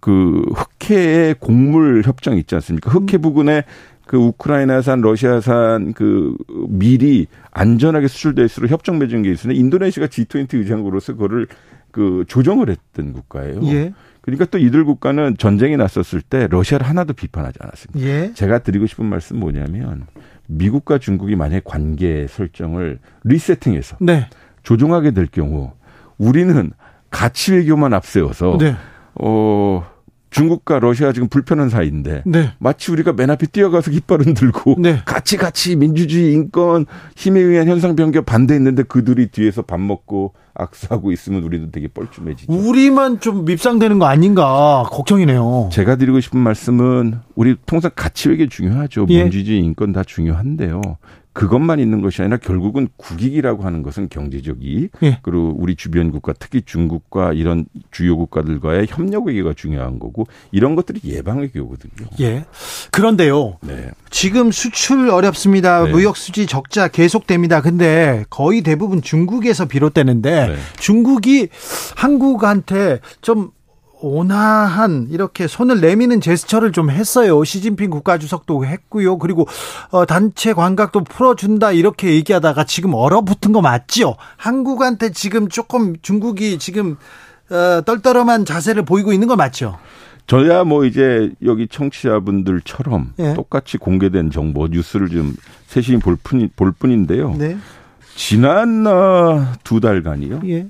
[0.00, 2.90] 그 흑해의 곡물 협정 있지 않습니까?
[2.90, 3.20] 흑해 음.
[3.22, 3.64] 부근에
[4.06, 6.36] 그 우크라이나산, 러시아산 그
[6.68, 11.46] 밀이 안전하게 수출될 수록 협정 맺은 게 있으나 인도네시아가 G20 의장국으로서 그거를
[11.90, 13.60] 그 조정을 했던 국가예요.
[13.64, 13.94] 예.
[14.24, 18.08] 그러니까 또 이들 국가는 전쟁이 났었을 때 러시아를 하나도 비판하지 않았습니다.
[18.08, 18.32] 예.
[18.32, 20.06] 제가 드리고 싶은 말씀 뭐냐면
[20.46, 24.30] 미국과 중국이 만약 관계 설정을 리세팅해서 네.
[24.62, 25.72] 조정하게 될 경우
[26.16, 26.70] 우리는
[27.10, 28.74] 가치 외교만 앞세워서 네.
[29.16, 29.84] 어
[30.30, 32.50] 중국과 러시아 지금 불편한 사이인데 네.
[32.58, 35.02] 마치 우리가 맨 앞에 뛰어가서 깃발은 들고 네.
[35.04, 41.42] 같이 같이 민주주의 인권 힘에 의한 현상 변경 반대했는데 그들이 뒤에서 밥 먹고 악수하고 있으면
[41.42, 42.52] 우리도 되게 뻘쭘해지죠.
[42.52, 45.70] 우리만 좀 밉상되는 거 아닌가 걱정이네요.
[45.72, 49.06] 제가 드리고 싶은 말씀은 우리 통상 가치 외교 중요하죠.
[49.10, 49.22] 예.
[49.22, 50.80] 민주주의 인권 다 중요한데요.
[51.34, 55.18] 그것만 있는 것이 아니라 결국은 국익이라고 하는 것은 경제적 이익 예.
[55.22, 61.00] 그리고 우리 주변 국가 특히 중국과 이런 주요 국가들과의 협력 외교가 중요한 거고 이런 것들이
[61.04, 62.08] 예방 외교거든요.
[62.20, 62.44] 예.
[62.92, 63.58] 그런데요.
[63.62, 63.90] 네.
[64.10, 65.84] 지금 수출 어렵습니다.
[65.84, 65.90] 네.
[65.90, 67.60] 무역 수지 적자 계속됩니다.
[67.60, 70.56] 근데 거의 대부분 중국에서 비롯되는데 네.
[70.78, 71.48] 중국이
[71.96, 73.50] 한국한테 좀
[74.04, 77.42] 온화한 이렇게 손을 내미는 제스처를 좀 했어요.
[77.42, 79.18] 시진핑 국가주석도 했고요.
[79.18, 79.48] 그리고
[79.90, 84.16] 어, 단체 관각도 풀어준다 이렇게 얘기하다가 지금 얼어붙은 거 맞죠?
[84.36, 86.96] 한국한테 지금 조금 중국이 지금
[87.50, 89.78] 어, 떨떠름한 자세를 보이고 있는 거 맞죠?
[90.26, 93.34] 저야 뭐 이제 여기 청취자분들처럼 예.
[93.34, 95.34] 똑같이 공개된 정보 뉴스를 좀
[95.66, 97.34] 세심히 볼, 뿐, 볼 뿐인데요.
[97.36, 97.56] 네.
[98.16, 100.40] 지난 어, 두 달간이요.
[100.46, 100.66] 예.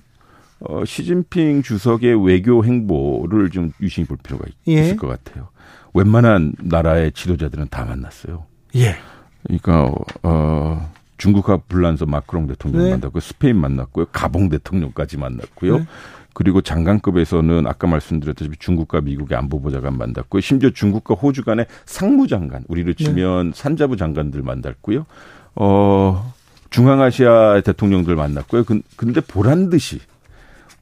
[0.61, 4.81] 어, 시진핑 주석의 외교 행보를 좀 유심히 볼 필요가 있, 예.
[4.85, 5.49] 있을 것 같아요.
[5.93, 8.45] 웬만한 나라의 지도자들은 다 만났어요.
[8.77, 8.97] 예.
[9.45, 9.93] 그러니까
[10.23, 12.91] 어 중국과 불란서 마크롱 대통령 네.
[12.91, 14.07] 만났고 스페인 만났고요.
[14.13, 15.79] 가봉 대통령까지 만났고요.
[15.79, 15.87] 네.
[16.33, 20.41] 그리고 장관급에서는 아까 말씀드렸다시피 중국과 미국의 안보보좌관 만났고요.
[20.41, 23.05] 심지어 중국과 호주 간의 상무장관, 우리로 네.
[23.05, 23.53] 치면 네.
[23.55, 25.07] 산자부 장관들 만났고요.
[25.55, 26.35] 어
[26.71, 28.65] 중앙아시아 대통령들 만났고요.
[28.97, 30.01] 근데 보란 듯이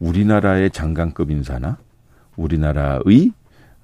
[0.02, 1.78] 우리나라의 장관급 인사나
[2.36, 3.32] 우리나라의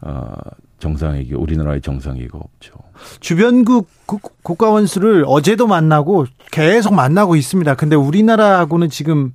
[0.01, 0.35] 어,
[0.79, 2.75] 정상회교, 우리나라의 정상회가 없죠.
[3.21, 7.75] 주변국 국가 원 수를 어제도 만나고 계속 만나고 있습니다.
[7.75, 9.33] 근데 우리나라하고는 지금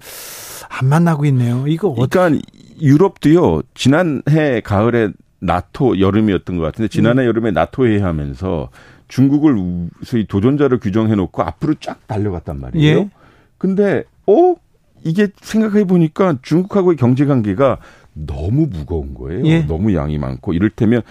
[0.70, 1.66] 안 만나고 있네요.
[1.68, 2.42] 이거 그러니까
[2.82, 3.62] 유럽도요.
[3.74, 5.10] 지난해 가을에
[5.40, 7.28] 나토 여름이었던 것 같은데 지난해 음.
[7.28, 8.70] 여름에 나토 회의하면서
[9.10, 12.98] 중국을 소위 도전자로 규정해 놓고 앞으로 쫙 달려갔단 말이에요.
[12.98, 13.10] 예.
[13.58, 14.56] 근데 어
[15.04, 17.80] 이게 생각해 보니까 중국하고의 경제 관계가
[18.14, 19.46] 너무 무거운 거예요.
[19.46, 19.60] 예.
[19.64, 21.02] 너무 양이 많고 이를테면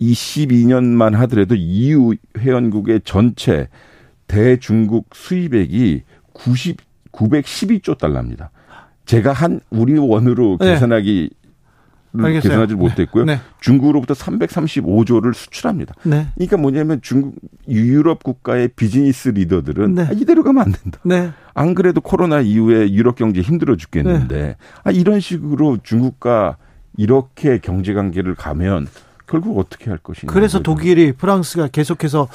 [0.00, 3.68] 22년만 하더라도 EU 회원국의 전체
[4.26, 8.50] 대중국 수입액이 90 912조 달러입니다.
[9.04, 10.74] 제가 한 우리 원으로 네.
[10.74, 11.30] 계산하기
[12.16, 12.40] 알겠어요.
[12.40, 13.24] 계산하지 못했고요.
[13.24, 13.40] 네.
[13.60, 15.94] 중국으로부터 335조를 수출합니다.
[16.04, 16.26] 네.
[16.34, 17.34] 그러니까 뭐냐면 중국
[17.68, 20.02] 유럽 국가의 비즈니스 리더들은 네.
[20.02, 21.00] 아, 이대로 가면 안 된다.
[21.54, 21.62] 네.
[21.62, 24.56] 안 그래도 코로나 이후에 유럽 경제 힘들어 죽겠는데 네.
[24.84, 26.56] 아, 이런 식으로 중국과
[26.96, 28.88] 이렇게 경제 관계를 가면
[29.26, 30.32] 결국 어떻게 할 것이냐.
[30.32, 32.28] 그래서 독일이 프랑스가 계속해서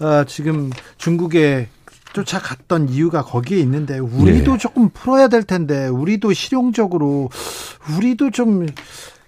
[0.00, 1.68] 어, 지금 중국에
[2.12, 4.58] 쫓아갔던 이유가 거기에 있는데 우리도 네.
[4.58, 7.28] 조금 풀어야 될 텐데 우리도 실용적으로
[7.96, 8.66] 우리도 좀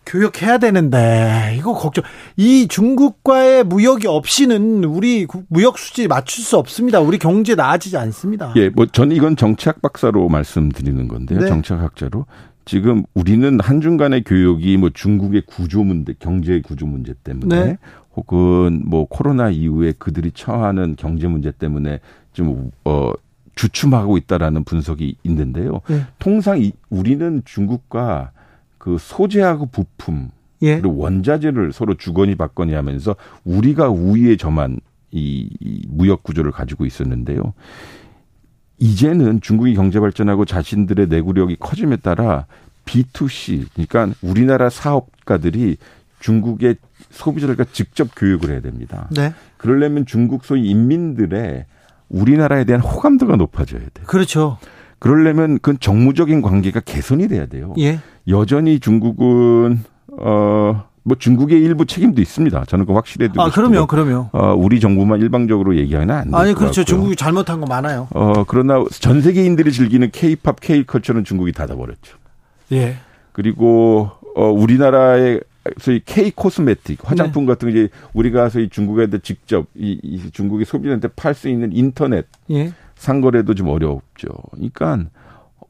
[0.07, 2.05] 교역해야 되는데 이거 걱정.
[2.37, 7.01] 이 중국과의 무역이 없이는 우리 무역 수지 맞출 수 없습니다.
[7.01, 8.53] 우리 경제 나아지지 않습니다.
[8.57, 11.41] 예, 뭐전 이건 정치학 박사로 말씀드리는 건데요.
[11.41, 11.47] 네.
[11.47, 12.27] 정치학자로
[12.65, 17.79] 지금 우리는 한중 간의 교역이 뭐 중국의 구조 문제, 경제 구조 문제 때문에 네.
[18.17, 22.01] 혹은 뭐 코로나 이후에 그들이 처하는 경제 문제 때문에
[22.33, 23.13] 좀 어
[23.57, 25.81] 주춤하고 있다라는 분석이 있는데요.
[25.89, 26.03] 네.
[26.21, 28.31] 통상 이, 우리는 중국과
[28.87, 30.31] 그 소재하고 부품
[30.63, 30.79] 예.
[30.79, 34.79] 그리고 원자재를 서로 주거니 받거니 하면서 우리가 우위에 점한
[35.11, 37.53] 이, 이 무역 구조를 가지고 있었는데요.
[38.79, 42.47] 이제는 중국이 경제 발전하고 자신들의 내구력이 커짐에 따라
[42.85, 45.79] B2C 그러니까 우리나라 사업가들이
[46.21, 46.77] 중국의
[47.11, 49.09] 소비자들과 직접 교육을 해야 됩니다.
[49.11, 49.35] 네.
[49.57, 51.67] 그러려면 중국 소위 인민들의
[52.09, 54.07] 우리나라에 대한 호감도가 높아져야 돼요.
[54.07, 54.59] 그렇죠.
[55.01, 57.75] 그러려면 그 정무적인 관계가 개선이 돼야 돼요.
[57.79, 57.99] 예.
[58.29, 59.85] 여전히 중국은
[60.19, 60.85] 어.
[61.09, 62.65] 뭐 중국의 일부 책임도 있습니다.
[62.65, 64.31] 저는 그 확실해 드리고 아, 그럼요, 그럼요.
[64.33, 66.37] 어, 우리 정부만 일방적으로 얘기하면 안 돼요.
[66.37, 66.83] 아니, 그렇죠.
[66.83, 68.09] 중국이 잘못한 거 많아요.
[68.11, 72.17] 어, 그러나 전 세계인들이 즐기는 K-팝, K-컬처는 중국이 닫아버렸죠.
[72.73, 72.97] 예.
[73.31, 75.43] 그리고 어, 우리나라의
[75.79, 77.53] 소위 K 코스메틱 화장품 네.
[77.53, 82.27] 같은 게 이제 우리가 소위 중국에 직접 이, 이 중국의 소비자한테 팔 수 있는 인터넷
[82.51, 82.73] 예.
[82.97, 84.27] 상거래도 좀 어렵죠.
[84.51, 85.05] 그러니까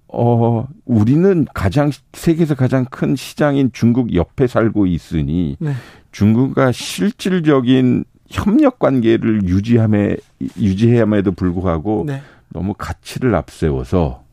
[0.09, 5.73] 어, 우리는 가장, 세계에서 가장 큰 시장인 중국 옆에 살고 있으니 네.
[6.13, 10.17] 중국과 실질적인 협력 관계를 유지함에,
[10.59, 12.23] 유지해야함에도 불구하고 네.
[12.49, 14.25] 너무 가치를 앞세워서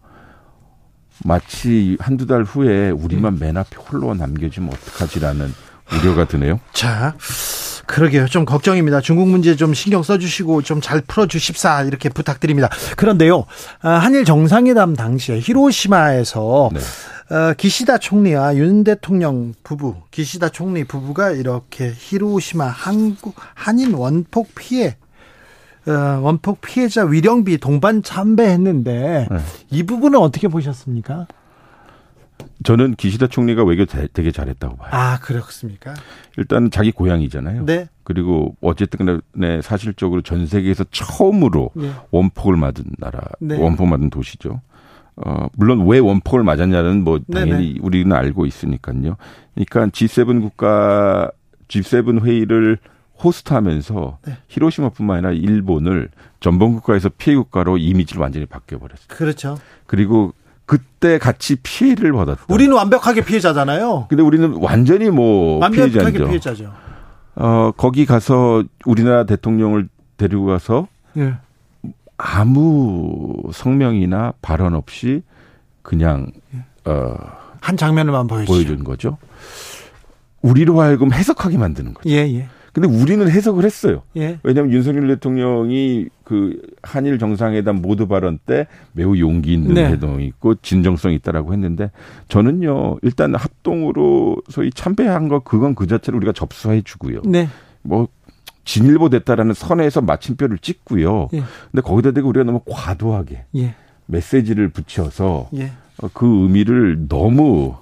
[1.26, 5.48] 마치 한두 달 후에 우리만 맨 앞에 홀로 남겨지면 어떡하지라는
[5.94, 6.60] 우려가 드네요.
[6.74, 7.16] 자,
[7.86, 8.28] 그러게요.
[8.28, 9.02] 좀 걱정입니다.
[9.02, 12.70] 중국 문제 좀 신경 써주시고 좀 잘 풀어주십사 이렇게 부탁드립니다.
[12.98, 13.46] 그런데요,
[13.82, 16.80] 아, 한일 정상회담 당시에 히로시마에서 네.
[17.36, 24.98] 어, 기시다 총리와 윤 대통령 부부, 기시다 총리 부부가 이렇게 히로시마 한국 한인 원폭 피해
[25.88, 29.38] 어, 원폭 피해자 위령비 동반 참배했는데 네.
[29.72, 31.28] 이 부분은 어떻게 보셨습니까?
[32.64, 34.90] 저는 기시다 총리가 외교 되게 잘했다고 봐요.
[34.94, 35.94] 아, 그렇습니까?
[36.38, 37.66] 일단 자기 고향이잖아요.
[37.66, 37.88] 네.
[38.04, 41.92] 그리고 어쨌든 간에 사실적으로 전 세계에서 처음으로 네.
[42.12, 43.58] 원폭을 맞은 나라, 네.
[43.58, 44.62] 원폭 맞은 도시죠.
[45.16, 47.80] 어, 물론 왜 원폭을 맞았냐는 뭐 네, 당연히 네네.
[47.82, 49.18] 우리는 알고 있으니까요.
[49.54, 51.30] 그러니까 G7 국가
[51.68, 52.80] G7 회의를
[53.24, 54.38] 호스트하면서 네.
[54.48, 56.10] 히로시마뿐만 아니라 일본을
[56.40, 59.08] 전범 국가에서 피해 국가로 이미지를 완전히 바뀌어 버렸어요.
[59.08, 59.58] 그렇죠.
[59.86, 60.34] 그리고
[60.66, 62.46] 그때 같이 피해를 받았다.
[62.48, 64.08] 우리는 완벽하게 피해자잖아요.
[64.10, 66.28] 근데 우리는 완전히 뭐 완벽하게 피해자죠.
[66.28, 66.74] 피해자죠.
[67.36, 70.88] 어 거기 가서 우리나라 대통령을 데리고 가서
[71.18, 71.36] 예.
[72.18, 75.24] 아무 성명이나 발언 없이
[75.82, 76.28] 그냥
[76.86, 79.18] 어한 장면을만 보여준 거죠.
[80.42, 82.10] 우리로 하여금 해석하게 만드는 거죠.
[82.10, 82.48] 예, 예.
[82.74, 84.02] 근데 우리는 해석을 했어요.
[84.18, 84.40] 예.
[84.42, 89.90] 왜냐하면 윤석열 대통령이 그 한일 정상회담 모두 발언 때 매우 용기 있는 네.
[89.92, 91.92] 태동이 있고 진정성이 있다라고 했는데
[92.30, 97.22] 저는요 일단 합동으로 소위 참배한 거 그건 그 자체로 우리가 접수해 주고요.
[97.26, 97.48] 네.
[97.84, 98.08] 뭐
[98.66, 101.30] 진일보 됐다라는 선에서 마침표를 찍고요.
[101.34, 101.44] 예.
[101.72, 103.76] 근데 거기다 대고 우리가 너무 과도하게 예.
[104.08, 105.72] 메시지를 붙여서 예.
[106.14, 107.76] 그 의미를 너무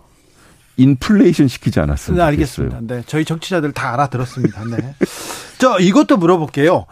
[0.81, 2.79] 인플레이션 시키지 않았으면 네, 알겠습니다.
[2.81, 4.65] 네, 저희 정치자들 다 알아들었습니다.
[4.65, 4.95] 네.
[5.59, 6.85] 저 이것도 물어볼게요.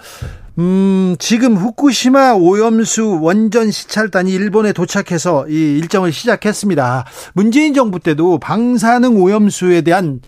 [0.59, 7.05] 음, 지금 후쿠시마 오염수 원전 시찰단이 일본에 도착해서 이 일정을 시작했습니다.
[7.33, 10.21] 문재인 정부 때도 방사능 오염수에 대한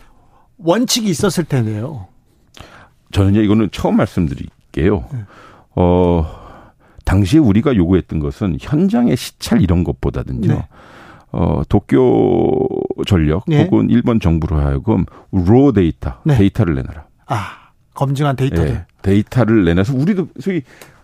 [0.57, 2.07] 원칙이 있었을 텐데요.
[3.11, 5.05] 저는 이거는 처음 말씀드릴게요.
[5.11, 5.19] 네.
[5.75, 6.25] 어,
[7.03, 10.47] 당시에 우리가 요구했던 것은 현장의 시찰 이런 것보다는요.
[10.47, 10.67] 네.
[11.33, 12.67] 어, 도쿄
[13.05, 13.63] 전력 네.
[13.63, 16.37] 혹은 일본 정부로 하여금 raw data, 네.
[16.37, 17.05] 데이터를 내놔라.
[17.27, 18.71] 아, 검증한 데이터를.
[18.71, 20.61] 네, 데이터를 내놔서 우리도 소위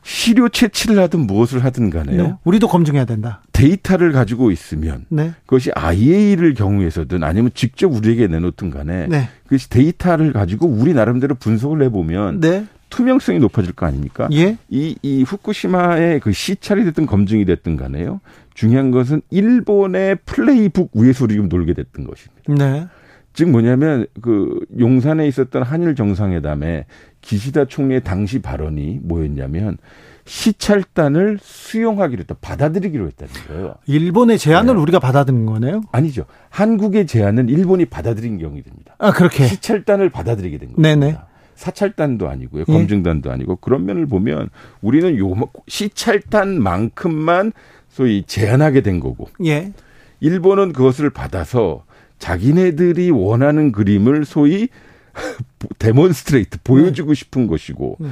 [0.07, 2.23] 시료 채취를 하든 무엇을 하든 간에요.
[2.23, 2.33] 네.
[2.45, 3.41] 우리도 검증해야 된다.
[3.51, 5.33] 데이터를 가지고 있으면 네.
[5.45, 9.27] 그것이 IAEA를 경유해서든 아니면 직접 우리에게 내놓든 간에 네.
[9.43, 12.65] 그것이 데이터를 가지고 우리 나름대로 분석을 해보면 네.
[12.89, 14.29] 투명성이 높아질 거 아닙니까?
[14.33, 14.57] 예?
[14.69, 18.21] 이, 이 후쿠시마의 그 시찰이 됐든 검증이 됐든 간에요.
[18.53, 22.53] 중요한 것은 일본의 플레이북 위에서 우리 지금 놀게 됐던 것입니다.
[22.65, 22.87] 네.
[23.33, 26.85] 즉 뭐냐면 그 용산에 있었던 한일 정상회담에
[27.21, 29.77] 기시다 총리의 당시 발언이 뭐였냐면
[30.25, 32.35] 시찰단을 수용하기로 했다.
[32.41, 33.75] 받아들이기로 했다는 거예요.
[33.85, 34.81] 일본의 제안을 네.
[34.81, 35.83] 우리가 받아들인 거네요?
[35.91, 36.25] 아니죠.
[36.49, 38.95] 한국의 제안은 일본이 받아들인 경우이 됩니다.
[38.97, 39.45] 아, 그렇게.
[39.47, 40.95] 시찰단을 받아들이게 된 겁니다.
[40.95, 41.17] 네네.
[41.57, 42.63] 사찰단도 아니고요.
[42.67, 42.71] 예.
[42.71, 44.49] 검증단도 아니고 그런 면을 보면
[44.81, 45.33] 우리는 요
[45.67, 47.51] 시찰단만큼만
[47.89, 49.27] 소위 제한하게 된 거고.
[49.43, 49.73] 예.
[50.19, 51.83] 일본은 그것을 받아서
[52.19, 54.69] 자기네들이 원하는 그림을 소위
[55.79, 58.09] 데몬스트레이트 보여주고 싶은 것이고 네.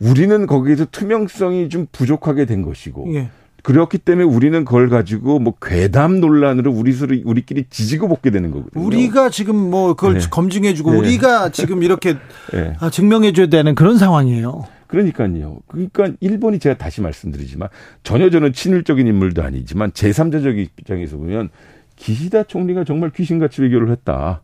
[0.00, 3.30] 우리는 거기에서 투명성이 좀 부족하게 된 것이고 예.
[3.62, 8.84] 그렇기 때문에 우리는 그걸 가지고 뭐 괴담 논란으로 우리 서로 우리끼리 지지고 볶게 되는 거거든요.
[8.84, 10.28] 우리가 지금 뭐 그걸 네.
[10.28, 10.98] 검증해주고 네.
[10.98, 12.16] 우리가 지금 이렇게
[12.52, 12.74] 네.
[12.80, 14.64] 아, 증명해줘야 되는 그런 상황이에요.
[14.88, 15.60] 그러니까요.
[15.68, 17.68] 그러니까 일본이 제가 다시 말씀드리지만
[18.02, 21.48] 전혀 저는 친일적인 인물도 아니지만 제3자적 입장에서 보면
[21.96, 24.42] 기시다 총리가 정말 귀신같이 외교를 했다.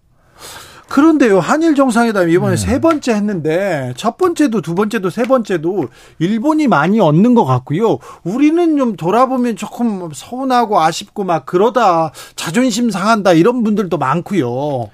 [0.88, 2.56] 그런데요, 한일 정상회담 이번에 네.
[2.56, 7.98] 세 번째 했는데 첫 번째도 두 번째도 세 번째도 일본이 많이 얻는 것 같고요.
[8.24, 14.88] 우리는 좀 돌아보면 조금 서운하고 아쉽고 막 그러다 자존심 상한다 이런 분들도 많고요.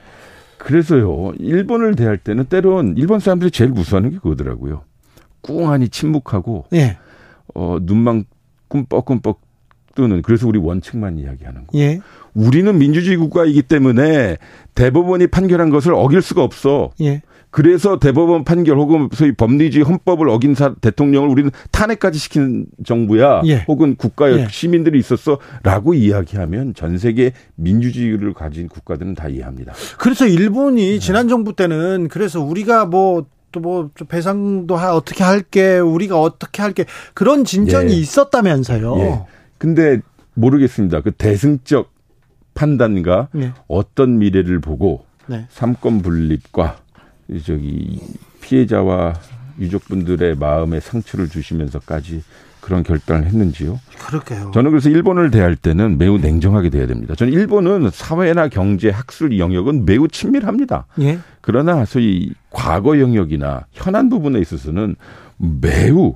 [0.58, 4.82] 그래서요, 일본을 대할 때는 때론 일본 사람들이 제일 무서워하는 게 그거더라고요.
[5.42, 6.96] 꿍하니 침묵하고, 예.
[7.54, 8.24] 어, 눈만
[8.68, 9.43] 꿈뻑꿈뻑
[9.94, 11.84] 뜨는 그래서 우리 원칙만 이야기하는 거예요.
[11.84, 12.00] 예.
[12.34, 14.38] 우리는 민주주의 국가이기 때문에
[14.74, 16.90] 대법원이 판결한 것을 어길 수가 없어.
[17.00, 17.22] 예.
[17.50, 23.42] 그래서 대법원 판결 혹은 소위 법리주의 헌법을 어긴 사, 대통령을 우리는 탄핵까지 시킨 정부야.
[23.46, 23.64] 예.
[23.68, 24.48] 혹은 국가의 예.
[24.50, 29.72] 시민들이 있었어라고 이야기하면 전 세계 민주주의를 가진 국가들은 다 이해합니다.
[29.98, 30.98] 그래서 일본이 네.
[30.98, 37.44] 지난 정부 때는 그래서 우리가 뭐 또뭐 배상도 하, 어떻게 할게 우리가 어떻게 할게 그런
[37.44, 37.96] 진전이 예.
[37.96, 39.26] 있었다면서요.
[39.64, 39.66] 예.
[39.66, 40.00] 근데
[40.34, 41.00] 모르겠습니다.
[41.00, 41.92] 그 대승적
[42.54, 43.52] 판단과 네.
[43.66, 45.46] 어떤 미래를 보고 네.
[45.48, 46.76] 삼권 분립과
[47.44, 48.00] 저기
[48.42, 49.14] 피해자와
[49.58, 52.22] 유족분들의 마음에 상처를 주시면서까지
[52.60, 53.78] 그런 결단을 했는지요?
[54.06, 54.50] 그렇게요.
[54.54, 57.14] 저는 그래서 일본을 대할 때는 매우 냉정하게 돼야 됩니다.
[57.14, 60.86] 저는 일본은 사회나 경제, 학술 영역은 매우 친밀합니다.
[61.00, 61.18] 예.
[61.40, 64.96] 그러나 소위 과거 영역이나 현안 부분에 있어서는
[65.36, 66.14] 매우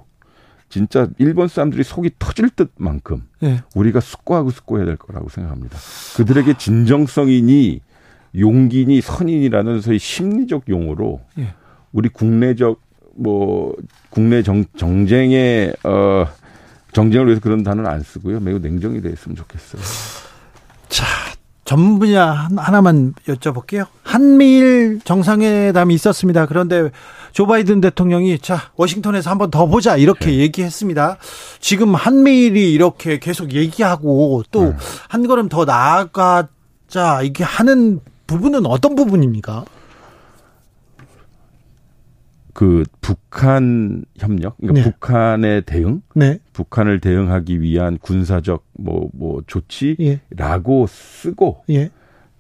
[0.69, 3.63] 진짜 일본 사람들이 속이 터질 듯만큼 네.
[3.75, 5.79] 우리가 숙고하고 숙고해야 될 거라고 생각합니다.
[6.17, 7.81] 그들에게 진정성이니
[8.39, 11.55] 용기니 선인이라는 소위 심리적 용어로 네.
[11.93, 12.81] 우리 국내적
[13.17, 13.75] 뭐
[14.11, 16.27] 국내 정, 정쟁의 어
[16.93, 18.41] 정쟁을 위해서 그런 단어는 안 쓰고요.
[18.41, 19.83] 매우 냉정이 됐으면 좋겠어요.
[20.89, 21.05] 자,
[21.69, 23.89] 전 분야 하나만 여쭤볼게요.
[24.03, 26.47] 한미일 정상회담이 있었습니다.
[26.47, 26.89] 그런데
[27.33, 30.39] 조 바이든 대통령이 자 워싱턴에서 한번 더 보자 이렇게 네.
[30.39, 31.19] 얘기했습니다.
[31.61, 34.79] 지금 한미일이 이렇게 계속 얘기하고 또한
[35.21, 35.27] 네.
[35.29, 39.67] 걸음 더 나아가자 이게 하는 부분은 어떤 부분입니까?
[42.59, 44.91] 그 북한 협력, 그러니까 네.
[44.91, 46.41] 북한의 대응, 네.
[46.53, 50.87] 북한을 대응하기 위한 군사적 뭐뭐 뭐 조치라고 예.
[50.89, 51.91] 쓰고 예.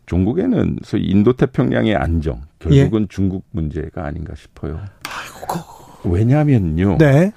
[0.06, 3.06] 중국에는 소위 인도 태평양의 안정 결국은 예.
[3.08, 4.80] 중국 문제가 아닌가 싶어요.
[5.04, 6.98] 아이고, 왜냐하면요.
[6.98, 7.30] 네.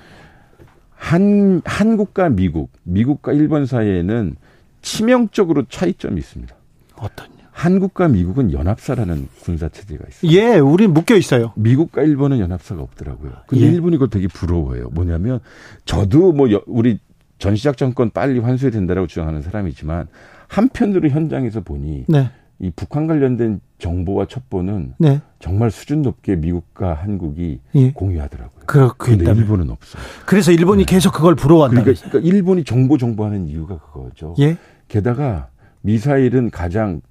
[0.96, 4.38] 한 한국과 미국, 미국과 일본 사이에는
[4.82, 6.56] 치명적으로 차이점이 있습니다.
[6.96, 7.41] 어떤?
[7.52, 10.32] 한국과 미국은 연합사라는 군사 체제가 있어요.
[10.32, 11.54] 예, 우린 묶여 있어요.
[11.56, 13.32] 미국과 일본은 연합사가 없더라고요.
[13.48, 13.70] 근데 예.
[13.70, 14.90] 일본이 그걸 되게 부러워해요.
[14.92, 15.40] 뭐냐면
[15.86, 17.00] 저도 뭐 우리
[17.38, 20.08] 전시작 정권 빨리 환수해야 된다라고 주장하는 사람이지만
[20.48, 22.30] 한편으로 현장에서 보니 네.
[22.60, 25.22] 이 북한 관련된 정보와 첩보는 네.
[25.40, 27.92] 정말 수준 높게 미국과 한국이 예.
[27.92, 28.94] 공유하더라고요.
[28.98, 30.04] 그런데 일본은 없어요.
[30.28, 30.94] 그래서 일본이 네.
[30.94, 31.82] 계속 그걸 부러워한다.
[31.82, 34.36] 그러니까, 그러니까 일본이 정보 정보하는 이유가 그거죠.
[34.40, 34.58] 예?
[34.88, 35.48] 게다가
[35.82, 37.02] 미사일은 가장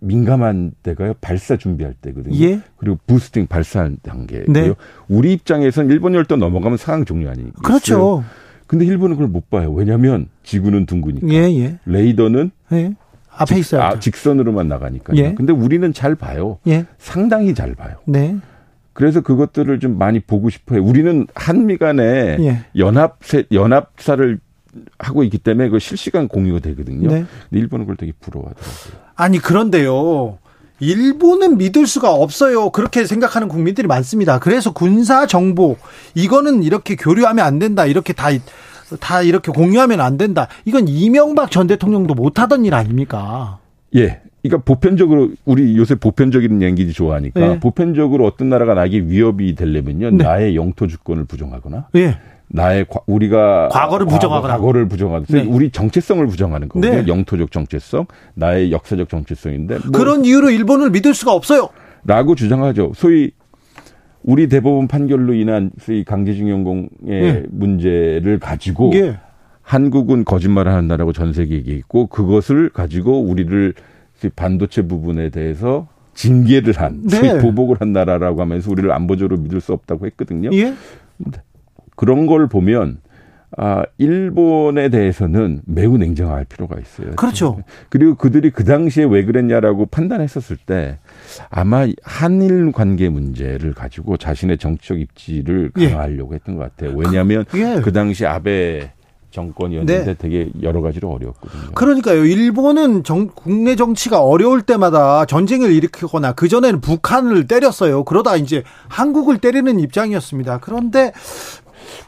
[0.00, 2.36] 민감한 때가요 발사 준비할 때거든요.
[2.44, 2.60] 예?
[2.76, 4.52] 그리고 부스팅 발사한 단계고요.
[4.52, 4.72] 네.
[5.08, 7.52] 우리 입장에선 일본 열도 넘어가면 상황 종료 아니겠어요?
[7.62, 8.24] 그렇죠.
[8.66, 9.72] 근데 일본은 그걸 못 봐요.
[9.72, 11.28] 왜냐하면 지구는 둥그니까.
[11.28, 11.78] 예, 예.
[11.84, 12.94] 레이더는 예.
[13.30, 13.82] 앞에 직, 있어요.
[13.82, 15.16] 아, 직선으로만 나가니까요.
[15.18, 15.34] 예.
[15.34, 16.58] 근데 우리는 잘 봐요.
[16.66, 16.86] 예.
[16.98, 17.96] 상당히 잘 봐요.
[18.06, 18.36] 네.
[18.94, 20.82] 그래서 그것들을 좀 많이 보고 싶어요.
[20.82, 22.64] 우리는 한미 간에 예.
[22.76, 23.18] 연합
[23.52, 24.38] 연합사를
[24.98, 27.08] 하고 있기 때문에 그 실시간 공유가 되거든요.
[27.08, 27.24] 네.
[27.50, 29.02] 일본은 그걸 되게 부러워하더라고요.
[29.22, 30.38] 아니 그런데요.
[30.80, 32.70] 일본은 믿을 수가 없어요.
[32.70, 34.40] 그렇게 생각하는 국민들이 많습니다.
[34.40, 35.76] 그래서 군사 정보
[36.14, 37.86] 이거는 이렇게 교류하면 안 된다.
[37.86, 38.30] 이렇게 다
[39.00, 40.48] 다 이렇게 공유하면 안 된다.
[40.64, 43.58] 이건 이명박 전 대통령도 못하던 일 아닙니까?
[43.94, 44.20] 예.
[44.42, 47.60] 그러니까 보편적으로 우리 요새 보편적인 얘기 좋아하니까 예.
[47.60, 50.24] 보편적으로 어떤 나라가 나에게 위협이 되려면요 네.
[50.24, 52.18] 나의 영토 주권을 부정하거나 예.
[52.54, 55.42] 나의 과, 우리가 과거를 부정하거나 과거를 부정하는 네.
[55.42, 57.02] 우리 정체성을 부정하는 거거든요.
[57.02, 57.08] 네.
[57.08, 61.70] 영토적 정체성, 나의 역사적 정체성인데 뭐 그런 이유로 일본을 믿을 수가 없어요.
[62.04, 62.92] 라고 주장하죠.
[62.94, 63.32] 소위
[64.22, 67.42] 우리 대법원 판결로 인한 소위 강제징용공의 네.
[67.50, 69.18] 문제를 가지고 예.
[69.62, 73.74] 한국은 거짓말을 하는 나라고 전 세계에 얘기했고 그것을 가지고 우리를
[74.36, 77.38] 반도체 부분에 대해서 징계를 한, 네.
[77.38, 80.50] 보복을 한 나라라고 하면서 우리를 안보적으로 믿을 수 없다고 했거든요.
[80.52, 80.74] 예?
[82.02, 82.98] 그런 걸 보면
[83.56, 87.14] 아, 일본에 대해서는 매우 냉정할 필요가 있어요.
[87.14, 87.62] 그렇죠.
[87.90, 90.98] 그리고 그들이 그 당시에 왜 그랬냐라고 판단했었을 때
[91.48, 95.90] 아마 한일 관계 문제를 가지고 자신의 정치적 입지를 예.
[95.90, 96.36] 강화하려고 예.
[96.36, 96.96] 했던 것 같아요.
[96.96, 97.80] 왜냐하면 그, 예.
[97.80, 98.90] 그 당시 아베
[99.32, 100.14] 정권이었는데 네.
[100.14, 101.72] 되게 여러 가지로 어려웠거든요.
[101.74, 102.24] 그러니까요.
[102.24, 108.04] 일본은 정, 국내 정치가 어려울 때마다 전쟁을 일으키거나 그전에는 북한을 때렸어요.
[108.04, 110.58] 그러다 이제 한국을 때리는 입장이었습니다.
[110.58, 111.12] 그런데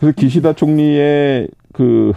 [0.01, 2.13] 그래서 기시다 총리의 그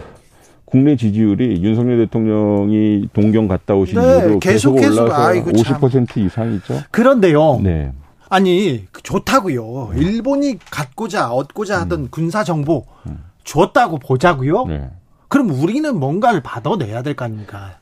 [0.64, 6.80] 국내 지지율이 윤석열 대통령이 동경 갔다 오신 네, 이후로 계속, 계속 올라서 아이고, 50% 이상이죠.
[6.90, 7.60] 그런데요.
[7.62, 7.92] 네.
[8.28, 9.92] 아니 좋다고요.
[9.96, 12.08] 일본이 갖고자 얻고자 하던 음.
[12.10, 13.24] 군사 정보 음.
[13.44, 14.66] 줬다고 보자고요.
[14.66, 14.90] 네.
[15.28, 17.78] 그럼 우리는 뭔가를 받아내야 될 거 아닙니까?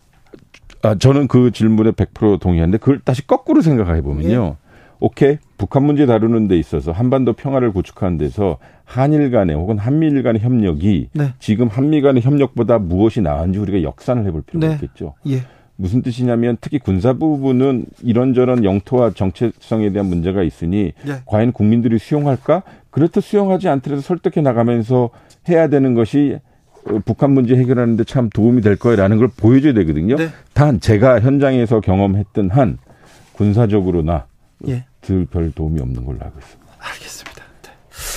[0.82, 4.56] 아, 저는 그 질문에 100% 동의하는데 그걸 다시 거꾸로 생각해 보면요.
[4.96, 5.06] 예.
[5.06, 5.38] 오케이.
[5.58, 11.08] 북한 문제 다루는 데 있어서 한반도 평화를 구축하는 데서 한일 간의 혹은 한미일 간의 협력이
[11.12, 11.32] 네.
[11.38, 14.74] 지금 한미 간의 협력보다 무엇이 나은지 우리가 역산을 해볼 필요가 네.
[14.74, 15.14] 있겠죠.
[15.28, 15.42] 예.
[15.76, 21.20] 무슨 뜻이냐면 특히 군사 부분은 이런저런 영토와 정체성에 대한 문제가 있으니 예.
[21.26, 22.62] 과연 국민들이 수용할까?
[22.90, 25.10] 그렇듯 수용하지 않더라도 설득해 나가면서
[25.48, 26.38] 해야 되는 것이
[26.88, 30.16] 어, 북한 문제 해결하는데 참 도움이 될 거라는 걸 보여줘야 되거든요.
[30.16, 30.28] 네.
[30.54, 32.78] 단 제가 현장에서 경험했던 한
[33.32, 34.26] 군사적으로나
[34.68, 34.86] 예.
[35.00, 36.72] 들별 도움이 없는 걸로 알고 있습니다.
[36.78, 37.35] 알겠습니다.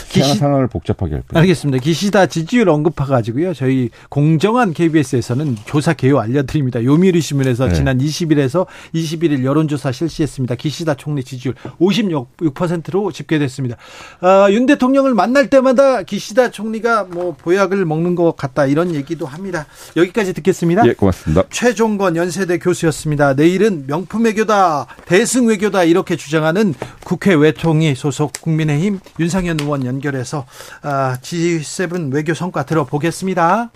[0.09, 0.35] 기시...
[0.35, 1.37] 상황을 복잡하게 할 뿐.
[1.37, 1.81] 알겠습니다.
[1.83, 3.53] 기시다 지지율 언급해가지고요.
[3.53, 6.83] 저희 공정한 KBS에서는 조사 개요 알려드립니다.
[6.83, 7.73] 요미르 신문에서 네.
[7.73, 10.55] 지난 20일에서 21일 여론조사 실시했습니다.
[10.55, 13.77] 기시다 총리 지지율 56%로 집계됐습니다.
[14.21, 19.67] 아, 윤 대통령을 만날 때마다 기시다 총리가 뭐 보약을 먹는 것 같다 이런 얘기도 합니다.
[19.95, 20.87] 여기까지 듣겠습니다.
[20.87, 21.43] 예, 고맙습니다.
[21.49, 23.33] 최종건 연세대 교수였습니다.
[23.33, 26.73] 내일은 명품 외교다, 대승 외교다 이렇게 주장하는
[27.03, 30.45] 국회 외통위 소속 국민의힘 윤상현 의원 연 결해서
[30.81, 33.71] G7 외교 성과 들어보겠습니다.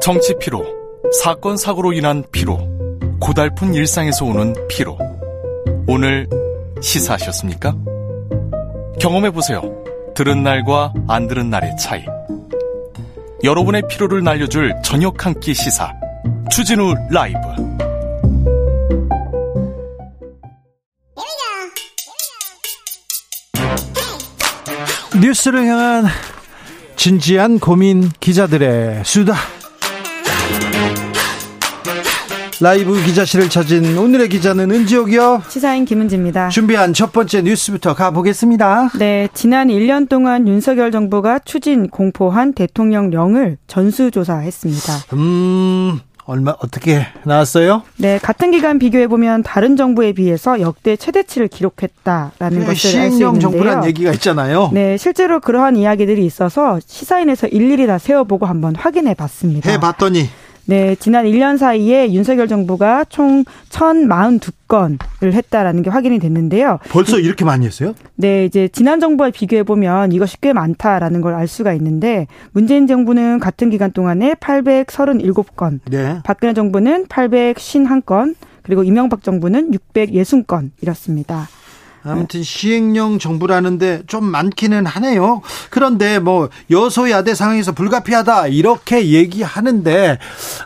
[0.00, 0.64] 정치 피로,
[1.22, 2.58] 사건 사고로 인한 피로,
[3.20, 4.98] 고달픈 일상에서 오는 피로.
[5.86, 6.28] 오늘
[6.82, 7.74] 시사하셨습니까?
[9.00, 9.62] 경험해 보세요.
[10.14, 12.04] 들은 날과 안 들은 날의 차이.
[13.42, 15.92] 여러분의 피로를 날려줄 저녁 한 끼 시사.
[16.50, 17.38] 추진우 라이브.
[25.20, 26.06] 뉴스를 향한
[26.96, 29.34] 진지한 고민 기자들의 수다.
[32.60, 35.42] 라이브 기자실을 찾은 오늘의 기자는 은지옥이요.
[35.48, 36.48] 시사인 김은지입니다.
[36.48, 38.90] 준비한 첫 번째 뉴스부터 가보겠습니다.
[38.98, 44.92] 네, 지난 1년 동안 윤석열 정부가 추진 공포한 대통령령을 전수조사했습니다.
[45.14, 47.82] 음, 얼마 어떻게 나왔어요?
[47.98, 53.16] 네, 같은 기간 비교해 보면 다른 정부에 비해서 역대 최대치를 기록했다라는 네, 것을 알 수
[53.22, 53.38] 있는데요.
[53.40, 54.70] 정부란 얘기가 있잖아요.
[54.72, 59.70] 네, 실제로 그러한 이야기들이 있어서 시사인에서 일일이 다 세워보고 한번 확인해 봤습니다.
[59.70, 60.28] 해 봤더니
[60.66, 64.98] 네, 지난 1년 사이에 윤석열 정부가 총 1,042건을
[65.32, 66.78] 했다라는 게 확인이 됐는데요.
[66.88, 67.94] 벌써 이렇게 많이 했어요?
[68.16, 73.40] 네, 이제 지난 정부와 비교해 보면 이것이 꽤 많다라는 걸 알 수가 있는데 문재인 정부는
[73.40, 76.18] 같은 기간 동안에 837건, 네.
[76.22, 81.48] 박근혜 정부는 851건, 그리고 이명박 정부는 660건 이렇습니다.
[82.04, 85.42] 아무튼 시행령 정부라는데 좀 많기는 하네요.
[85.70, 90.18] 그런데 뭐 여소야대 상황에서 불가피하다 이렇게 얘기하는데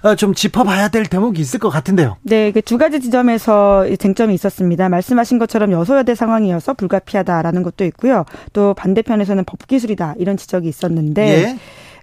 [0.03, 2.17] 어, 좀 짚어봐야 될 대목이 있을 것 같은데요.
[2.23, 4.89] 네, 그 두 가지 지점에서 쟁점이 있었습니다.
[4.91, 8.25] 말씀하신 것처럼 여소야대 상황이어서 불가피하다라는 것도 있고요.
[8.53, 11.29] 또 반대편에서는 법기술이다 이런 지적이 있었는데.
[11.29, 11.59] 예.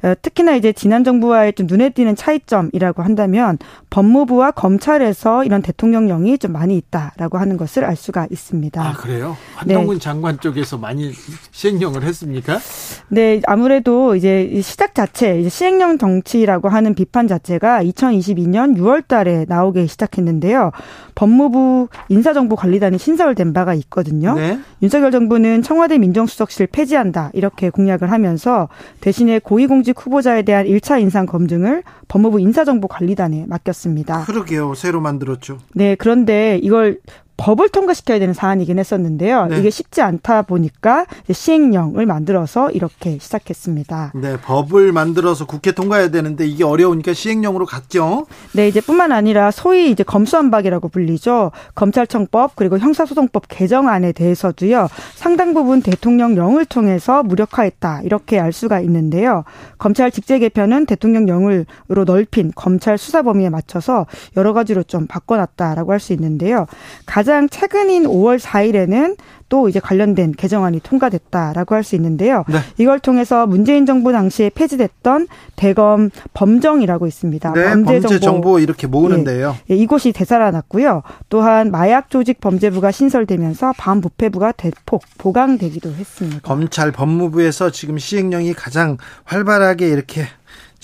[0.06, 3.58] 어, 특히나 이제 지난 정부와의 좀 눈에 띄는 차이점이라고 한다면
[3.90, 8.80] 법무부와 검찰에서 이런 대통령령이 좀 많이 있다라고 하는 것을 알 수가 있습니다.
[8.80, 9.36] 아 그래요?
[9.56, 10.00] 한동훈 네.
[10.00, 11.12] 장관 쪽에서 많이
[11.50, 12.60] 시행령을 했습니까?
[13.08, 20.72] 네, 아무래도 이제 시작 자체 이제 시행령 정치라고 하는 비판 자체가 2022년 6월달에 나오기 시작했는데요.
[21.16, 24.36] 법무부 인사정보관리단이 신설된 바가 있거든요.
[24.36, 24.60] 네.
[24.84, 28.70] 윤석열 정부는 청와대 민정수석실 폐지한다 이렇게 공약을 하면서
[29.02, 34.26] 대신에 고위공직 후보자에 대한 1차 인상 검증을 법무부 인사정보관리단에 맡겼습니다.
[34.26, 34.74] 그러게요.
[34.76, 35.60] 새로 만들었죠.
[35.74, 37.00] 네, 그런데 이걸
[37.38, 39.48] 법을 통과시켜야 되는 사안이긴 했었는데요.
[39.48, 39.60] 네.
[39.60, 44.14] 이게 쉽지 않다 보니까 시행령을 만들어서 이렇게 시작했습니다.
[44.16, 48.26] 네, 법을 만들어서 국회 통과해야 되는데 이게 어려우니까 시행령으로 갔죠.
[48.54, 51.52] 네, 이제 뿐만 아니라 소위 이제 검수안박이라고 불리죠.
[51.76, 54.88] 검찰청법 그리고 형사소송법 개정안에 대해서도요.
[55.16, 59.44] 상당 부분 대통령령을 통해서 무력화했다 이렇게 알 수가 있는데요.
[59.78, 61.66] 검찰 직제 개편은 대통령령으로
[62.06, 64.06] 넓힌 검찰 수사 범위에 맞춰서
[64.38, 66.68] 여러 가지로 좀 바꿔놨다라고 할 수 있는데요.
[67.06, 69.18] 가장 최근인 5월 4일에는
[69.50, 72.44] 또 이제 관련된 개정안이 통과됐다라고 할 수 있는데요.
[72.48, 72.58] 네.
[72.80, 77.54] 이걸 통해서 문재인 정부 당시에 폐지됐던 대검 범정이라고 있습니다.
[77.54, 79.56] 네, 범죄, 범죄 정보, 정보, 이렇게 모으는데요.
[79.70, 81.04] 예, 예, 이곳이 되살아났고요.
[81.30, 86.40] 또한 마약 조직 범죄부가 신설되면서 반부패부가 대폭 보강되기도 했습니다.
[86.42, 90.26] 검찰 법무부에서 지금 시행령이 가장 활발하게 이렇게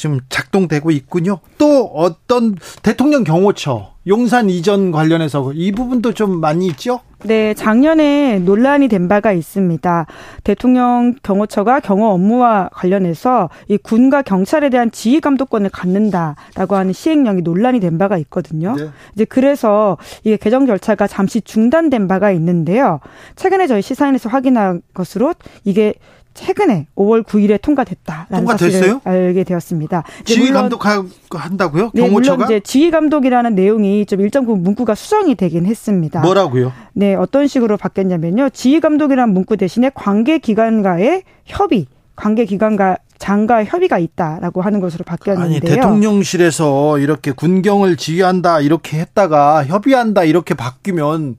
[0.01, 1.41] 지금 작동되고 있군요.
[1.59, 7.01] 또 어떤 대통령 경호처 용산 이전 관련해서 이 부분도 좀 많이 있죠?
[7.23, 10.07] 네, 작년에 논란이 된 바가 있습니다.
[10.43, 17.79] 대통령 경호처가 경호 업무와 관련해서 이 군과 경찰에 대한 지휘 감독권을 갖는다라고 하는 시행령이 논란이
[17.79, 18.75] 된 바가 있거든요.
[18.75, 18.89] 네.
[19.13, 23.01] 이제 그래서 이게 개정 절차가 잠시 중단된 바가 있는데요.
[23.35, 25.93] 최근에 저희 시사인에서 확인한 것으로 이게
[26.33, 29.01] 최근에 5월 9일에 통과됐다라는 통과됐어요?
[29.03, 30.03] 사실을 알게 되었습니다.
[30.25, 31.91] 지휘 감독한다고요?
[31.93, 32.37] 네, 경호처가?
[32.37, 36.21] 물론 이제 지휘 감독이라는 내용이 좀 일정 부분 문구가 수정이 되긴 했습니다.
[36.21, 36.71] 뭐라고요?
[36.93, 38.49] 네, 어떤 식으로 바뀌었냐면요.
[38.49, 45.57] 지휘 감독이라는 문구 대신에 관계 기관과의 협의, 관계 기관과 장과 협의가 있다라고 하는 것으로 바뀌었는데요.
[45.57, 51.35] 아니 대통령실에서 이렇게 군경을 지휘한다 이렇게 했다가 협의한다 이렇게 바뀌면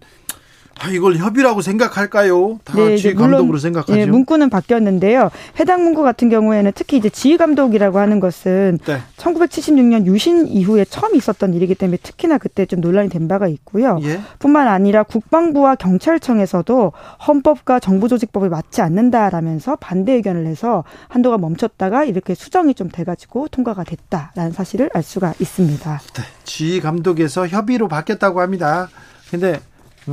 [0.80, 2.58] 아, 이걸 협의라고 생각할까요?
[2.64, 3.94] 다 네, 지휘 감독으로 생각하죠.
[3.94, 5.30] 네, 문구는 바뀌었는데요.
[5.60, 8.98] 해당 문구 같은 경우에는 특히 이제 지휘 감독이라고 하는 것은 네.
[9.16, 13.98] 1976년 유신 이후에 처음 있었던 일이기 때문에 특히나 그때 좀 논란이 된 바가 있고요.
[14.02, 14.20] 예?
[14.38, 16.92] 뿐만 아니라 국방부와 경찰청에서도
[17.28, 24.52] 헌법과 정부조직법에 맞지 않는다라면서 반대 의견을 내서 한도가 멈췄다가 이렇게 수정이 좀 돼가지고 통과가 됐다라는
[24.52, 26.00] 사실을 알 수가 있습니다.
[26.14, 28.88] 네, 지휘 감독에서 협의로 바뀌었다고 합니다.
[29.30, 29.71] 근데 음,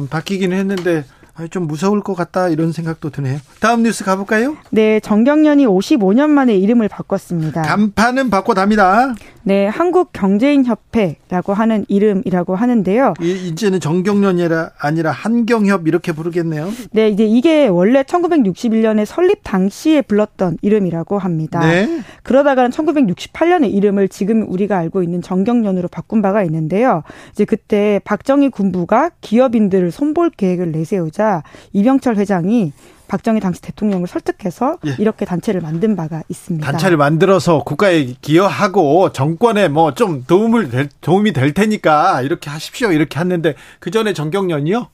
[0.09, 1.05] 바뀌기는 했는데
[1.47, 3.39] 좀 무서울 것 같다 이런 생각도 드네요.
[3.59, 4.57] 다음 뉴스 가볼까요?
[4.71, 7.61] 네, 정경련이 55년 만에 이름을 바꿨습니다.
[7.61, 9.15] 간판은 바꿔답니다.
[9.43, 13.13] 네, 한국경제인협회라고 하는 이름이라고 하는데요.
[13.21, 14.47] 이, 제는 정경련이
[14.77, 16.69] 아니라 한경협 이렇게 부르겠네요.
[16.91, 21.59] 네, 이제 이게 원래 1961년에 설립 당시에 불렀던 이름이라고 합니다.
[21.59, 22.01] 네.
[22.23, 27.03] 그러다가는 1968년에 이름을 지금 우리가 알고 있는 정경련으로 바꾼 바가 있는데요.
[27.31, 31.28] 이제 그때 박정희 군부가 기업인들을 손볼 계획을 내세우자
[31.73, 32.73] 이병철 회장이
[33.07, 34.95] 박정희 당시 대통령을 설득해서 예.
[34.99, 36.63] 이렇게 단체를 만든 바가 있습니다.
[36.71, 43.19] 단체를 만들어서 국가에 기여하고 정권에 뭐 좀 도움을 될, 도움이 될 테니까 이렇게 하십시오 이렇게
[43.19, 44.87] 했는데 그 전에 정경련이요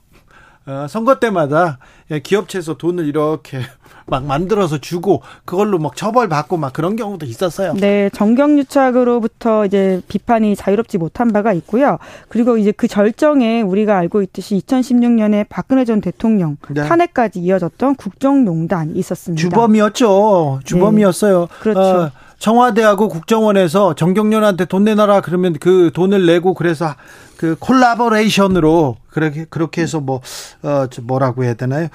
[0.68, 1.78] 어, 선거 때마다
[2.10, 3.60] 예, 기업체에서 돈을 이렇게
[4.08, 7.74] 막 만들어서 주고 그걸로 막 처벌 받고 막 그런 경우도 있었어요.
[7.74, 11.98] 네, 정경유착으로부터 이제 비판이 자유롭지 못한 바가 있고요.
[12.30, 16.84] 그리고 이제 그 절정에 우리가 알고 있듯이 2016년에 박근혜 전 대통령 네.
[16.84, 19.42] 탄핵까지 이어졌던 국정농단이 있었습니다.
[19.42, 20.60] 주범이었죠.
[20.64, 21.42] 주범이었어요.
[21.42, 21.48] 네.
[21.60, 21.80] 그렇죠.
[21.80, 22.12] 어,
[22.46, 26.94] 청와대하고 국정원에서 정경련한테 돈 내놔라 그러면 그 돈을 내고 그래서
[27.38, 30.22] 그 콜라보레이션으로 그렇게 그렇게 해서 뭐
[30.62, 31.88] 어 뭐라고 해야 되나요?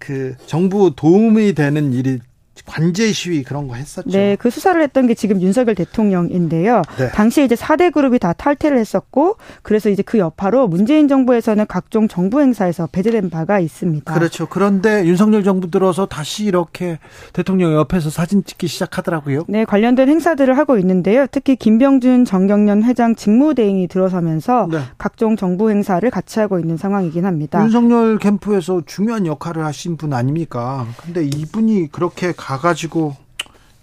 [0.00, 2.18] 그 정부 도움이 되는 일이
[2.66, 4.10] 관제 시위 그런 거 했었죠.
[4.10, 6.82] 네, 그 수사를 했던 게 지금 윤석열 대통령인데요.
[6.98, 7.10] 네.
[7.10, 12.40] 당시에 이제 4대 그룹이 다 탈퇴를 했었고 그래서 이제 그 여파로 문재인 정부에서는 각종 정부
[12.40, 14.12] 행사에서 배제된 바가 있습니다.
[14.12, 14.46] 그렇죠.
[14.46, 16.98] 그런데 윤석열 정부 들어서 다시 이렇게
[17.32, 19.44] 대통령 옆에서 사진 찍기 시작하더라고요.
[19.48, 21.26] 네, 관련된 행사들을 하고 있는데요.
[21.30, 24.78] 특히 김병준 정경련 회장 직무대행이 들어서면서 네.
[24.96, 27.62] 각종 정부 행사를 같이 하고 있는 상황이긴 합니다.
[27.62, 30.86] 윤석열 캠프에서 중요한 역할을 하신 분 아닙니까?
[31.02, 33.16] 근데 이분이 그렇게 가 가지고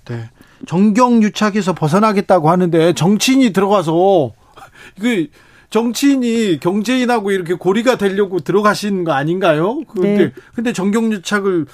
[0.08, 0.30] 네.
[0.68, 4.32] 정경 유착에서 벗어나겠다고 하는데 정치인이 들어가서
[5.00, 5.28] 그
[5.70, 9.82] 정치인이 경제인하고 이렇게 고리가 되려고 들어가신 거 아닌가요?
[9.86, 10.34] 근데 네.
[10.54, 11.66] 근데 정경 유착을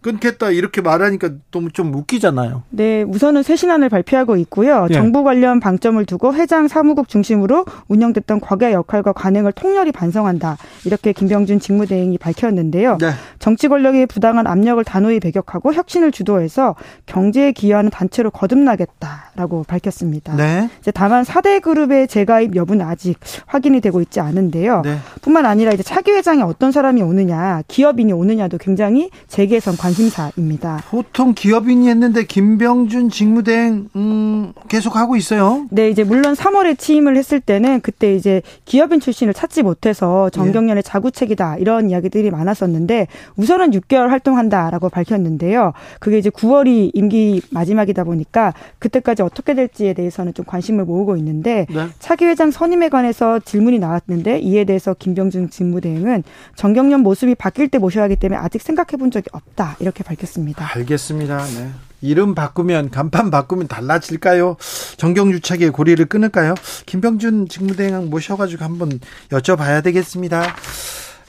[0.00, 2.62] 끊겠다 이렇게 말하니까 너무 좀 웃기잖아요.
[2.70, 4.86] 네, 우선은 새 신안을 발표하고 있고요.
[4.90, 4.94] 예.
[4.94, 10.56] 정부 관련 방점을 두고 회장 사무국 중심으로 운영됐던 과거의 역할과 관행을 통렬히 반성한다.
[10.84, 12.98] 이렇게 김병준 직무대행이 밝혔는데요.
[13.00, 13.10] 네.
[13.38, 16.76] 정치 권력의 부당한 압력을 단호히 배격하고 혁신을 주도해서
[17.06, 20.36] 경제에 기여하는 단체로 거듭나겠다라고 밝혔습니다.
[20.36, 20.70] 네.
[20.80, 24.82] 이제 다만 4대 그룹의 재가입 여부는 아직 확인이 되고 있지 않은데요.
[24.84, 24.98] 네.
[25.22, 30.82] 뿐만 아니라 이제 차기 회장에 어떤 사람이 오느냐, 기업인이 오느냐도 굉장히 재계에선 관 심사입니다.
[30.88, 35.66] 보통 기업인이 했는데 김병준 직무대행 음, 계속 하고 있어요.
[35.70, 41.56] 네, 이제 물론 3월에 취임을 했을 때는 그때 이제 기업인 출신을 찾지 못해서 정경련의 자구책이다
[41.58, 45.72] 이런 이야기들이 많았었는데 우선은 6개월 활동한다라고 밝혔는데요.
[46.00, 51.86] 그게 이제 9월이 임기 마지막이다 보니까 그때까지 어떻게 될지에 대해서는 좀 관심을 모으고 있는데 네.
[51.98, 56.24] 차기 회장 선임에 관해서 질문이 나왔는데 이에 대해서 김병준 직무대행은
[56.56, 59.76] 정경련 모습이 바뀔 때 모셔야 하기 때문에 아직 생각해 본 적이 없다.
[59.80, 60.68] 이렇게 밝혔습니다.
[60.74, 61.44] 알겠습니다.
[61.44, 61.70] 네.
[62.00, 64.56] 이름 바꾸면 간판 바꾸면 달라질까요?
[64.96, 66.54] 정경유착의 고리를 끊을까요?
[66.86, 69.00] 김병준 직무대행 모셔가지고 한번
[69.30, 70.42] 여쭤봐야 되겠습니다.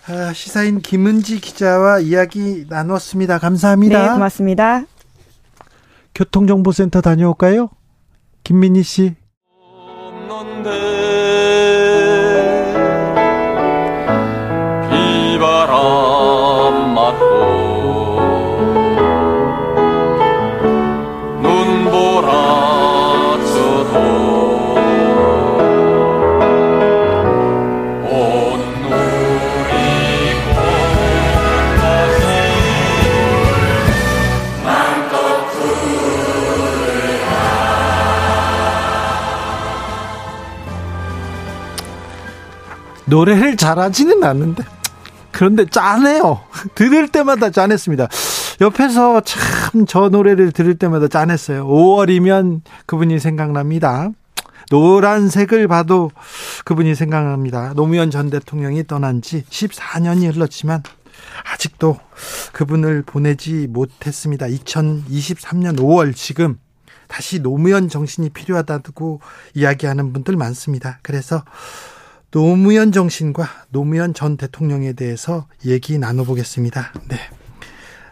[0.07, 3.39] 아, 시사인 김은지 기자와 이야기 나눴습니다.
[3.39, 4.07] 감사합니다.
[4.07, 4.83] 네, 고맙습니다.
[6.15, 7.69] 교통정보센터 다녀올까요?
[8.43, 9.15] 김민희 씨.
[43.09, 44.63] 노래를 잘하지는 않는데
[45.31, 46.41] 그런데 짠해요.
[46.75, 48.07] 들을 때마다 짠했습니다.
[48.61, 51.67] 옆에서 참 저 노래를 들을 때마다 짠했어요.
[51.67, 54.09] 5월이면 그분이 생각납니다.
[54.71, 56.11] 노란색을 봐도
[56.65, 57.73] 그분이 생각납니다.
[57.75, 60.83] 노무현 전 대통령이 떠난 지 14년이 흘렀지만
[61.53, 61.97] 아직도
[62.53, 64.47] 그분을 보내지 못했습니다.
[64.47, 66.57] 2023년 5월 지금
[67.07, 69.21] 다시 노무현 정신이 필요하다고
[69.55, 70.99] 이야기하는 분들 많습니다.
[71.01, 71.43] 그래서
[72.31, 76.93] 노무현 정신과 노무현 전 대통령에 대해서 얘기 나눠보겠습니다.
[77.07, 77.17] 네.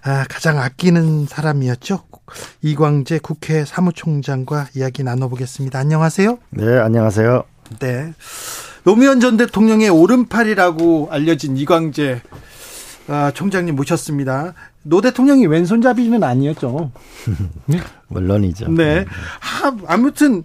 [0.03, 2.03] 아, 가장 아끼는 사람이었죠.
[2.63, 5.77] 이광재 국회 사무총장과 이야기 나눠보겠습니다.
[5.77, 6.39] 안녕하세요.
[6.49, 7.43] 네, 안녕하세요.
[7.79, 8.13] 네.
[8.83, 12.21] 노무현 전 대통령의 오른팔이라고 알려진 이광재
[13.09, 14.53] 아, 총장님 모셨습니다.
[14.83, 16.91] 노 대통령이 왼손잡이는 아니었죠.
[17.67, 17.79] 네?
[18.07, 18.71] 물론이죠.
[18.71, 19.05] 네.
[19.61, 20.43] 아, 아무튼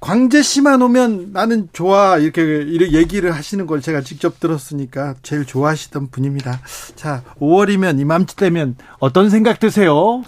[0.00, 6.08] 광재 씨만 오면 나는 좋아 이렇게 이렇게 얘기를 하시는 걸 제가 직접 들었으니까 제일 좋아하시던
[6.08, 6.60] 분입니다.
[6.96, 10.24] 자, 5월이면 이맘때 되면 어떤 생각 드세요?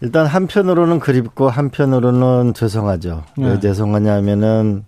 [0.00, 3.24] 일단 한편으로는 그립고 한편으로는 죄송하죠.
[3.38, 3.48] 네.
[3.48, 4.84] 왜 죄송하냐면은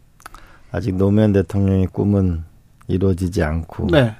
[0.73, 2.45] 아직 노무현 대통령의 꿈은
[2.89, 4.17] 이루어지지 않고 네.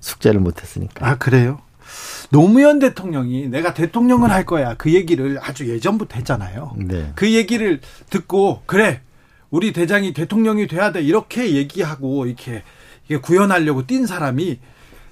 [0.00, 1.06] 숙제를 못했으니까.
[1.06, 1.60] 아 그래요?
[2.30, 6.74] 노무현 대통령이 내가 대통령을 할 거야 그 얘기를 아주 예전부터 했잖아요.
[6.76, 7.12] 네.
[7.14, 7.80] 그 얘기를
[8.10, 9.00] 듣고 그래
[9.50, 12.62] 우리 대장이 대통령이 돼야 돼 이렇게 얘기하고 이렇게
[13.22, 14.58] 구현하려고 뛴 사람이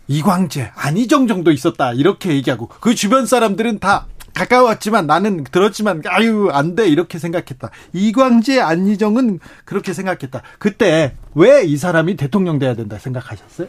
[0.08, 6.74] 이광재 안희정 정도 있었다 이렇게 얘기하고 그 주변 사람들은 다 가까웠지만 나는 들었지만 아유 안
[6.76, 7.70] 돼 이렇게 생각했다.
[7.94, 10.42] 이광재 안희정은 그렇게 생각했다.
[10.58, 13.66] 그때 왜 이 사람이 대통령 돼야 된다 생각하셨어요?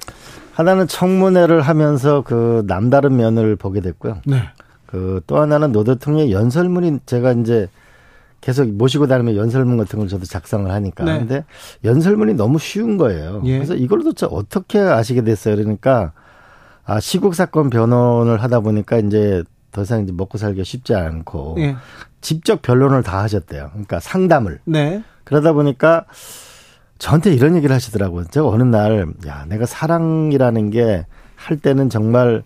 [0.58, 4.22] 하나는 청문회를 하면서 그 남다른 면을 보게 됐고요.
[4.26, 4.42] 네.
[4.88, 7.68] 그 또 하나는 노 대통령의 연설문이 제가 이제
[8.42, 11.04] 계속 모시고 다니면 연설문 같은 걸 저도 작성을 하니까.
[11.04, 11.20] 네.
[11.20, 11.46] 근데
[11.84, 13.44] 연설문이 너무 쉬운 거예요.
[13.46, 13.58] 예.
[13.58, 15.58] 그래서 이걸 도대체 어떻게 아시게 됐어요?
[15.58, 16.14] 그러니까
[16.86, 21.76] 아, 시국 사건 변론을 하다 보니까 이제 더 이상 이제 먹고 살기가 쉽지 않고 예.
[22.22, 23.70] 직접 변론을 다 하셨대요.
[23.74, 24.60] 그러니까 상담을.
[24.66, 25.04] 네.
[25.24, 26.06] 그러다 보니까
[26.98, 28.26] 저한테 이런 얘기를 하시더라고요.
[28.26, 31.06] 제가 어느 날, 야, 내가 사랑이라는 게
[31.38, 32.44] 할 때는 정말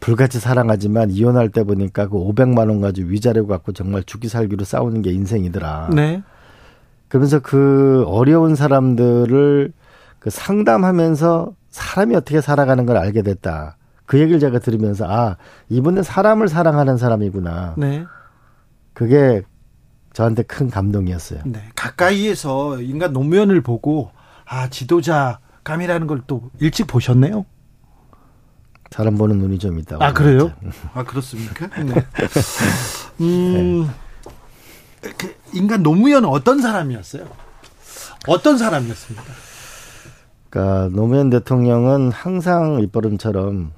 [0.00, 5.02] 불같이 사랑하지만 이혼할 때 보니까 그 500만 원 가지고 위자료 갖고 정말 죽기 살기로 싸우는
[5.02, 5.90] 게 인생이더라.
[5.94, 6.22] 네.
[7.08, 9.72] 그러면서 그 어려운 사람들을
[10.18, 13.76] 그 상담하면서 사람이 어떻게 살아가는 걸 알게 됐다.
[14.04, 15.36] 그 얘기를 제가 들으면서 아
[15.68, 17.74] 이분은 사람을 사랑하는 사람이구나.
[17.78, 18.04] 네.
[18.92, 19.42] 그게
[20.18, 21.42] 저한테 큰 감동이었어요.
[21.46, 21.62] 네.
[21.76, 24.10] 가까이에서 인간 노무현을 보고
[24.44, 27.46] 아 지도자 감이라는 걸 또 일찍 보셨네요.
[28.90, 30.02] 사람 보는 눈이 좀 있다고.
[30.02, 30.50] 아 그래요?
[30.92, 31.68] 아 그렇습니까?
[31.80, 32.04] 네.
[33.20, 33.88] 음,
[35.02, 35.10] 네.
[35.16, 37.24] 그 인간 노무현은 어떤 사람이었어요?
[38.26, 39.24] 어떤 사람이었습니까?
[40.50, 43.70] 그러니까 노무현 대통령은 항상 입버릇처럼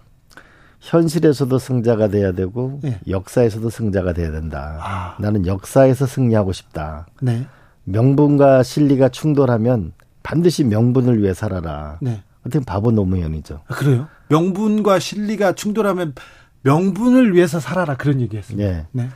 [0.81, 2.99] 현실에서도 승자가 돼야 되고 네.
[3.09, 4.79] 역사에서도 승자가 돼야 된다.
[4.83, 5.17] 아.
[5.21, 7.07] 나는 역사에서 승리하고 싶다.
[7.21, 7.47] 네.
[7.85, 9.93] 명분과 실리가 충돌하면
[10.23, 11.99] 반드시 명분을 위해 살아라.
[12.01, 12.23] 네.
[12.47, 13.61] 어떻게 바보 노무현이죠.
[13.67, 14.09] 아, 그래요?
[14.29, 16.15] 명분과 실리가 충돌하면
[16.63, 18.71] 명분을 위해서 살아라 그런 얘기했습니다.
[18.71, 18.87] 네.
[18.93, 19.09] 네.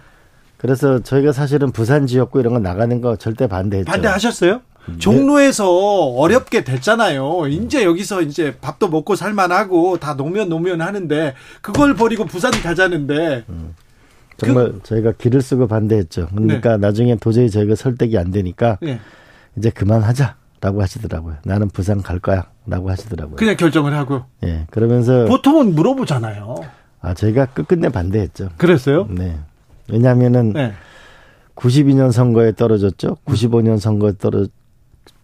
[0.58, 3.90] 그래서 저희가 사실은 부산 지역구 이런 거 나가는 거 절대 반대했죠.
[3.90, 4.60] 반대하셨어요?
[4.86, 4.98] 네.
[4.98, 7.46] 종로에서 어렵게 됐잖아요.
[7.48, 13.74] 이제 여기서 이제 밥도 먹고 살만하고 다 노면 노면 하는데 그걸 버리고 부산 가자는데 음.
[14.36, 16.28] 정말 그, 저희가 길을 쓰고 반대했죠.
[16.34, 16.76] 그러니까 네.
[16.78, 19.00] 나중에 도저히 저희가 설득이 안 되니까 네.
[19.56, 21.36] 이제 그만하자 라고 하시더라고요.
[21.44, 23.36] 나는 부산 갈 거야 라고 하시더라고요.
[23.36, 24.24] 그냥 결정을 하고.
[24.42, 24.46] 예.
[24.46, 24.66] 네.
[24.70, 26.56] 그러면서 보통은 물어보잖아요.
[27.00, 28.48] 아 저희가 끝끝내 반대했죠.
[28.56, 29.06] 그랬어요?
[29.10, 29.38] 네.
[29.90, 30.72] 왜냐하면은 네.
[31.54, 33.18] 92년 선거에 떨어졌죠.
[33.26, 34.46] 95년 선거에 떨어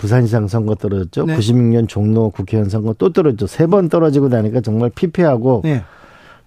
[0.00, 1.26] 부산시장 선거 떨어졌죠.
[1.26, 1.36] 네.
[1.36, 3.46] 96년 종로 국회의원 선거 또 떨어졌죠.
[3.46, 5.82] 세 번 떨어지고 나니까 정말 피폐하고 네.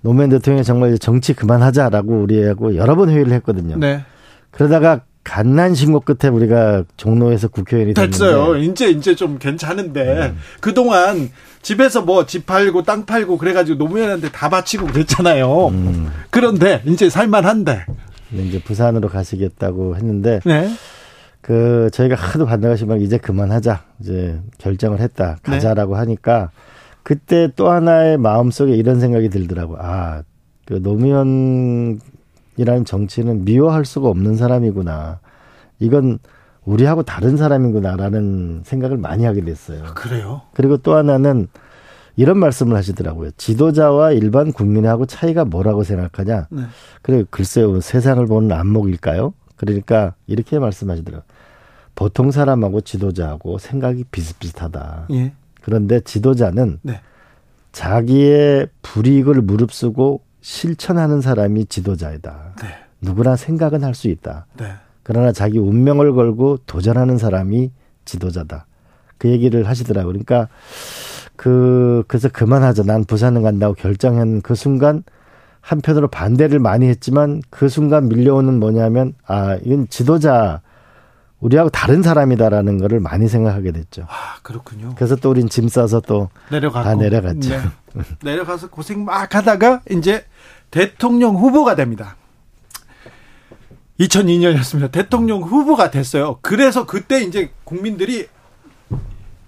[0.02, 3.78] 노무현 대통령이 정말 정치 그만하자라고 우리하고 여러 번 회의를 했거든요.
[3.78, 4.04] 네.
[4.52, 8.58] 그러다가 갓난 신고 끝에 우리가 종로에서 국회의원이 됐어요.
[8.58, 10.38] 이제 이제 좀 괜찮은데 음.
[10.60, 11.30] 그 동안
[11.62, 15.68] 집에서 뭐 집 팔고 땅 팔고 그래가지고 노무현한테 다 바치고 그랬잖아요.
[15.68, 16.12] 음.
[16.30, 17.86] 그런데 이제 살만한데.
[18.34, 20.70] 이제 부산으로 가시겠다고 했는데 네.
[21.44, 25.52] 그 저희가 하도 반대하시면 이제 그만하자 이제 결정을 했다 네.
[25.52, 26.00] 가자라고 네.
[26.00, 26.52] 하니까
[27.04, 29.76] 그때 또 하나의 마음속에 이런 생각이 들더라고.
[29.78, 30.24] 아,
[30.66, 32.00] 그 노무현이라는
[32.86, 35.20] 정치는 미워할 수가 없는 사람이구나.
[35.80, 36.20] 이건
[36.64, 39.84] 우리하고 다른 사람이구나라는 생각을 많이 하게 됐어요.
[39.84, 40.44] 아, 그래요?
[40.54, 41.50] 그리고 또 하나는
[42.16, 43.32] 이런 말씀을 하시더라고요.
[43.36, 46.48] 지도자와 일반 국민하고 차이가 뭐라고 생각하냐?
[46.52, 46.62] 네.
[47.02, 47.82] 그래 글쎄요.
[47.82, 49.34] 세상을 보는 안목일까요?
[49.56, 51.24] 그러니까 이렇게 말씀하시더라고요.
[51.96, 55.08] 보통 사람하고 지도자하고 생각이 비슷비슷하다.
[55.12, 55.34] 예.
[55.62, 57.02] 그런데 지도자는 네.
[57.72, 62.56] 자기의 불이익을 무릅쓰고 실천하는 사람이 지도자이다.
[62.62, 62.68] 네.
[63.02, 64.46] 누구나 생각은 할 수 있다.
[64.58, 64.74] 네.
[65.04, 67.72] 그러나 자기 운명을 걸고 도전하는 사람이
[68.06, 68.66] 지도자다.
[69.18, 70.12] 그 얘기를 하시더라고요.
[70.14, 70.48] 그러니까
[71.36, 72.84] 그 그래서 그만하자.
[72.84, 75.04] 난 부산을 간다고 결정한 그 순간
[75.64, 80.62] 한편으로 반대를 많이 했지만 그 순간 밀려오는 뭐냐면 아 이건 지도자
[81.40, 84.06] 우리하고 다른 사람이다라는 거를 많이 생각하게 됐죠.
[84.10, 84.94] 아, 그렇군요.
[84.96, 87.50] 그래서 또 우린 짐 싸서 또다 내려갔죠.
[87.50, 87.62] 네.
[88.24, 90.26] 내려가서 고생 막 하다가 이제
[90.70, 92.18] 대통령 후보가 됩니다.
[94.00, 94.92] 2002년이었습니다.
[94.92, 96.40] 대통령 후보가 됐어요.
[96.42, 98.28] 그래서 그때 이제 국민들이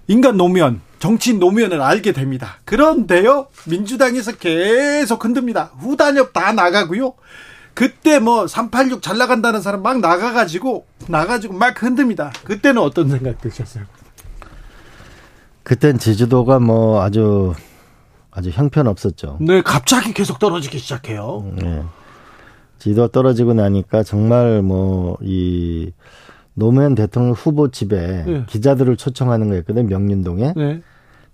[0.07, 2.57] 인간 노무현, 정치인 노무현을 알게 됩니다.
[2.65, 5.69] 그런데요, 민주당에서 계속 흔듭니다.
[5.77, 7.13] 후단협 다 나가고요.
[7.75, 12.31] 그때 뭐 386 잘 나간다는 사람 막 나가가지고 나가지고 막 흔듭니다.
[12.43, 13.83] 그때는 어떤 생각 드셨어요?
[15.61, 17.53] 그땐 제주도가 뭐 아주
[18.31, 19.37] 아주 형편없었죠.
[19.41, 21.51] 네, 갑자기 계속 떨어지기 시작해요.
[21.53, 21.83] 네.
[22.79, 25.91] 지도 떨어지고 나니까 정말 뭐 이
[26.55, 28.43] 노무현 대통령 후보 집에 네.
[28.47, 29.87] 기자들을 초청하는 거였거든요.
[29.87, 30.53] 명륜동에.
[30.55, 30.81] 네.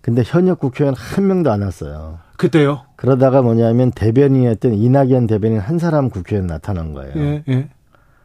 [0.01, 2.19] 근데 현역 국회의원 한 명도 안 왔어요.
[2.37, 2.85] 그때요?
[2.95, 7.13] 그러다가 뭐냐면 대변인이었던 이낙연 대변인 한 사람 국회의원 나타난 거예요.
[7.15, 7.69] 예, 예.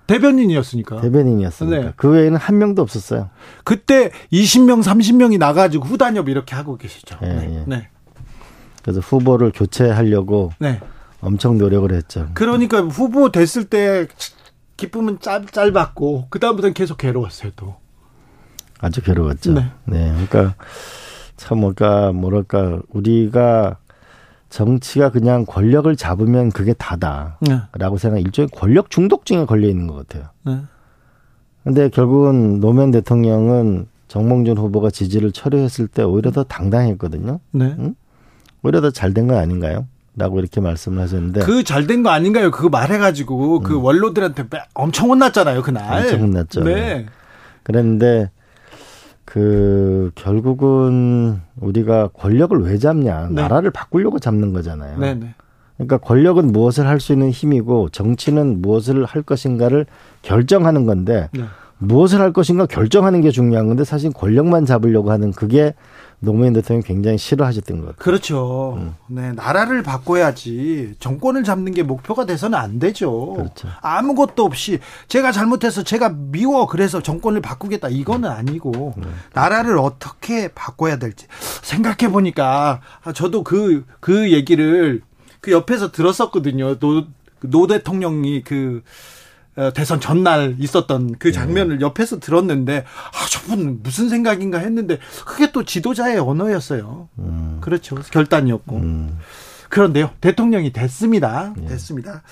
[0.06, 1.00] 대변인이었으니까.
[1.00, 1.80] 대변인이었으니까.
[1.80, 1.92] 네.
[1.96, 3.28] 그 외에는 한 명도 없었어요.
[3.64, 7.18] 그때 20명, 30명이 나가지고 후단협 이렇게 하고 계시죠.
[7.22, 7.64] 예, 네.
[7.66, 7.88] 네.
[8.82, 10.80] 그래서 후보를 교체하려고 네.
[11.20, 12.28] 엄청 노력을 했죠.
[12.34, 14.06] 그러니까 후보 됐을 때
[14.76, 17.76] 기쁨은 짧, 짧았고, 그다음부터는 계속 괴로웠어요, 또.
[18.78, 19.54] 아주 괴로웠죠.
[19.54, 19.70] 네.
[19.86, 20.12] 네.
[20.28, 20.54] 그러니까
[21.36, 23.78] 참 뭐랄까 뭐랄까 우리가
[24.48, 27.98] 정치가 그냥 권력을 잡으면 그게 다다라고 네.
[27.98, 30.30] 생각 일종의 권력 중독증에 걸려 있는 것 같아요.
[30.44, 30.60] 네.
[31.64, 37.40] 근데 결국은 노무현 대통령은 정몽준 후보가 지지를 철회했을 때 오히려 더 당당했거든요.
[37.50, 37.74] 네.
[37.78, 37.94] 응?
[38.62, 39.86] 오히려 더 잘 된 거 아닌가요?
[40.16, 42.50] 라고 이렇게 말씀을 하셨는데 그 잘 된 거 아닌가요?
[42.52, 43.84] 그거 말해가지고 그 음.
[43.84, 44.44] 원로들한테
[44.74, 46.04] 엄청 혼났잖아요 그날.
[46.04, 46.62] 엄청 혼났죠.
[46.64, 47.06] 네.
[47.64, 48.30] 그랬는데
[49.26, 53.42] 그 결국은 우리가 권력을 왜 잡냐 네.
[53.42, 54.98] 나라를 바꾸려고 잡는 거잖아요.
[54.98, 55.34] 네, 네.
[55.76, 59.84] 그러니까 권력은 무엇을 할 수 있는 힘이고 정치는 무엇을 할 것인가를
[60.22, 61.44] 결정하는 건데 네.
[61.78, 65.74] 무엇을 할 것인가 결정하는 게 중요한 건데 사실 권력만 잡으려고 하는 그게
[66.26, 67.98] 노무현 대통령이 굉장히 싫어하셨던 것 같아요.
[67.98, 68.74] 그렇죠.
[68.76, 68.94] 음.
[69.06, 73.34] 네, 나라를 바꿔야지 정권을 잡는 게 목표가 돼서는 안 되죠.
[73.34, 73.68] 그렇죠.
[73.80, 79.06] 아무것도 없이 제가 잘못해서 제가 미워 그래서 정권을 바꾸겠다 이거는 아니고 네.
[79.32, 81.26] 나라를 어떻게 바꿔야 될지
[81.62, 82.80] 생각해 보니까
[83.14, 85.02] 저도 그그 그 얘기를
[85.40, 86.78] 그 옆에서 들었었거든요.
[86.78, 87.04] 노,
[87.40, 88.82] 노 대통령이 그 어,
[89.74, 96.18] 대선 전날 있었던 그 장면을 옆에서 들었는데 아 저분 무슨 생각인가 했는데 그게 또 지도자의
[96.18, 97.08] 언어였어요.
[97.18, 97.58] 음.
[97.60, 97.96] 그렇죠.
[98.10, 98.76] 결단이었고.
[98.76, 99.18] 음.
[99.68, 100.10] 그런데요.
[100.20, 101.54] 대통령이 됐습니다.
[101.56, 101.66] 네.
[101.68, 102.22] 됐습니다.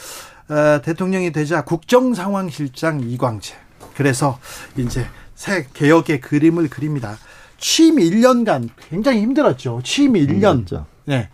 [0.48, 3.55] 어, 대통령이 되자 국정상황실장 이광재.
[3.96, 4.38] 그래서
[4.76, 7.16] 이제 새 개혁의 그림을 그립니다.
[7.59, 9.80] 취임 1년간 굉장히 힘들었죠.
[9.82, 10.28] 취임 1년.
[10.59, 10.86] 힘들었죠.
[11.06, 11.30] 네.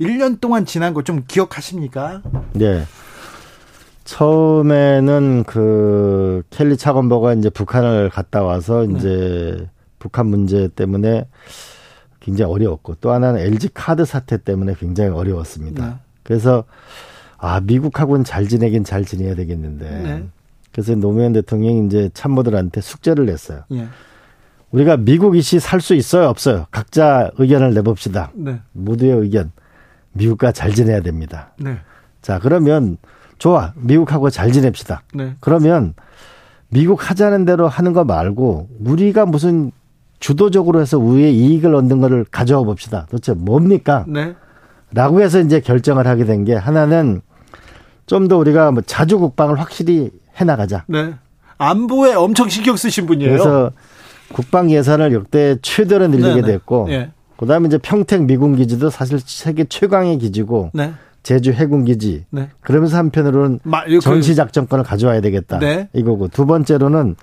[0.00, 2.22] 1년 동안 지난 거 좀 기억하십니까?
[2.52, 2.84] 네.
[4.08, 8.94] 처음에는 그 켈리 차관보가 이제 북한을 갔다 와서 네.
[8.94, 9.70] 이제 네.
[9.98, 11.26] 북한 문제 때문에
[12.18, 15.86] 굉장히 어려웠고 또 하나는 LG 카드 사태 때문에 굉장히 어려웠습니다.
[15.86, 15.94] 네.
[16.22, 16.64] 그래서
[17.36, 20.24] 아 미국하고는 잘 지내긴 잘 지내야 되겠는데 네.
[20.72, 23.64] 그래서 노무현 대통령이 이제 참모들한테 숙제를 냈어요.
[23.72, 23.88] 예.
[24.70, 28.32] 우리가 미국 이시 살 수 있어요 없어요 각자 의견을 내봅시다.
[28.34, 28.60] 네.
[28.72, 29.52] 모두의 의견
[30.12, 31.52] 미국과 잘 지내야 됩니다.
[31.58, 31.76] 네.
[32.22, 32.96] 자 그러면
[33.38, 33.72] 좋아.
[33.76, 35.02] 미국하고 잘 지냅시다.
[35.14, 35.34] 네.
[35.40, 35.94] 그러면
[36.68, 39.70] 미국 하자는 대로 하는 거 말고 우리가 무슨
[40.20, 43.06] 주도적으로 해서 우리의 이익을 얻는 거를 가져와 봅시다.
[43.10, 44.04] 도대체 뭡니까?
[44.08, 44.34] 네.
[44.92, 47.20] 라고 해서 이제 결정을 하게 된 게 하나는
[48.06, 50.10] 좀 더 우리가 뭐 자주 국방을 확실히
[50.40, 50.84] 해 나가자.
[50.88, 51.14] 네.
[51.58, 53.30] 안보에 엄청 신경 쓰신 분이에요.
[53.30, 53.70] 그래서
[54.32, 56.46] 국방 예산을 역대 최대로 늘리게 네네.
[56.46, 57.10] 됐고 네.
[57.36, 60.92] 그다음에 이제 평택 미군 기지도 사실 세계 최강의 기지고 네.
[61.28, 62.24] 제주 해군 기지.
[62.30, 62.48] 네.
[62.62, 65.58] 그러면서 한편으로는 마, 전시 작전권을 가져와야 되겠다.
[65.58, 65.90] 네.
[65.92, 67.16] 이거고 두 번째로는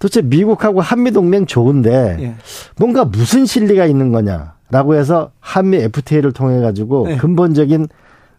[0.00, 2.34] 도대체 미국하고 한미 동맹 좋은데 예.
[2.78, 7.16] 뭔가 무슨 실리가 있는 거냐라고 해서 한미 FTA를 통해 가지고 네.
[7.16, 7.86] 근본적인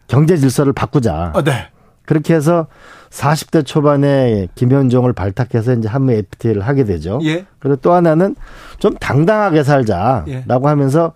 [0.09, 1.31] 경제 질서를 바꾸자.
[1.33, 1.69] 아, 네.
[2.05, 2.67] 그렇게 해서
[3.09, 7.21] 40대 초반에 김현종을 발탁해서 이제 한미 FTA를 하게 되죠.
[7.23, 7.45] 예.
[7.59, 8.35] 그리고 또 하나는
[8.79, 10.43] 좀 당당하게 살자라고 예.
[10.49, 11.13] 하면서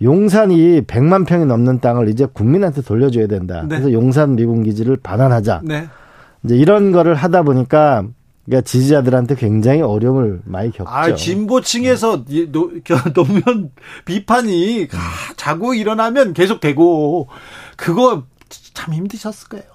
[0.00, 3.62] 용산이 100만 평이 넘는 땅을 이제 국민한테 돌려줘야 된다.
[3.62, 3.68] 네.
[3.68, 5.62] 그래서 용산 미군 기지를 반환하자.
[5.64, 5.88] 네.
[6.44, 8.04] 이제 이런 거를 하다 보니까
[8.48, 10.90] 그러니까 지지자들한테 굉장히 어려움을 많이 겪죠.
[10.90, 12.70] 아, 진보층에서 노,
[13.12, 13.70] 노무현
[14.06, 14.88] 비판이
[15.36, 17.28] 자고 일어나면 계속 되고
[17.76, 18.24] 그거
[18.72, 19.66] 참 힘드셨을 거예요.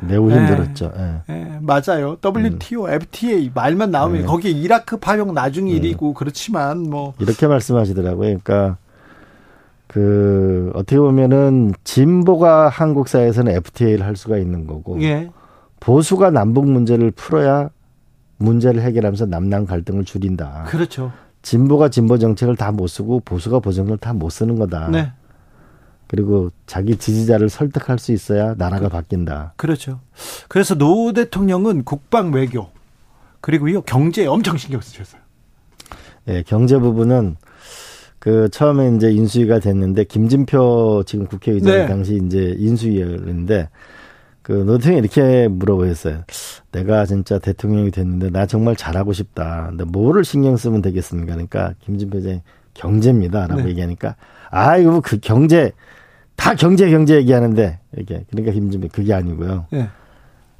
[0.00, 0.92] 매우 힘들었죠.
[0.96, 1.20] 네.
[1.28, 1.58] 네.
[1.60, 2.16] 맞아요.
[2.24, 2.90] WTO, 음.
[2.90, 4.26] FTA 말만 나오면 네.
[4.26, 6.14] 거기에 이라크 파병 나중 일이고 음.
[6.14, 8.38] 그렇지만 뭐 이렇게 말씀하시더라고요.
[8.42, 8.78] 그러니까
[9.94, 15.30] 그 어떻게 보면은 진보가 한국 사회에서는 FTA를 할 수가 있는 거고 예.
[15.78, 17.70] 보수가 남북 문제를 풀어야
[18.38, 20.64] 문제를 해결하면서 남남 갈등을 줄인다.
[20.66, 21.12] 그렇죠.
[21.42, 24.88] 진보가 진보 정책을 다 못 쓰고 보수가 보정을 다 못 쓰는 거다.
[24.88, 25.12] 네.
[26.08, 29.52] 그리고 자기 지지자를 설득할 수 있어야 나라가 바뀐다.
[29.56, 30.00] 그렇죠.
[30.48, 32.66] 그래서 노 대통령은 국방 외교
[33.40, 35.20] 그리고요 경제에 엄청 신경 쓰셨어요.
[36.26, 37.36] 예, 경제 부분은
[38.24, 41.86] 그 처음에 이제 인수위가 됐는데 김진표 지금 국회의장 네.
[41.86, 43.68] 당시 이제 인수위였는데
[44.40, 46.22] 그 노통이 이렇게 물어보셨어요.
[46.72, 49.66] 내가 진짜 대통령이 됐는데 나 정말 잘하고 싶다.
[49.68, 51.34] 근데 뭐를 신경 쓰면 되겠습니까?
[51.34, 52.40] 그러니까 김진표 의장이
[52.72, 53.68] 경제입니다라고 네.
[53.68, 54.16] 얘기하니까
[54.50, 55.72] 아 이거 그 경제
[56.34, 59.66] 다 경제 경제 얘기하는데 이렇게 그러니까 김진표 그게 아니고요.
[59.70, 59.88] 네.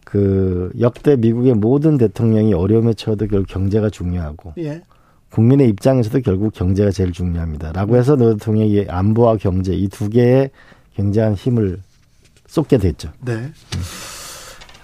[0.05, 4.83] 그 역대 미국의 모든 대통령이 어려움에 처해도 결국 경제가 중요하고 예.
[5.35, 7.73] 국민의 입장에서도 결국 경제가 제일 중요합니다.
[7.73, 10.51] 라고 해서 노 대통령이 안보와 경제 이 두 개에
[10.95, 11.81] 굉장한 힘을
[12.47, 13.11] 쏟게 됐죠.
[13.21, 13.51] 네.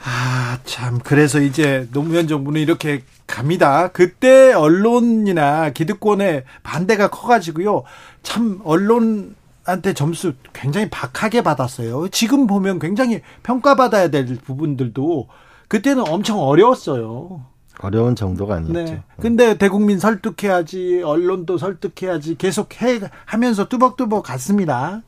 [0.04, 0.98] 아, 참.
[1.04, 3.88] 그래서 이제 노무현 정부는 이렇게 갑니다.
[3.92, 7.84] 그때 언론이나 기득권의 반대가 커가지고요.
[8.24, 12.08] 참, 언론한테 점수 굉장히 박하게 받았어요.
[12.08, 15.28] 지금 보면 굉장히 평가받아야 될 부분들도
[15.68, 17.44] 그때는 엄청 어려웠어요.
[17.82, 18.72] 어려운 정도가 아니었죠.
[18.72, 19.02] 네.
[19.18, 25.02] 근데 대국민 설득해야지, 언론도 설득해야지 계속 해 하면서 뚜벅뚜벅 갔습니다.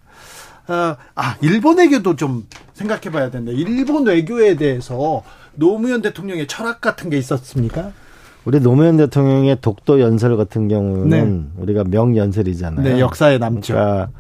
[0.69, 3.53] 어, 아, 일본 외교도 좀 생각해 봐야 된다.
[3.53, 5.23] 일본 외교에 대해서
[5.55, 7.93] 노무현 대통령의 철학 같은 게 있었습니까?
[8.45, 11.63] 우리 노무현 대통령의 독도 연설 같은 경우는 네.
[11.63, 12.83] 우리가 명연설이잖아요.
[12.83, 13.75] 네, 역사에 남죠.
[13.75, 14.11] 그러니까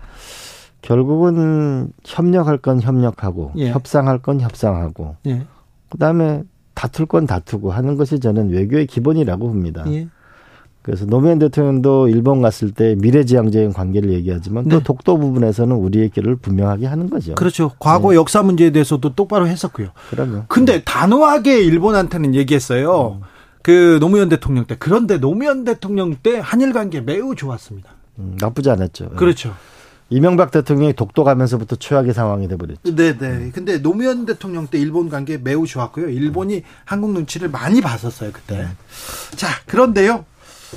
[0.80, 3.70] 결국은 협력할 건 협력하고 예.
[3.70, 5.46] 협상할 건 협상하고 예.
[5.90, 6.42] 그다음에
[6.74, 9.84] 다툴 건 다투고 하는 것이 저는 외교의 기본이라고 봅니다.
[9.88, 10.08] 예.
[10.82, 14.70] 그래서 노무현 대통령도 일본 갔을 때 미래지향적인 관계를 얘기하지만 네.
[14.70, 17.36] 또 독도 부분에서는 우리의 길을 분명하게 하는 거죠.
[17.36, 17.70] 그렇죠.
[17.78, 18.16] 과거 네.
[18.16, 19.90] 역사 문제에 대해서도 똑바로 했었고요.
[20.10, 20.44] 그러면.
[20.48, 23.20] 근데 단호하게 일본한테는 얘기했어요.
[23.20, 23.26] 음.
[23.62, 24.74] 그 노무현 대통령 때.
[24.76, 27.90] 그런데 노무현 대통령 때 한일 관계 매우 좋았습니다.
[28.18, 29.10] 음, 나쁘지 않았죠.
[29.10, 29.54] 그렇죠.
[30.12, 32.94] 이명박 대통령이 독도 가면서부터 최악의 상황이 돼버렸죠.
[32.94, 33.50] 네, 네.
[33.50, 36.10] 근데 노무현 대통령 때 일본 관계 매우 좋았고요.
[36.10, 38.58] 일본이 한국 눈치를 많이 봤었어요 그때.
[38.58, 38.66] 네.
[39.36, 40.26] 자, 그런데요.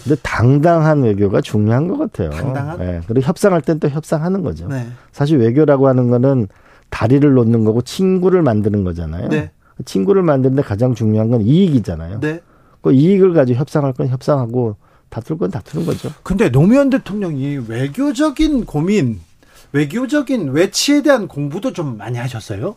[0.03, 2.29] 근데 당당한 외교가 중요한 것 같아요.
[2.29, 2.79] 당당한.
[2.79, 3.01] 네.
[3.07, 4.69] 그리고 협상할 땐 또 협상하는 거죠.
[4.69, 4.87] 네.
[5.11, 6.47] 사실 외교라고 하는 거는
[6.89, 9.27] 다리를 놓는 거고 친구를 만드는 거잖아요.
[9.27, 9.51] 네.
[9.83, 12.21] 친구를 만드는데 가장 중요한 건 이익이잖아요.
[12.21, 12.39] 네.
[12.81, 14.77] 그 이익을 가지고 협상할 건 협상하고
[15.09, 16.09] 다툴 건 다투는 거죠.
[16.23, 19.19] 근데 노무현 대통령이 외교적인 고민,
[19.75, 22.75] 외교적인 외치에 대한 공부도 좀 많이 하셨어요?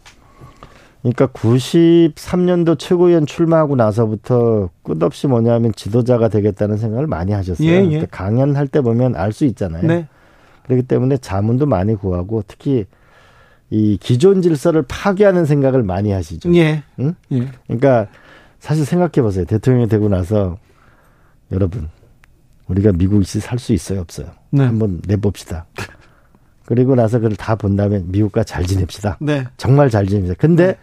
[1.03, 7.69] 그러니까 93년도 최고위원 출마하고 나서부터 끝없이 뭐냐면 지도자가 되겠다는 생각을 많이 하셨어요.
[7.69, 8.07] 예, 예.
[8.11, 9.87] 강연할 때 보면 알 수 있잖아요.
[9.87, 10.09] 네.
[10.65, 12.85] 그렇기 때문에 자문도 많이 구하고 특히
[13.71, 16.53] 이 기존 질서를 파괴하는 생각을 많이 하시죠.
[16.57, 16.83] 예.
[16.99, 17.15] 응?
[17.31, 17.49] 예.
[17.69, 18.09] 그러니까
[18.59, 19.45] 사실 생각해 보세요.
[19.45, 20.59] 대통령이 되고 나서
[21.53, 21.89] 여러분
[22.67, 24.27] 우리가 미국이 살 수 있어요, 없어요?
[24.51, 24.65] 네.
[24.65, 25.67] 한번 내봅시다.
[26.69, 29.17] 그리고 나서 그걸 다 본 다음에 미국과 잘 지냅시다.
[29.21, 29.47] 네.
[29.57, 30.35] 정말 잘 지냅시다.
[30.39, 30.79] 근데 네.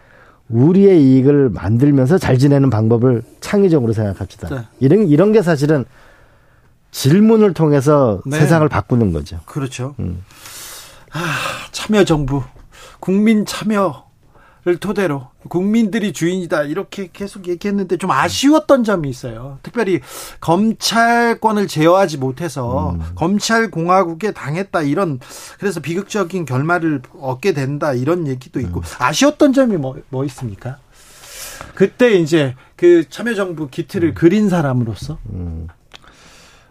[0.48, 4.48] 우리의 이익을 만들면서 잘 지내는 방법을 창의적으로 생각합시다.
[4.48, 4.62] 네.
[4.80, 5.84] 이런 이런 게 사실은
[6.90, 8.36] 질문을 통해서 네.
[8.40, 9.38] 세상을 바꾸는 거죠.
[9.46, 9.94] 그렇죠.
[10.00, 10.24] 음.
[11.12, 11.20] 아,
[11.70, 12.42] 참여 정부,
[12.98, 14.05] 국민 참여
[14.74, 19.58] 토대로 국민들이 주인이다 이렇게 계속 얘기했는데 좀 아쉬웠던 점이 있어요.
[19.62, 20.00] 특별히
[20.40, 23.00] 검찰권을 제어하지 못해서 음.
[23.14, 25.20] 검찰 공화국에 당했다 이런
[25.60, 28.84] 그래서 비극적인 결말을 얻게 된다 이런 얘기도 있고 음.
[28.98, 30.78] 아쉬웠던 점이 뭐, 뭐 있습니까?
[31.76, 34.14] 그때 이제 그 참여정부 기틀을 음.
[34.14, 35.68] 그린 사람으로서 음.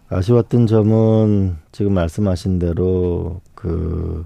[0.09, 4.23] 아쉬웠던 점은 지금 말씀하신 대로 그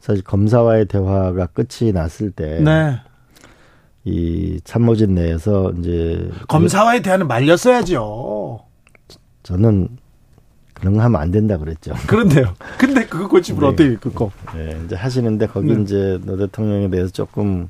[0.00, 2.60] 사실 검사와의 대화가 끝이 났을 때.
[2.60, 2.98] 네.
[4.04, 8.60] 이 참모진 내에서 이제 검사와의 대화는 말렸어야죠.
[9.42, 9.88] 저는
[10.74, 11.94] 그런 거 하면 안 된다 그랬죠.
[12.08, 12.54] 그런데요.
[12.78, 13.66] 근데 그거 고집을 네.
[13.68, 14.30] 어떻게 그거?
[14.54, 15.82] 네, 이제 하시는데 거기 네.
[15.82, 17.68] 이제 노 대통령에 대해서 조금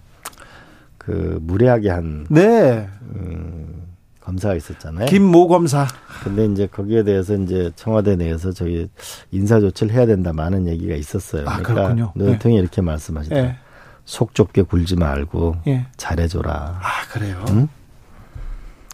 [0.97, 2.89] 그 무례하게 한 네.
[3.15, 3.83] 음,
[4.21, 5.07] 검사가 있었잖아요.
[5.07, 5.87] 김모 검사.
[6.25, 8.89] 근데 이제 거기에 대해서 이제 청와대 내에서 저기
[9.31, 11.43] 인사 조치를 해야 된다 많은 얘기가 있었어요.
[11.47, 12.13] 아, 그러니까 그렇군요.
[12.15, 12.63] 노 대통령이 네.
[12.63, 13.62] 이렇게 말씀하시더라고요.
[14.05, 14.05] 네.
[14.05, 15.87] 속 좁게 굴지 말고 예.
[15.97, 16.81] 잘해줘라.
[16.83, 17.45] 아 그래요?
[17.51, 17.69] 응?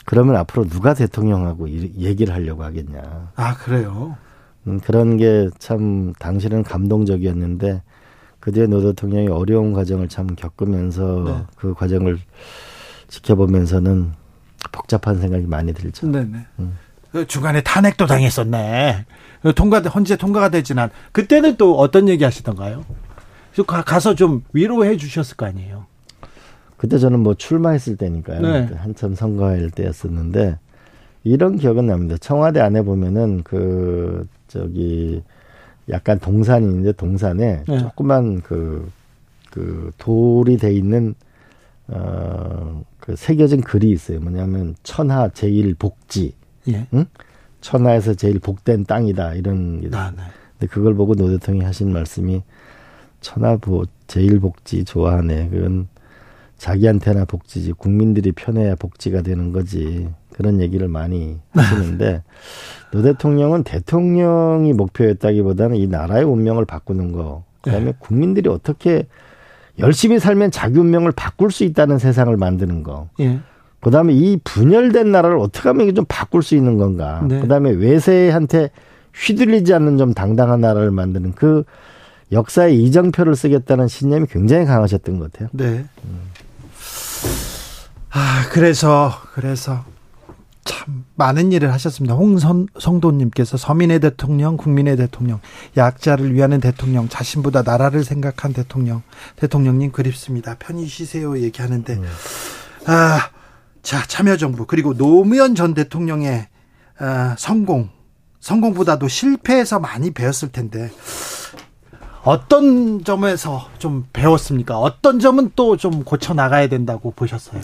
[0.05, 3.33] 그러면 앞으로 누가 대통령하고 얘기를 하려고 하겠냐.
[3.37, 4.17] 아 그래요?
[4.67, 7.83] 음, 그런 게 참 당시는 감동적이었는데
[8.41, 11.43] 그 뒤에 노 대통령이 어려운 과정을 참 겪으면서 네.
[11.57, 12.19] 그 과정을
[13.09, 14.13] 지켜보면서는
[14.73, 16.07] 복잡한 생각이 많이 들죠.
[16.07, 16.47] 네네.
[16.59, 16.79] 음.
[17.13, 19.07] 그 중간에 탄핵도 당했었네.
[19.55, 22.85] 통과 헌재 통과가 되지는 그때는 또 어떤 얘기 하시던가요?
[23.67, 25.87] 가서 좀 위로해 주셨을 거 아니에요.
[26.77, 28.41] 그때 저는 뭐 출마했을 때니까요.
[28.41, 28.71] 네.
[28.77, 30.59] 한참 선거할 때였었는데
[31.25, 32.17] 이런 기억은 납니다.
[32.21, 35.23] 청와대 안에 보면은 그 저기
[35.91, 37.79] 약간 동산이 있는데 동산에 네.
[37.79, 38.91] 조그만 그,
[39.51, 41.15] 그 돌이 돼 있는
[41.89, 44.21] 어, 그 새겨진 글이 있어요.
[44.21, 46.35] 뭐냐면 천하 제일 복지.
[46.69, 46.87] 예.
[46.93, 47.07] 응?
[47.61, 49.35] 천하에서 제일 복된 땅이다.
[49.35, 49.83] 이런.
[49.93, 50.23] 아, 네.
[50.59, 52.43] 근데 그걸 보고 노 대통령이 하신 말씀이
[53.21, 55.49] 천하보 제일 복지 좋아하네.
[55.51, 55.89] 그건
[56.57, 60.09] 자기한테나 복지지 국민들이 편해야 복지가 되는 거지.
[60.33, 62.23] 그런 얘기를 많이 하시는데
[62.93, 67.45] 노 대통령은 대통령이 목표였다기보다는 이 나라의 운명을 바꾸는 거.
[67.63, 67.95] 그다음에 네.
[67.99, 69.07] 국민들이 어떻게
[69.79, 73.09] 열심히 살면 자기 운명을 바꿀 수 있다는 세상을 만드는 거.
[73.21, 73.41] 예.
[73.81, 77.25] 그다음에 이 분열된 나라를 어떻게 하면 좀 바꿀 수 있는 건가.
[77.29, 77.41] 네.
[77.41, 78.71] 그다음에 외세한테
[79.15, 81.65] 휘둘리지 않는 좀 당당한 나라를 만드는 그
[82.33, 85.49] 역사의 이정표를 쓰겠다는 신념이 굉장히 강하셨던 것 같아요.
[85.53, 85.85] 네.
[86.05, 86.21] 음.
[88.11, 89.85] 아, 그래서, 그래서
[90.65, 92.15] 참 많은 일을 하셨습니다.
[92.15, 95.41] 홍선 성도님께서 서민의 대통령, 국민의 대통령,
[95.77, 99.03] 약자를 위하는 대통령, 자신보다 나라를 생각한 대통령,
[99.37, 100.57] 대통령님 그립습니다.
[100.59, 102.05] 편히 쉬세요 얘기하는데, 음.
[102.87, 103.31] 아,
[103.83, 106.49] 자 참여정부 그리고 노무현 전 대통령의
[106.99, 107.89] 아, 성공,
[108.41, 110.91] 성공보다도 실패에서 많이 배웠을 텐데
[112.29, 114.79] 어떤 점에서 좀 배웠습니까?
[114.79, 117.61] 어떤 점은 또 좀 고쳐 나가야 된다고 보셨어요?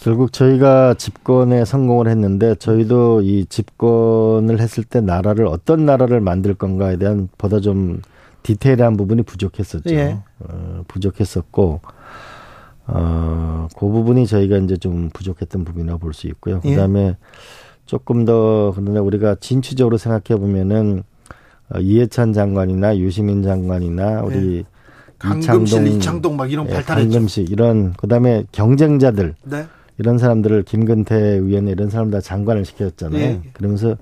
[0.00, 6.96] 결국 저희가 집권에 성공을 했는데 저희도 이 집권을 했을 때 나라를 어떤 나라를 만들 건가에
[6.96, 8.00] 대한 보다 좀
[8.42, 9.94] 디테일한 부분이 부족했었죠.
[9.94, 10.18] 예.
[10.38, 11.80] 어, 부족했었고
[12.86, 16.60] 어, 그 부분이 저희가 이제 좀 부족했던 부분이라고 볼 수 있고요.
[16.64, 16.70] 예.
[16.70, 17.16] 그다음에 예.
[17.84, 21.17] 조금 더 그런데 우리가 진취적으로 생각해 보면은 어,
[21.80, 24.64] 이해찬 장관이나 유시민 장관이나 우리 네.
[25.18, 27.10] 강금실, 이창동, 이창동 막 이런 예, 발달했죠.
[27.10, 29.66] 강금실 이런 그다음에 경쟁자들 네.
[29.98, 33.18] 이런 사람들을 김근태 의원에 이런 사람 다 장관을 시켰잖아요.
[33.18, 33.42] 네.
[33.52, 33.96] 그러면서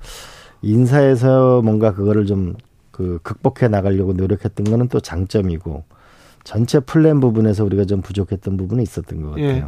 [0.62, 2.55] 인사에서 뭔가 그거를 좀
[2.97, 5.84] 그 극복해 나가려고 노력했던 거는 또 장점이고
[6.44, 9.47] 전체 플랜 부분에서 우리가 좀 부족했던 부분이 있었던 것 같아요.
[9.47, 9.64] 예.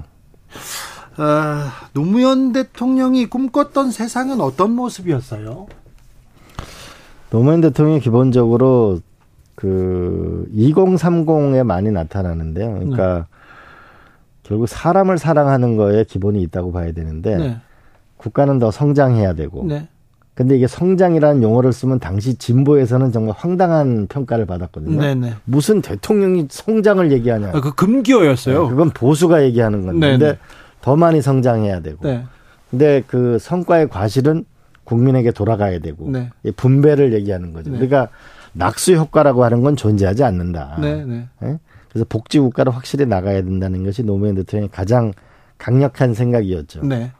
[1.16, 5.66] 아, 노무현 대통령이 꿈꿨던 세상은 어떤 모습이었어요?
[7.30, 9.00] 노무현 대통령이 기본적으로
[9.54, 12.72] 그 2030에 많이 나타나는데요.
[12.74, 13.22] 그러니까 네.
[14.44, 17.56] 결국 사람을 사랑하는 거에 기본이 있다고 봐야 되는데 네.
[18.16, 19.64] 국가는 더 성장해야 되고.
[19.64, 19.88] 네.
[20.34, 25.00] 근데 이게 성장이라는 용어를 쓰면 당시 진보에서는 정말 황당한 평가를 받았거든요.
[25.00, 25.30] 네네.
[25.30, 25.34] 네.
[25.44, 27.50] 무슨 대통령이 성장을 얘기하냐.
[27.54, 28.62] 아, 그 금기어였어요.
[28.62, 30.06] 네, 그건 보수가 얘기하는 건데.
[30.06, 30.18] 네네.
[30.18, 30.38] 근데
[30.80, 32.06] 더 많이 성장해야 되고.
[32.06, 32.24] 네.
[32.70, 34.44] 근데 그 성과의 과실은
[34.88, 36.30] 국민에게 돌아가야 되고 네.
[36.56, 37.70] 분배를 얘기하는 거죠.
[37.70, 37.76] 네.
[37.76, 38.08] 그러니까
[38.54, 40.78] 낙수 효과라고 하는 건 존재하지 않는다.
[40.80, 41.28] 네, 네.
[41.40, 41.58] 네?
[41.90, 45.12] 그래서 복지 국가로 확실히 나가야 된다는 것이 노무현 대통령의 가장
[45.58, 46.84] 강력한 생각이었죠.
[46.84, 47.12] 네.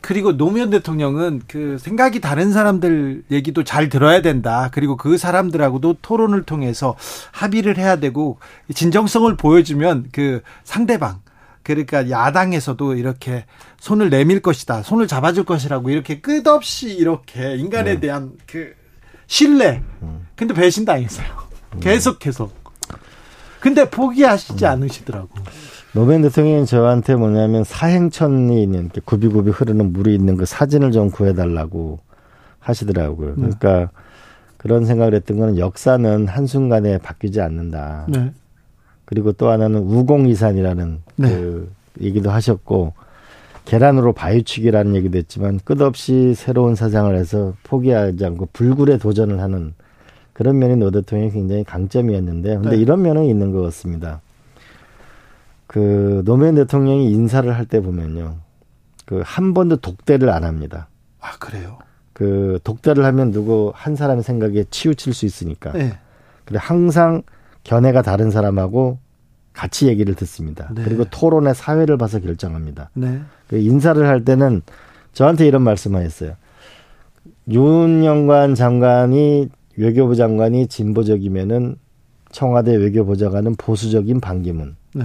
[0.00, 4.70] 그리고 노무현 대통령은 그 생각이 다른 사람들 얘기도 잘 들어야 된다.
[4.72, 6.96] 그리고 그 사람들하고도 토론을 통해서
[7.32, 8.38] 합의를 해야 되고
[8.72, 11.20] 진정성을 보여주면 그 상대방
[11.68, 13.44] 그러니까 야당에서도 이렇게
[13.78, 14.82] 손을 내밀 것이다.
[14.82, 18.00] 손을 잡아줄 것이라고 이렇게 끝없이 이렇게 인간에 네.
[18.00, 18.72] 대한 그
[19.26, 19.82] 신뢰.
[20.02, 20.26] 음.
[20.34, 21.26] 근데 배신당했어요.
[21.74, 21.80] 음.
[21.80, 22.48] 계속해서.
[23.60, 24.70] 근데 포기하시지 음.
[24.70, 25.28] 않으시더라고.
[25.92, 32.00] 노무현 대통령이 저한테 뭐냐면 사행천이 있는 굽이굽이 흐르는 물이 있는 그 사진을 좀 구해달라고
[32.60, 33.34] 하시더라고요.
[33.36, 33.50] 네.
[33.58, 33.90] 그러니까
[34.56, 38.06] 그런 생각을 했던 거는 역사는 한순간에 바뀌지 않는다.
[38.08, 38.32] 네.
[39.08, 41.28] 그리고 또 하나는 우공이산이라는 네.
[41.30, 41.72] 그
[42.02, 42.92] 얘기도 하셨고
[43.64, 49.72] 계란으로 바위치기라는 얘기도 했지만 끝없이 새로운 사상을 해서 포기하지 않고 불굴에 도전을 하는
[50.34, 52.76] 그런 면이 노 대통령이 굉장히 강점이었는데 근데 네.
[52.76, 54.20] 이런 면은 있는 것 같습니다.
[55.66, 58.36] 그 노무현 대통령이 인사를 할 때 보면요.
[59.06, 60.88] 그 한 번도 독대를 안 합니다.
[61.18, 61.78] 아, 그래요?
[62.12, 65.72] 그 독대를 하면 누구 한 사람의 생각에 치우칠 수 있으니까.
[65.72, 65.98] 네.
[66.44, 67.22] 그래 항상
[67.64, 68.98] 견해가 다른 사람하고
[69.52, 70.70] 같이 얘기를 듣습니다.
[70.74, 70.84] 네.
[70.84, 72.90] 그리고 토론의 사회를 봐서 결정합니다.
[72.94, 73.20] 네.
[73.48, 74.62] 그 인사를 할 때는
[75.12, 76.34] 저한테 이런 말씀을 했어요.
[77.50, 81.76] 윤영관 장관이 외교부 장관이 진보적이면은
[82.30, 84.76] 청와대 외교부 장관은 보수적인 반기문.
[84.94, 85.04] 네.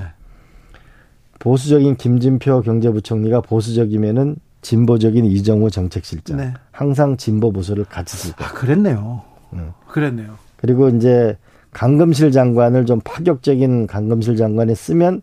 [1.40, 6.38] 보수적인 김진표 경제부총리가 보수적이면은 진보적인 이정우 정책실장.
[6.38, 6.54] 네.
[6.72, 8.50] 항상 진보 보수를 같이 쓸 거예요.
[8.50, 9.22] 아, 그랬네요.
[9.54, 9.74] 응.
[9.88, 10.36] 그랬네요.
[10.58, 11.38] 그리고 이제
[11.74, 15.22] 강금실 장관을 좀 파격적인 강금실 장관이 쓰면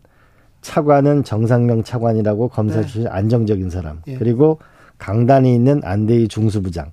[0.61, 3.11] 차관은 정상명 차관이라고 검사 출신 네.
[3.11, 4.03] 안정적인 사람.
[4.09, 4.17] 예.
[4.17, 4.59] 그리고
[4.99, 6.91] 강단이 있는 안대희 중수부장을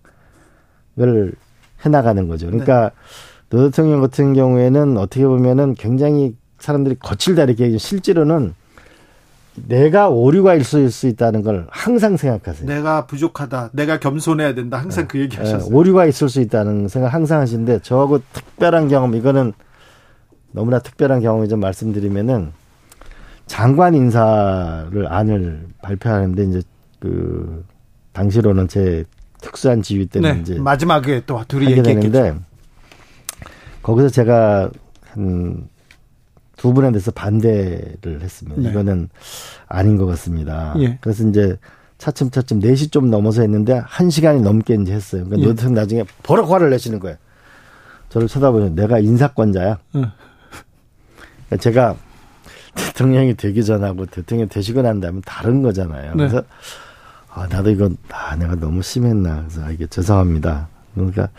[1.86, 2.48] 해나가는 거죠.
[2.48, 2.92] 그러니까
[3.50, 3.58] 네.
[3.58, 8.54] 노 대통령 같은 경우에는 어떻게 보면은 굉장히 사람들이 거칠다 이렇게 실제로는
[9.66, 12.68] 내가 오류가 있을 수 있다는 걸 항상 생각하세요.
[12.68, 13.72] 내가 부족하다.
[13.74, 14.78] 내가 겸손해야 된다.
[14.78, 15.08] 항상 네.
[15.08, 15.70] 그 얘기 하셨어요.
[15.70, 15.76] 네.
[15.76, 19.54] 오류가 있을 수 있다는 생각 항상 하시는데 저하고 특별한 경험 이거는
[20.52, 22.52] 너무나 특별한 경험이 좀 말씀드리면은
[23.48, 26.62] 장관 인사를 안을 발표하는데 이제
[27.00, 27.66] 그
[28.14, 29.06] 당시로는 제
[29.42, 30.42] 특수한 지위 때문에 네.
[30.42, 32.36] 이제 마지막에 또 둘이 얘기했는데
[33.82, 34.70] 거기서 제가
[35.12, 35.68] 한
[36.58, 38.62] 두 분에 대해서 반대를 했습니다.
[38.62, 38.70] 네.
[38.70, 39.10] 이거는
[39.68, 40.74] 아닌 것 같습니다.
[40.80, 40.98] 예.
[41.00, 41.58] 그래서 이제
[42.00, 45.24] 차츰차츰 4시 좀 넘어서 했는데 1시간이 넘게 이제 했어요.
[45.24, 45.52] 그러니까 예.
[45.52, 47.16] 노태우 나중에 버럭 화를 내시는 거예요.
[48.10, 49.78] 저를 쳐다보면 내가 인사권자야.
[49.96, 50.12] 응.
[51.48, 51.96] 그러니까 제가
[52.76, 56.12] 대통령이 되기 전하고 대통령이 되시고 난 다음에 다른 거잖아요.
[56.12, 56.18] 네.
[56.18, 56.44] 그래서
[57.30, 59.46] 아, 나도 이건 아, 내가 너무 심했나.
[59.48, 60.70] 그래서 아, 이게 죄송합니다.
[60.96, 61.30] 그러니까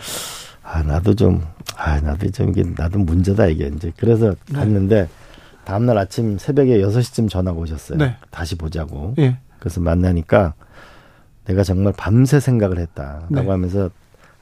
[0.71, 1.43] 아, 나도 좀,
[1.77, 3.71] 아, 나도 좀, 이게, 나도 문제다, 이게.
[3.75, 3.91] 이제.
[3.97, 4.59] 그래서 네.
[4.59, 5.09] 갔는데,
[5.65, 7.99] 다음 날 아침 새벽에 6시쯤 전화가 오셨어요.
[7.99, 8.17] 네.
[8.31, 9.15] 다시 보자고.
[9.19, 9.39] 예.
[9.59, 10.55] 그래서 만나니까,
[11.47, 13.27] 내가 정말 밤새 생각을 했다.
[13.31, 13.51] 라고 네.
[13.51, 13.91] 하면서,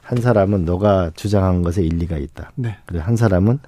[0.01, 2.51] 한 사람은 너가 주장한 것에 일리가 있다.
[2.55, 2.77] 네.
[2.85, 3.59] 그리고 한 사람은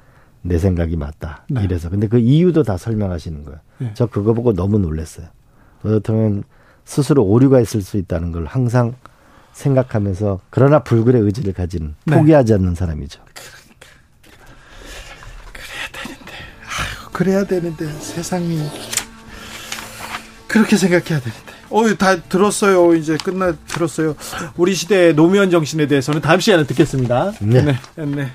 [0.41, 1.45] 내 생각이 맞다.
[1.49, 1.63] 네.
[1.63, 1.89] 이래서.
[1.89, 3.59] 근데 그 이유도 다 설명하시는 거예요.
[3.81, 3.91] 예.
[3.93, 5.27] 저 그거 보고 너무 놀랐어요.
[5.81, 6.43] 그렇다면
[6.83, 8.95] 스스로 오류가 있을 수 있다는 걸 항상
[9.59, 12.15] 생각하면서 그러나 불굴의 의지를 가진 네.
[12.15, 13.19] 포기하지 않는 사람이죠.
[15.53, 16.31] 그래야 되는데,
[16.63, 18.61] 아유, 그래야 되는데 세상이
[20.47, 21.59] 그렇게 생각해야 되는데.
[21.71, 22.95] 어, 다 들었어요.
[22.95, 24.15] 이제 끝나 들었어요.
[24.57, 27.33] 우리 시대의 노무현 정신에 대해서는 다음 시간에 듣겠습니다.
[27.41, 27.77] 네, 네.
[27.95, 28.31] 네.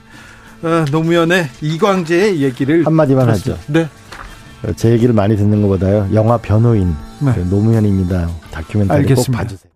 [0.62, 3.58] 어, 노무현의 이광재의 얘기를 한마디만 하죠.
[3.66, 3.88] 네.
[4.76, 6.10] 제 얘기를 많이 듣는 것보다요.
[6.14, 7.36] 영화 변호인 네.
[7.50, 8.30] 노무현입니다.
[8.52, 9.32] 다큐멘터리 알겠습니다.
[9.32, 9.73] 꼭 봐주세요.